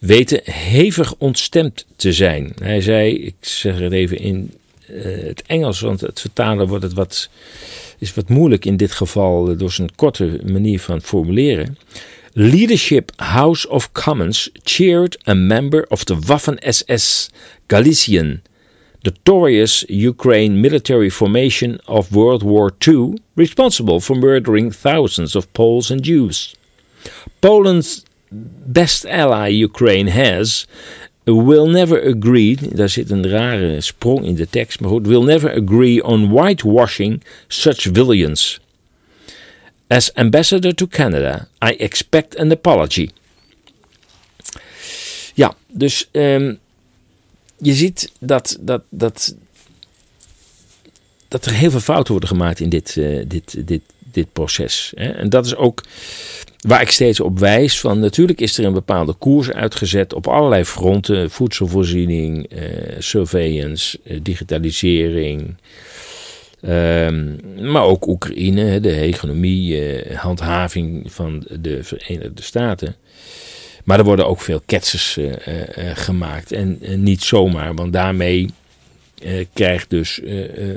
weten 0.00 0.40
hevig 0.44 1.14
ontstemd 1.18 1.86
te 1.96 2.12
zijn. 2.12 2.52
Hij 2.62 2.80
zei, 2.80 3.14
ik 3.14 3.34
zeg 3.40 3.78
het 3.78 3.92
even 3.92 4.18
in 4.18 4.52
uh, 4.90 5.02
het 5.04 5.42
Engels, 5.46 5.80
want 5.80 6.00
het 6.00 6.20
vertalen 6.20 6.68
wordt 6.68 6.84
het 6.84 6.92
wat, 6.92 7.28
is 7.98 8.14
wat 8.14 8.28
moeilijk 8.28 8.64
in 8.64 8.76
dit 8.76 8.92
geval 8.92 9.56
door 9.56 9.72
zijn 9.72 9.94
korte 9.94 10.40
manier 10.46 10.80
van 10.80 11.02
formuleren. 11.02 11.78
Leadership 12.32 13.12
House 13.16 13.68
of 13.68 13.92
Commons 13.92 14.50
cheered 14.62 15.18
a 15.28 15.34
member 15.34 15.86
of 15.88 16.04
the 16.04 16.18
Waffen-SS 16.18 17.30
Galician, 17.66 18.40
notorious 19.00 19.84
Ukraine 19.88 20.54
military 20.54 21.10
formation 21.10 21.80
of 21.84 22.08
World 22.08 22.42
War 22.42 22.72
II, 22.88 23.18
responsible 23.34 24.00
for 24.00 24.16
murdering 24.16 24.74
thousands 24.74 25.36
of 25.36 25.52
Poles 25.52 25.90
and 25.90 26.06
Jews. 26.06 26.54
Poland's 27.40 28.04
best 28.64 29.04
ally 29.06 29.62
Ukraine 29.62 30.10
has 30.10 30.66
will 31.24 31.66
never 31.66 32.02
agree, 32.02 32.58
daar 32.74 32.88
zit 32.88 33.10
een 33.10 33.28
rare 33.28 33.80
sprong 33.80 34.24
in 34.24 34.34
de 34.34 34.48
tekst, 34.48 34.80
maar 34.80 34.90
goed, 34.90 35.06
will 35.06 35.22
never 35.22 35.62
agree 35.62 36.04
on 36.04 36.32
whitewashing 36.32 37.22
such 37.48 37.88
villains. 37.92 38.60
As 39.86 40.14
ambassador 40.14 40.74
to 40.74 40.86
Canada, 40.86 41.48
I 41.64 41.76
expect 41.76 42.38
an 42.38 42.50
apology. 42.50 43.10
Ja, 45.34 45.54
dus 45.68 46.08
um, 46.12 46.58
je 47.58 47.74
ziet 47.74 48.12
dat, 48.18 48.58
dat, 48.60 48.82
dat, 48.88 49.34
dat 51.28 51.46
er 51.46 51.52
heel 51.52 51.70
veel 51.70 51.80
fouten 51.80 52.10
worden 52.12 52.28
gemaakt 52.28 52.60
in 52.60 52.68
dit, 52.68 52.96
uh, 52.96 53.24
dit, 53.26 53.66
dit, 53.66 53.82
dit 54.12 54.32
proces. 54.32 54.92
Hè? 54.94 55.08
En 55.08 55.28
dat 55.28 55.46
is 55.46 55.56
ook 55.56 55.82
Waar 56.60 56.80
ik 56.80 56.90
steeds 56.90 57.20
op 57.20 57.38
wijs 57.38 57.80
van 57.80 57.98
natuurlijk 57.98 58.40
is 58.40 58.58
er 58.58 58.64
een 58.64 58.72
bepaalde 58.72 59.12
koers 59.12 59.50
uitgezet 59.50 60.14
op 60.14 60.26
allerlei 60.26 60.64
fronten. 60.64 61.30
Voedselvoorziening, 61.30 62.46
eh, 62.46 62.60
surveillance, 62.98 63.98
eh, 64.04 64.18
digitalisering. 64.22 65.54
Ehm, 66.60 67.36
maar 67.70 67.82
ook 67.82 68.06
Oekraïne, 68.06 68.80
de 68.80 68.94
economie, 68.94 69.84
eh, 69.84 70.18
handhaving 70.18 71.12
van 71.12 71.46
de 71.60 71.84
Verenigde 71.84 72.42
Staten. 72.42 72.96
Maar 73.84 73.98
er 73.98 74.04
worden 74.04 74.26
ook 74.26 74.40
veel 74.40 74.62
ketsers 74.66 75.18
gemaakt. 75.94 76.52
En 76.52 76.78
niet 76.96 77.22
zomaar, 77.22 77.74
want 77.74 77.92
daarmee 77.92 78.50
krijgt 79.52 79.90
dus 79.90 80.20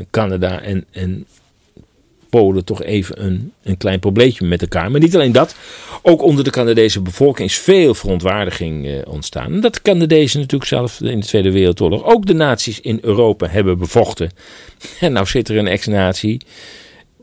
Canada 0.10 0.62
en, 0.62 0.86
en 0.92 1.26
Polen 2.40 2.66
toch 2.66 2.84
even 2.84 3.26
een, 3.26 3.52
een 3.64 3.78
klein 3.78 4.00
probleempje 4.00 4.46
met 4.46 4.62
elkaar. 4.62 4.92
Maar 4.92 5.00
niet 5.00 5.16
alleen 5.16 5.32
dat, 5.32 5.56
ook 6.02 6.22
onder 6.22 6.44
de 6.44 6.50
Canadese 6.50 7.02
bevolking 7.02 7.50
is 7.50 7.58
veel 7.58 7.94
verontwaardiging 7.94 8.88
eh, 8.88 8.94
ontstaan. 9.08 9.60
Dat 9.60 9.74
de 9.74 9.82
Canadezen 9.82 10.40
natuurlijk 10.40 10.70
zelf 10.70 11.02
in 11.02 11.20
de 11.20 11.26
Tweede 11.26 11.52
Wereldoorlog 11.52 12.04
ook 12.04 12.26
de 12.26 12.34
naties 12.34 12.82
in 12.82 13.00
Europa 13.02 13.48
hebben 13.48 13.78
bevochten. 13.78 14.32
En 15.00 15.14
nou 15.14 15.26
zit 15.26 15.50
er 15.50 15.58
een 15.58 15.68
ex-natie 15.68 16.42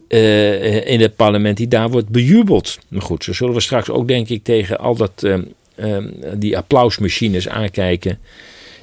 uh, 0.08 0.86
in 0.86 1.00
het 1.00 1.16
parlement 1.16 1.56
die 1.56 1.68
daar 1.68 1.90
wordt 1.90 2.08
bejubeld. 2.08 2.78
Maar 2.88 3.02
goed, 3.02 3.24
zo 3.24 3.32
zullen 3.32 3.54
we 3.54 3.60
straks 3.60 3.90
ook 3.90 4.08
denk 4.08 4.28
ik 4.28 4.44
tegen 4.44 4.78
al 4.78 4.94
dat, 4.94 5.22
uh, 5.22 5.96
die 6.34 6.56
applausmachines 6.56 7.48
aankijken 7.48 8.18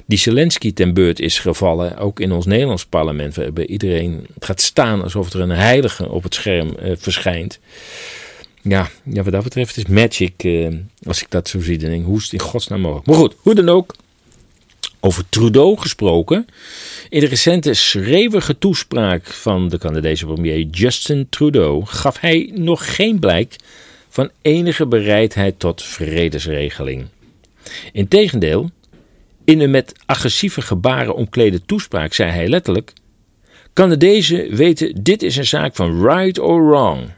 die 0.08 0.18
Zelensky 0.18 0.72
ten 0.72 0.94
beurt 0.94 1.20
is 1.20 1.38
gevallen, 1.38 1.96
ook 1.96 2.20
in 2.20 2.32
ons 2.32 2.46
Nederlands 2.46 2.86
parlement. 2.86 3.36
Hebben 3.36 3.70
iedereen, 3.70 4.26
gaat 4.38 4.60
staan 4.60 5.02
alsof 5.02 5.32
er 5.32 5.40
een 5.40 5.50
heilige 5.50 6.08
op 6.08 6.22
het 6.22 6.34
scherm 6.34 6.74
uh, 6.82 6.92
verschijnt. 6.96 7.58
ja, 8.62 8.90
ja, 9.04 9.22
wat 9.22 9.32
dat 9.32 9.42
betreft 9.42 9.76
is 9.76 9.86
magic, 9.86 10.44
uh, 10.44 10.68
als 11.02 11.22
ik 11.22 11.30
dat 11.30 11.48
zo 11.48 11.60
zie, 11.60 11.78
dan 11.78 12.02
hoe 12.02 12.16
is 12.16 12.22
het 12.22 12.32
in 12.32 12.38
godsnaam 12.38 12.80
mogelijk? 12.80 13.06
Maar 13.06 13.16
goed, 13.16 13.34
hoe 13.38 13.54
dan 13.54 13.68
ook, 13.68 13.94
over 15.00 15.24
Trudeau 15.28 15.76
gesproken. 15.76 16.46
In 17.08 17.20
de 17.20 17.26
recente 17.26 17.74
schreeuwige 17.74 18.58
toespraak 18.58 19.26
van 19.26 19.68
de 19.68 19.78
Canadese 19.78 20.26
premier 20.26 20.66
Justin 20.66 21.26
Trudeau 21.30 21.84
gaf 21.86 22.20
hij 22.20 22.50
nog 22.54 22.94
geen 22.94 23.18
blijk 23.18 23.56
van 24.08 24.30
enige 24.42 24.86
bereidheid 24.86 25.58
tot 25.58 25.82
vredesregeling. 25.82 27.06
Integendeel, 27.92 28.70
in 29.48 29.60
een 29.60 29.70
met 29.70 29.92
agressieve 30.06 30.62
gebaren 30.62 31.14
omklede 31.14 31.64
toespraak 31.64 32.12
zei 32.12 32.30
hij 32.30 32.48
letterlijk: 32.48 32.92
Canadezen 33.72 34.56
weten 34.56 35.02
dit 35.02 35.22
is 35.22 35.36
een 35.36 35.46
zaak 35.46 35.74
van 35.74 36.06
right 36.06 36.38
or 36.38 36.66
wrong. 36.66 37.10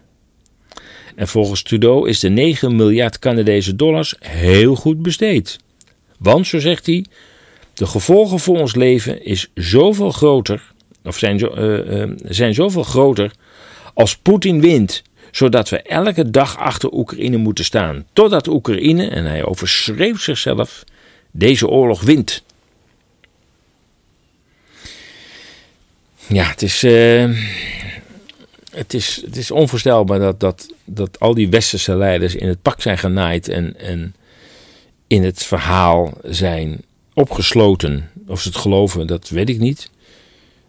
En 1.14 1.28
volgens 1.28 1.62
Trudeau 1.62 2.08
is 2.08 2.20
de 2.20 2.28
9 2.28 2.76
miljard 2.76 3.18
Canadese 3.18 3.76
dollars 3.76 4.14
heel 4.18 4.74
goed 4.74 5.02
besteed. 5.02 5.58
Want, 6.18 6.46
zo 6.46 6.58
zegt 6.58 6.86
hij, 6.86 7.04
de 7.74 7.86
gevolgen 7.86 8.38
voor 8.38 8.58
ons 8.58 8.74
leven 8.74 9.24
is 9.24 9.50
zoveel 9.54 10.10
groter, 10.10 10.72
of 11.04 11.18
zijn, 11.18 11.38
zo, 11.38 11.54
uh, 11.56 12.00
uh, 12.00 12.10
zijn 12.24 12.54
zoveel 12.54 12.82
groter 12.82 13.32
als 13.94 14.16
Poetin 14.16 14.60
wint, 14.60 15.02
zodat 15.30 15.68
we 15.68 15.82
elke 15.82 16.30
dag 16.30 16.58
achter 16.58 16.92
Oekraïne 16.92 17.36
moeten 17.36 17.64
staan, 17.64 18.06
totdat 18.12 18.46
Oekraïne, 18.46 19.08
en 19.08 19.24
hij 19.24 19.44
overschreef 19.44 20.20
zichzelf, 20.20 20.84
deze 21.30 21.68
oorlog 21.68 22.02
wint. 22.02 22.42
Ja, 26.26 26.48
het 26.48 26.62
is, 26.62 26.84
uh, 26.84 27.38
het 28.70 28.94
is, 28.94 29.22
het 29.24 29.36
is 29.36 29.50
onvoorstelbaar 29.50 30.18
dat, 30.18 30.40
dat, 30.40 30.74
dat 30.84 31.20
al 31.20 31.34
die 31.34 31.48
westerse 31.48 31.96
leiders 31.96 32.34
in 32.34 32.48
het 32.48 32.62
pak 32.62 32.80
zijn 32.80 32.98
genaaid 32.98 33.48
en, 33.48 33.78
en 33.78 34.14
in 35.06 35.24
het 35.24 35.42
verhaal 35.42 36.12
zijn 36.24 36.82
opgesloten. 37.14 38.10
Of 38.26 38.40
ze 38.40 38.48
het 38.48 38.56
geloven, 38.56 39.06
dat 39.06 39.28
weet 39.28 39.48
ik 39.48 39.58
niet. 39.58 39.90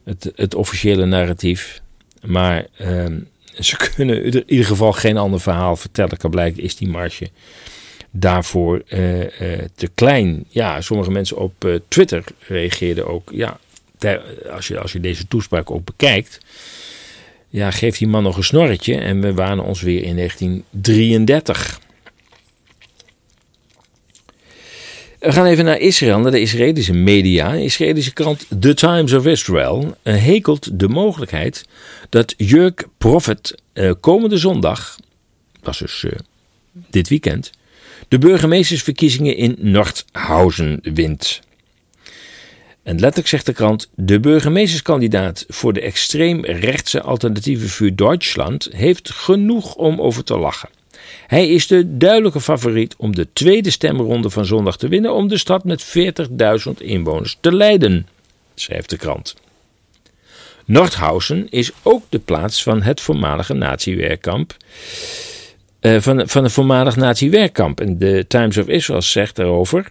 Het, 0.04 0.32
het 0.36 0.56
officiële 0.56 1.06
narratief. 1.06 1.82
Maar 2.26 2.66
uh, 2.82 3.06
ze 3.60 3.78
kunnen 3.96 4.24
in 4.24 4.44
ieder 4.46 4.66
geval 4.66 4.92
geen 4.92 5.18
ander 5.18 5.40
verhaal 5.42 5.76
vertellen. 5.76 6.18
Kan 6.18 6.30
blijken 6.30 6.64
is 6.64 6.76
die 6.76 6.88
marge 6.88 7.30
daarvoor 8.12 8.82
uh, 8.90 9.20
uh, 9.20 9.28
te 9.76 9.90
klein. 9.94 10.46
Ja, 10.50 10.82
sommige 10.82 11.12
mensen 11.12 11.38
op 11.38 11.66
uh, 11.66 11.80
Twitter 11.88 12.24
reageerden 12.48 13.08
ook. 13.08 13.30
Ja, 13.34 13.60
als 14.52 14.68
je, 14.68 14.80
als 14.80 14.92
je 14.92 15.00
deze 15.00 15.28
toespraak 15.28 15.72
ook 15.72 15.86
bekijkt. 15.86 16.40
Ja, 17.50 17.72
geeft 17.72 17.98
die 18.00 18.08
man 18.08 18.24
nog 18.24 18.38
een 18.38 18.44
snorretje. 18.44 18.96
En 18.96 19.22
we 19.22 19.34
waren 19.34 19.64
ons 19.64 19.82
weer 19.82 20.04
in 20.04 20.16
1933. 20.16 21.80
We 25.20 25.32
gaan 25.32 25.46
even 25.46 25.66
naar 25.66 25.80
Israël, 25.80 26.20
naar 26.20 26.32
de 26.32 26.40
Israëlische 26.40 26.94
media. 26.94 27.52
De 27.52 27.64
Israëlische 27.64 28.14
krant 28.14 28.46
The 28.60 28.74
Times 28.74 29.14
of 29.14 29.26
Israel 29.26 29.98
hekelt 30.04 30.80
de 30.80 30.88
mogelijkheid 30.88 31.66
dat 32.10 32.34
Jurk 32.38 32.88
Prophet 32.98 33.56
eh, 33.74 33.92
komende 34.00 34.38
zondag, 34.38 34.98
dat 35.62 35.74
is 35.74 35.80
dus 35.80 36.04
eh, 36.04 36.12
dit 36.90 37.10
weekend, 37.10 37.52
de 38.12 38.18
burgemeestersverkiezingen 38.18 39.36
in 39.36 39.56
Nordhausen 39.60 40.80
wint. 40.84 41.42
En 42.84 43.00
letterlijk 43.00 43.28
zegt 43.28 43.46
de 43.46 43.54
krant: 43.54 43.90
De 43.96 44.20
burgemeesterskandidaat 44.20 45.46
voor 45.48 45.74
de 45.74 45.82
extreem 45.82 46.46
rechtse 46.46 47.02
alternatieve 47.02 47.68
vuur 47.68 47.96
Duitsland 47.96 48.70
heeft 48.72 49.12
genoeg 49.12 49.76
om 49.76 50.02
over 50.02 50.24
te 50.24 50.38
lachen. 50.38 50.70
Hij 51.28 51.48
is 51.48 51.68
de 51.68 51.98
duidelijke 51.98 52.42
favoriet 52.42 52.96
om 52.98 53.16
de 53.16 53.28
tweede 53.34 53.70
stemronde 53.70 54.30
van 54.30 54.46
zondag 54.46 54.78
te 54.78 54.88
winnen 54.88 55.14
om 55.14 55.28
de 55.28 55.38
stad 55.38 55.64
met 55.64 55.86
40.000 55.86 56.72
inwoners 56.78 57.38
te 57.40 57.54
leiden, 57.56 58.08
schrijft 58.56 58.90
de 58.90 58.98
krant. 58.98 59.36
Nordhausen 60.66 61.50
is 61.50 61.72
ook 61.84 62.04
de 62.10 62.20
plaats 62.20 62.64
van 62.64 62.82
het 62.82 63.02
voormalige 63.02 63.54
nazi-werkkamp. 63.54 64.56
Uh, 65.82 66.02
van, 66.02 66.28
van 66.30 66.44
een 66.44 66.50
voormalig 66.50 66.96
nazi-werkkamp. 66.96 67.82
En 67.82 67.98
de 67.98 68.26
Times 68.28 68.58
of 68.58 68.68
Israel 68.68 69.02
zegt 69.02 69.36
daarover. 69.36 69.90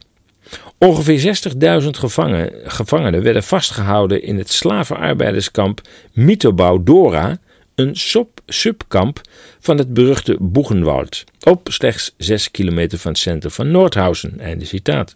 Ongeveer 0.79 1.41
60.000 1.83 1.89
gevangen, 1.89 2.53
gevangenen 2.65 3.23
werden 3.23 3.43
vastgehouden 3.43 4.23
in 4.23 4.39
het 4.39 4.53
slavenarbeiderskamp 4.53 5.81
Mitobau 6.13 6.83
Dora, 6.85 7.39
een 7.75 7.97
sub 7.97 8.41
subkamp 8.47 9.21
van 9.61 9.79
het 9.79 9.95
beruchte 9.95 10.37
Boegenwald, 10.41 11.25
op 11.41 11.69
slechts 11.71 12.15
6 12.17 12.51
kilometer 12.51 12.99
van 12.99 13.11
het 13.11 13.21
centrum 13.21 13.53
van 13.53 13.71
Noordhausen. 13.71 14.41
Einde 14.41 14.65
citaat. 14.65 15.13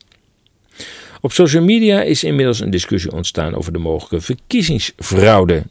Op 1.20 1.33
social 1.33 1.62
media 1.62 2.03
is 2.03 2.25
inmiddels 2.25 2.61
een 2.61 2.70
discussie 2.70 3.12
ontstaan 3.12 3.55
over 3.55 3.72
de 3.72 3.79
mogelijke 3.79 4.20
verkiezingsfraude. 4.20 5.62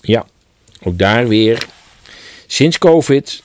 Ja, 0.00 0.26
ook 0.82 0.98
daar 0.98 1.28
weer 1.28 1.66
sinds 2.46 2.78
COVID 2.78 3.42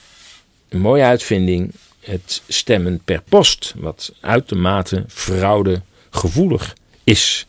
een 0.69 0.79
mooie 0.79 1.03
uitvinding: 1.03 1.73
het 1.99 2.41
stemmen 2.47 3.01
per 3.05 3.21
post, 3.29 3.73
wat 3.77 4.13
uitermate 4.19 5.03
fraudegevoelig 5.07 6.75
is 7.03 7.47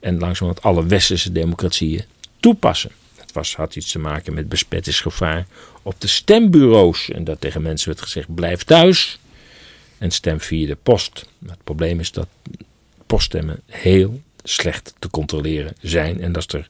en 0.00 0.18
langzamerhand 0.18 0.64
alle 0.64 0.86
westerse 0.86 1.32
democratieën 1.32 2.04
toepassen. 2.40 2.90
Het 3.16 3.32
was, 3.32 3.56
had 3.56 3.76
iets 3.76 3.92
te 3.92 3.98
maken 3.98 4.34
met 4.34 4.48
besmettingsgevaar 4.48 5.46
op 5.82 6.00
de 6.00 6.06
stembureaus 6.06 7.10
en 7.10 7.24
dat 7.24 7.40
tegen 7.40 7.62
mensen 7.62 7.88
werd 7.88 8.00
gezegd: 8.00 8.34
blijf 8.34 8.64
thuis 8.64 9.18
en 9.98 10.10
stem 10.10 10.40
via 10.40 10.66
de 10.66 10.76
post. 10.82 11.26
Het 11.46 11.64
probleem 11.64 12.00
is 12.00 12.12
dat 12.12 12.28
poststemmen 13.06 13.60
heel 13.66 14.20
slecht 14.42 14.94
te 14.98 15.10
controleren 15.10 15.74
zijn. 15.80 16.20
En 16.20 16.34
als 16.34 16.46
er 16.46 16.66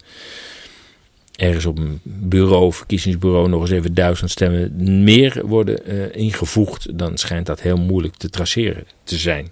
ergens 1.37 1.67
op 1.67 1.79
een 1.79 2.01
bureau, 2.03 2.73
verkiezingsbureau, 2.73 3.49
nog 3.49 3.61
eens 3.61 3.71
even 3.71 3.95
duizend 3.95 4.31
stemmen 4.31 5.03
meer 5.05 5.43
worden 5.47 5.93
uh, 5.95 6.15
ingevoegd, 6.15 6.99
dan 6.99 7.19
schijnt 7.19 7.47
dat 7.47 7.61
heel 7.61 7.77
moeilijk 7.77 8.17
te 8.17 8.31
traceren 8.31 8.85
te 9.05 9.17
zijn. 9.17 9.49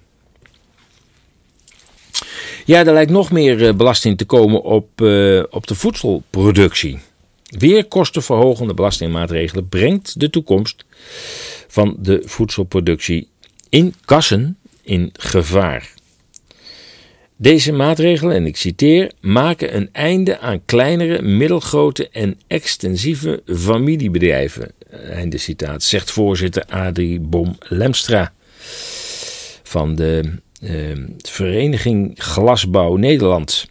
Ja, 2.65 2.79
er 2.79 2.93
lijkt 2.93 3.11
nog 3.11 3.31
meer 3.31 3.63
uh, 3.63 3.75
belasting 3.75 4.19
te 4.19 4.25
komen 4.25 4.63
op, 4.63 5.01
uh, 5.01 5.43
op 5.51 5.67
de 5.67 5.75
voedselproductie. 5.75 6.99
Weer 7.59 7.85
kostenverhogende 7.85 8.75
belastingmaatregelen 8.75 9.69
brengt 9.69 10.21
de 10.21 10.31
toekomst 10.31 10.85
van 11.69 11.97
de 11.99 12.23
voedselproductie 12.25 13.29
in 13.69 13.95
kassen 14.05 14.59
in 14.83 15.11
gevaar. 15.13 15.93
Deze 17.43 17.73
maatregelen, 17.73 18.35
en 18.37 18.47
ik 18.47 18.57
citeer, 18.57 19.13
maken 19.21 19.77
een 19.77 19.89
einde 19.93 20.39
aan 20.39 20.65
kleinere, 20.65 21.23
middelgrote 21.23 22.09
en 22.09 22.39
extensieve 22.47 23.43
familiebedrijven. 23.57 24.73
Einde 25.11 25.39
citaat, 25.39 25.83
zegt 25.83 26.11
voorzitter 26.11 26.65
Adrie 26.65 27.21
Bom-Lemstra 27.21 28.33
van 29.63 29.95
de 29.95 30.33
eh, 30.61 30.99
Vereniging 31.19 32.13
Glasbouw 32.17 32.97
Nederland. 32.97 33.69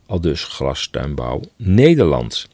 Al 0.05 0.22
dus 0.22 0.43
Glastuinbouw 0.43 1.41
Nederland. 1.55 2.47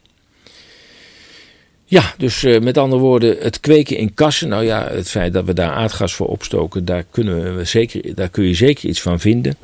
Ja, 1.84 2.14
dus 2.18 2.44
uh, 2.44 2.60
met 2.60 2.78
andere 2.78 3.02
woorden, 3.02 3.36
het 3.40 3.60
kweken 3.60 3.96
in 3.96 4.14
kassen. 4.14 4.48
Nou 4.48 4.64
ja, 4.64 4.88
het 4.88 5.10
feit 5.10 5.32
dat 5.32 5.44
we 5.44 5.52
daar 5.52 5.70
aardgas 5.70 6.14
voor 6.14 6.26
opstoken, 6.26 6.84
daar, 6.84 7.04
kunnen 7.10 7.56
we 7.56 7.64
zeker, 7.64 8.14
daar 8.14 8.28
kun 8.28 8.44
je 8.44 8.54
zeker 8.54 8.88
iets 8.88 9.02
van 9.02 9.20
vinden. 9.20 9.56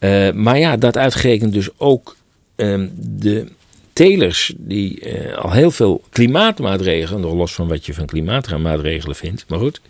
Uh, 0.00 0.30
maar 0.32 0.58
ja, 0.58 0.76
dat 0.76 0.96
uitgerekend 0.96 1.52
dus 1.52 1.68
ook 1.76 2.16
uh, 2.56 2.86
de 2.96 3.46
telers 3.92 4.52
die 4.56 5.12
uh, 5.12 5.36
al 5.36 5.52
heel 5.52 5.70
veel 5.70 6.02
klimaatmaatregelen, 6.10 7.20
nog 7.20 7.34
los 7.34 7.54
van 7.54 7.68
wat 7.68 7.86
je 7.86 7.94
van 7.94 8.06
klimaatmaatregelen 8.06 9.16
vindt, 9.16 9.44
maar 9.48 9.58
goed. 9.58 9.80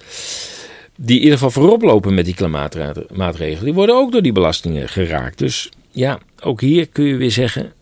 Die 0.96 1.16
in 1.16 1.22
ieder 1.22 1.38
geval 1.38 1.50
voorop 1.50 1.82
lopen 1.82 2.14
met 2.14 2.24
die 2.24 2.34
klimaatmaatregelen, 2.34 3.64
die 3.64 3.74
worden 3.74 3.94
ook 3.94 4.12
door 4.12 4.22
die 4.22 4.32
belastingen 4.32 4.88
geraakt. 4.88 5.38
Dus 5.38 5.68
ja, 5.90 6.18
ook 6.40 6.60
hier 6.60 6.88
kun 6.88 7.04
je 7.04 7.16
weer 7.16 7.30
zeggen, 7.30 7.72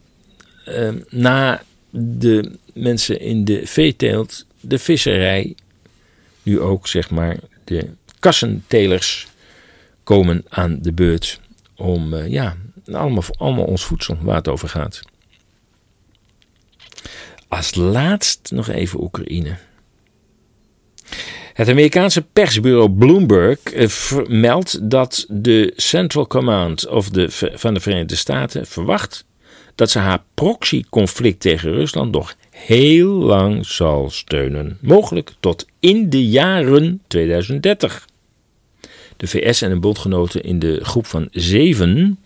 ehm, 0.65 0.97
na 1.09 1.63
de 1.91 2.59
mensen 2.73 3.21
in 3.21 3.45
de 3.45 3.67
veeteelt, 3.67 4.47
de 4.61 4.79
visserij, 4.79 5.55
nu 6.43 6.61
ook 6.61 6.87
zeg 6.87 7.11
maar 7.11 7.37
de 7.65 7.89
kassentelers 8.19 9.27
komen 10.03 10.45
aan 10.49 10.79
de 10.83 10.93
beurt 10.93 11.41
om 11.77 12.15
ja, 12.17 12.57
allemaal, 12.93 13.23
allemaal 13.37 13.65
ons 13.65 13.85
voedsel 13.85 14.19
waar 14.21 14.37
het 14.37 14.49
over 14.49 14.69
gaat. 14.69 15.01
Als 17.49 17.75
laatst 17.75 18.51
nog 18.51 18.69
even 18.69 19.03
Oekraïne. 19.03 19.57
Het 21.53 21.69
Amerikaanse 21.69 22.23
persbureau 22.23 22.91
Bloomberg 22.91 23.59
meldt 24.29 24.91
dat 24.91 25.27
de 25.29 25.73
Central 25.77 26.27
Command 26.27 26.89
of 26.89 27.11
de, 27.11 27.27
van 27.55 27.75
de 27.75 27.81
Verenigde 27.81 28.17
Staten 28.17 28.67
verwacht 28.67 29.25
dat 29.79 29.91
ze 29.91 29.99
haar 29.99 30.23
proxy-conflict 30.35 31.41
tegen 31.41 31.73
Rusland 31.73 32.13
nog 32.13 32.35
heel 32.51 33.13
lang 33.13 33.67
zal 33.67 34.11
steunen. 34.11 34.79
Mogelijk 34.81 35.33
tot 35.41 35.67
in 35.81 36.11
de 36.11 36.29
jaren 36.29 37.01
2030. 37.07 38.07
De 39.17 39.27
VS 39.27 39.63
en 39.63 39.71
de 39.71 39.79
bondgenoten 39.79 40.43
in 40.43 40.59
de 40.59 40.79
groep 40.83 41.07
van 41.07 41.29
zeven 41.31 42.19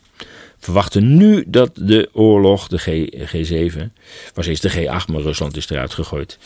verwachten 0.59 1.17
nu 1.17 1.45
dat 1.47 1.71
de 1.75 2.09
oorlog, 2.13 2.69
de 2.69 2.79
G, 2.79 3.47
7 3.47 3.93
was 4.35 4.47
eerst 4.47 4.63
de 4.63 4.71
G8, 4.71 5.13
maar 5.13 5.21
Rusland 5.21 5.57
is 5.57 5.71
eruit 5.71 5.95
gegooid. 5.95 6.39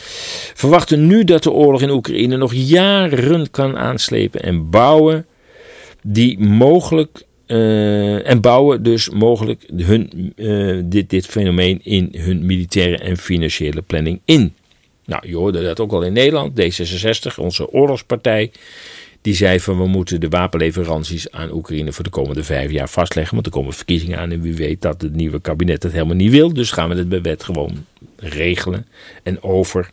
Verwachten 0.54 1.06
nu 1.06 1.24
dat 1.24 1.42
de 1.42 1.50
oorlog 1.50 1.82
in 1.82 1.90
Oekraïne 1.90 2.36
nog 2.36 2.54
jaren 2.54 3.50
kan 3.50 3.78
aanslepen 3.78 4.42
en 4.42 4.70
bouwen 4.70 5.26
die 6.02 6.38
mogelijk 6.38 7.25
uh, 7.46 8.28
en 8.28 8.40
bouwen 8.40 8.82
dus 8.82 9.10
mogelijk 9.10 9.62
hun, 9.76 10.32
uh, 10.36 10.82
dit, 10.84 11.10
dit 11.10 11.26
fenomeen 11.26 11.80
in 11.82 12.14
hun 12.16 12.46
militaire 12.46 12.98
en 12.98 13.16
financiële 13.16 13.82
planning 13.82 14.20
in. 14.24 14.54
Nou, 15.04 15.28
je 15.28 15.36
hoorde 15.36 15.62
dat 15.62 15.80
ook 15.80 15.92
al 15.92 16.02
in 16.02 16.12
Nederland. 16.12 16.60
D66, 16.60 17.38
onze 17.38 17.72
oorlogspartij, 17.72 18.50
die 19.20 19.34
zei 19.34 19.60
van 19.60 19.78
we 19.78 19.86
moeten 19.86 20.20
de 20.20 20.28
wapenleveranties 20.28 21.30
aan 21.30 21.52
Oekraïne 21.52 21.92
voor 21.92 22.04
de 22.04 22.10
komende 22.10 22.44
vijf 22.44 22.70
jaar 22.70 22.88
vastleggen. 22.88 23.34
Want 23.34 23.46
er 23.46 23.52
komen 23.52 23.72
verkiezingen 23.72 24.18
aan 24.18 24.30
en 24.30 24.40
wie 24.40 24.54
weet 24.54 24.82
dat 24.82 25.02
het 25.02 25.14
nieuwe 25.14 25.40
kabinet 25.40 25.82
het 25.82 25.92
helemaal 25.92 26.14
niet 26.14 26.30
wil. 26.30 26.52
Dus 26.52 26.70
gaan 26.70 26.88
we 26.88 26.94
het 26.94 27.08
bij 27.08 27.22
wet 27.22 27.44
gewoon 27.44 27.84
regelen 28.16 28.86
en 29.22 29.42
over 29.42 29.88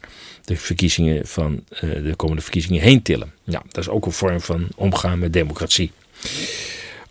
de 0.46 0.56
verkiezingen 0.56 1.28
van 1.28 1.64
uh, 1.74 1.80
de 1.82 2.14
komende 2.16 2.42
verkiezingen 2.42 2.82
heen 2.82 3.02
tillen. 3.02 3.34
Ja, 3.44 3.64
dat 3.68 3.84
is 3.84 3.90
ook 3.90 4.06
een 4.06 4.12
vorm 4.12 4.42
van 4.42 4.68
omgaan 4.76 5.20
met 5.20 5.34
democratie. 5.34 5.92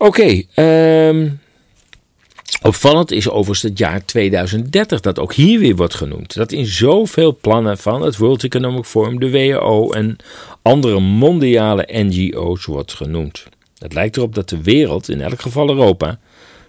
Oké, 0.03 0.43
ehm, 0.53 1.29
Opvallend 2.61 3.11
is 3.11 3.29
overigens 3.29 3.61
het 3.61 3.77
jaar 3.77 4.05
2030 4.05 4.99
dat 4.99 5.19
ook 5.19 5.33
hier 5.33 5.59
weer 5.59 5.75
wordt 5.75 5.95
genoemd. 5.95 6.35
Dat 6.35 6.51
in 6.51 6.65
zoveel 6.65 7.37
plannen 7.41 7.77
van 7.77 8.01
het 8.01 8.17
World 8.17 8.43
Economic 8.43 8.85
Forum, 8.85 9.19
de 9.19 9.31
WHO 9.31 9.91
en 9.91 10.15
andere 10.61 10.99
mondiale 10.99 11.87
NGO's 11.91 12.65
wordt 12.65 12.93
genoemd. 12.93 13.45
Het 13.77 13.93
lijkt 13.93 14.17
erop 14.17 14.35
dat 14.35 14.49
de 14.49 14.61
wereld, 14.61 15.09
in 15.09 15.21
elk 15.21 15.41
geval 15.41 15.69
Europa, 15.69 16.19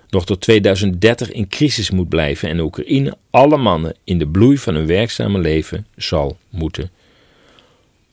nog 0.09 0.26
tot 0.26 0.41
2030 0.41 1.32
in 1.32 1.49
crisis 1.49 1.91
moet 1.91 2.09
blijven 2.09 2.49
en 2.49 2.61
Oekraïne 2.61 3.16
alle 3.30 3.57
mannen 3.57 3.95
in 4.05 4.18
de 4.18 4.28
bloei 4.28 4.59
van 4.59 4.74
hun 4.74 4.87
werkzame 4.87 5.39
leven 5.39 5.87
zal 5.97 6.37
moeten 6.51 6.91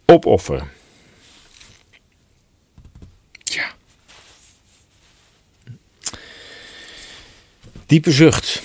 opofferen. 0.06 0.81
Diepe 7.92 8.12
zucht. 8.12 8.62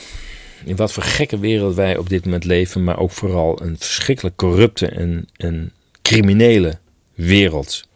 In 0.64 0.76
wat 0.76 0.92
voor 0.92 1.02
gekke 1.02 1.38
wereld 1.38 1.74
wij 1.74 1.96
op 1.96 2.08
dit 2.08 2.24
moment 2.24 2.44
leven, 2.44 2.84
maar 2.84 2.98
ook 2.98 3.10
vooral 3.10 3.62
een 3.62 3.78
verschrikkelijk 3.78 4.36
corrupte 4.36 4.86
en, 4.86 5.28
en 5.36 5.72
criminele 6.02 6.78
wereld. 7.14 7.88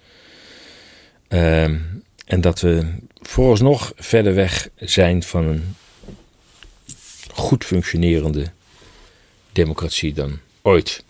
Ehm, 1.28 1.76
en 2.26 2.40
dat 2.40 2.60
we 2.60 2.86
vooralsnog 3.20 3.92
verder 3.96 4.34
weg 4.34 4.68
zijn 4.76 5.22
van 5.22 5.46
een 5.46 5.76
goed 7.32 7.64
functionerende 7.64 8.46
democratie 9.52 10.12
dan 10.12 10.38
ooit. 10.62 11.04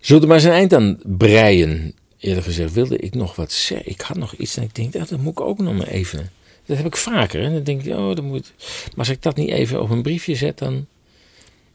Zullen 0.00 0.22
we 0.22 0.28
maar 0.28 0.40
zijn 0.40 0.54
eind 0.54 0.74
aan 0.74 1.00
breien? 1.04 1.94
Eerlijk 2.18 2.46
gezegd 2.46 2.72
wilde 2.72 2.98
ik 2.98 3.14
nog 3.14 3.36
wat 3.36 3.52
zeggen. 3.52 3.90
Ik 3.90 4.00
had 4.00 4.16
nog 4.16 4.34
iets 4.34 4.56
en 4.56 4.62
ik 4.62 4.74
denk, 4.74 4.92
dat 4.92 5.10
moet 5.10 5.32
ik 5.32 5.40
ook 5.40 5.58
nog 5.58 5.76
maar 5.76 5.86
even 5.86 6.36
dat 6.68 6.76
heb 6.76 6.86
ik 6.86 6.96
vaker. 6.96 7.42
En 7.42 7.52
dan 7.52 7.62
denk 7.62 7.82
ik, 7.82 7.94
oh, 7.94 8.14
dat 8.14 8.24
moet. 8.24 8.52
Maar 8.58 8.98
als 8.98 9.08
ik 9.08 9.22
dat 9.22 9.36
niet 9.36 9.48
even 9.48 9.82
op 9.82 9.90
een 9.90 10.02
briefje 10.02 10.34
zet, 10.34 10.58
dan 10.58 10.86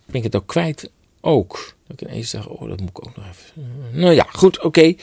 ben 0.05 0.15
ik 0.15 0.23
het 0.23 0.35
ook 0.35 0.47
kwijt. 0.47 0.89
Ook. 1.21 1.75
Dat 1.87 2.01
ik 2.01 2.07
ineens 2.07 2.29
zeg, 2.29 2.47
oh, 2.47 2.69
dat 2.69 2.79
moet 2.79 2.89
ik 2.89 3.07
ook 3.07 3.15
nog 3.15 3.25
even. 3.25 3.99
Nou 3.99 4.13
ja, 4.13 4.27
goed, 4.31 4.61
oké. 4.61 4.93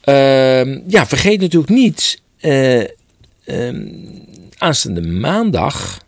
Ehm, 0.00 0.80
ja, 0.86 1.06
vergeet 1.06 1.40
natuurlijk 1.40 1.72
niet. 1.72 2.20
Uh, 2.40 2.84
aanstaande 4.58 5.02
maandag. 5.02 6.04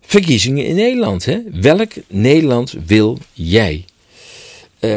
Verkiezingen 0.00 0.66
in 0.66 0.74
Nederland. 0.74 1.24
Hè? 1.24 1.40
Welk 1.52 1.92
Nederland 2.06 2.74
wil 2.86 3.18
jij? 3.32 3.84
Uh, 4.80 4.96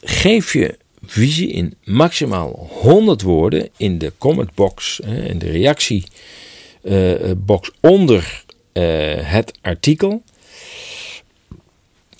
geef 0.00 0.52
je 0.52 0.78
visie 1.06 1.48
in 1.48 1.74
maximaal 1.84 2.68
100 2.70 3.22
woorden 3.22 3.68
in 3.76 3.98
de 3.98 4.12
commentbox, 4.18 5.00
in 5.00 5.38
de 5.38 5.50
reactiebox 5.50 7.70
onder 7.80 8.44
eh, 8.72 8.82
het 9.16 9.58
artikel. 9.60 10.22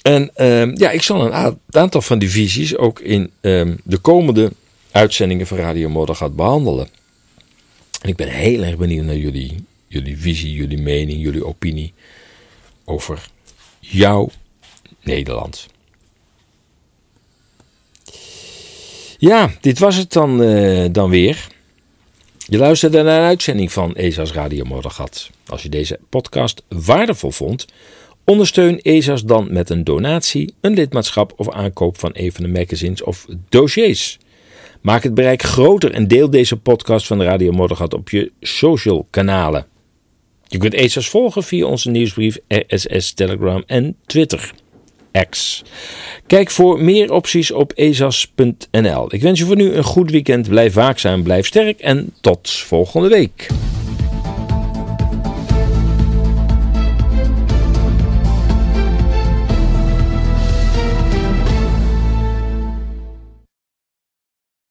En 0.03 0.30
ehm, 0.35 0.74
ja, 0.76 0.91
ik 0.91 1.03
zal 1.03 1.32
een 1.32 1.59
aantal 1.70 2.03
van 2.03 2.18
die 2.18 2.30
visies 2.30 2.76
ook 2.76 3.01
in 3.01 3.30
ehm, 3.41 3.76
de 3.85 3.99
komende 3.99 4.53
uitzendingen 4.91 5.47
van 5.47 5.59
Radio 5.59 5.89
Moddergat 5.89 6.37
behandelen. 6.37 6.89
En 8.01 8.09
ik 8.09 8.16
ben 8.16 8.28
heel 8.28 8.62
erg 8.62 8.76
benieuwd 8.76 9.05
naar 9.05 9.16
jullie, 9.16 9.64
jullie 9.87 10.18
visie, 10.18 10.53
jullie 10.53 10.78
mening, 10.78 11.22
jullie 11.22 11.47
opinie 11.47 11.93
over 12.85 13.28
jouw 13.80 14.30
Nederland. 15.03 15.66
Ja, 19.24 19.50
dit 19.60 19.78
was 19.78 19.96
het 19.96 20.12
dan, 20.12 20.42
uh, 20.42 20.84
dan 20.90 21.10
weer. 21.10 21.46
Je 22.46 22.58
luisterde 22.58 23.02
naar 23.02 23.20
een 23.20 23.26
uitzending 23.26 23.72
van 23.72 23.94
ESA's 23.94 24.32
Radio 24.32 24.64
Moddergat. 24.64 25.30
Als 25.46 25.62
je 25.62 25.68
deze 25.68 25.98
podcast 26.08 26.62
waardevol 26.68 27.30
vond, 27.30 27.66
ondersteun 28.24 28.80
ESA's 28.80 29.24
dan 29.24 29.52
met 29.52 29.70
een 29.70 29.84
donatie, 29.84 30.54
een 30.60 30.74
lidmaatschap 30.74 31.32
of 31.36 31.50
aankoop 31.50 31.98
van 31.98 32.10
een 32.12 32.32
van 32.32 32.44
de 32.44 32.50
magazines 32.50 33.02
of 33.02 33.26
dossiers. 33.48 34.18
Maak 34.80 35.02
het 35.02 35.14
bereik 35.14 35.42
groter 35.42 35.92
en 35.92 36.08
deel 36.08 36.30
deze 36.30 36.56
podcast 36.56 37.06
van 37.06 37.22
Radio 37.22 37.52
Moddergat 37.52 37.94
op 37.94 38.10
je 38.10 38.32
social 38.40 39.06
kanalen. 39.10 39.66
Je 40.46 40.58
kunt 40.58 40.74
ESA's 40.74 41.08
volgen 41.08 41.42
via 41.42 41.66
onze 41.66 41.90
nieuwsbrief, 41.90 42.38
RSS, 42.48 43.12
Telegram 43.12 43.62
en 43.66 43.96
Twitter. 44.06 44.52
Kijk 46.26 46.50
voor 46.50 46.82
meer 46.82 47.12
opties 47.12 47.50
op 47.50 47.72
ezas.nl. 47.74 49.14
Ik 49.14 49.22
wens 49.22 49.38
je 49.38 49.44
voor 49.44 49.56
nu 49.56 49.72
een 49.72 49.84
goed 49.84 50.10
weekend. 50.10 50.48
Blijf 50.48 50.74
waakzaam, 50.74 51.22
blijf 51.22 51.46
sterk 51.46 51.80
en 51.80 52.14
tot 52.20 52.50
volgende 52.50 53.08
week. 53.08 53.48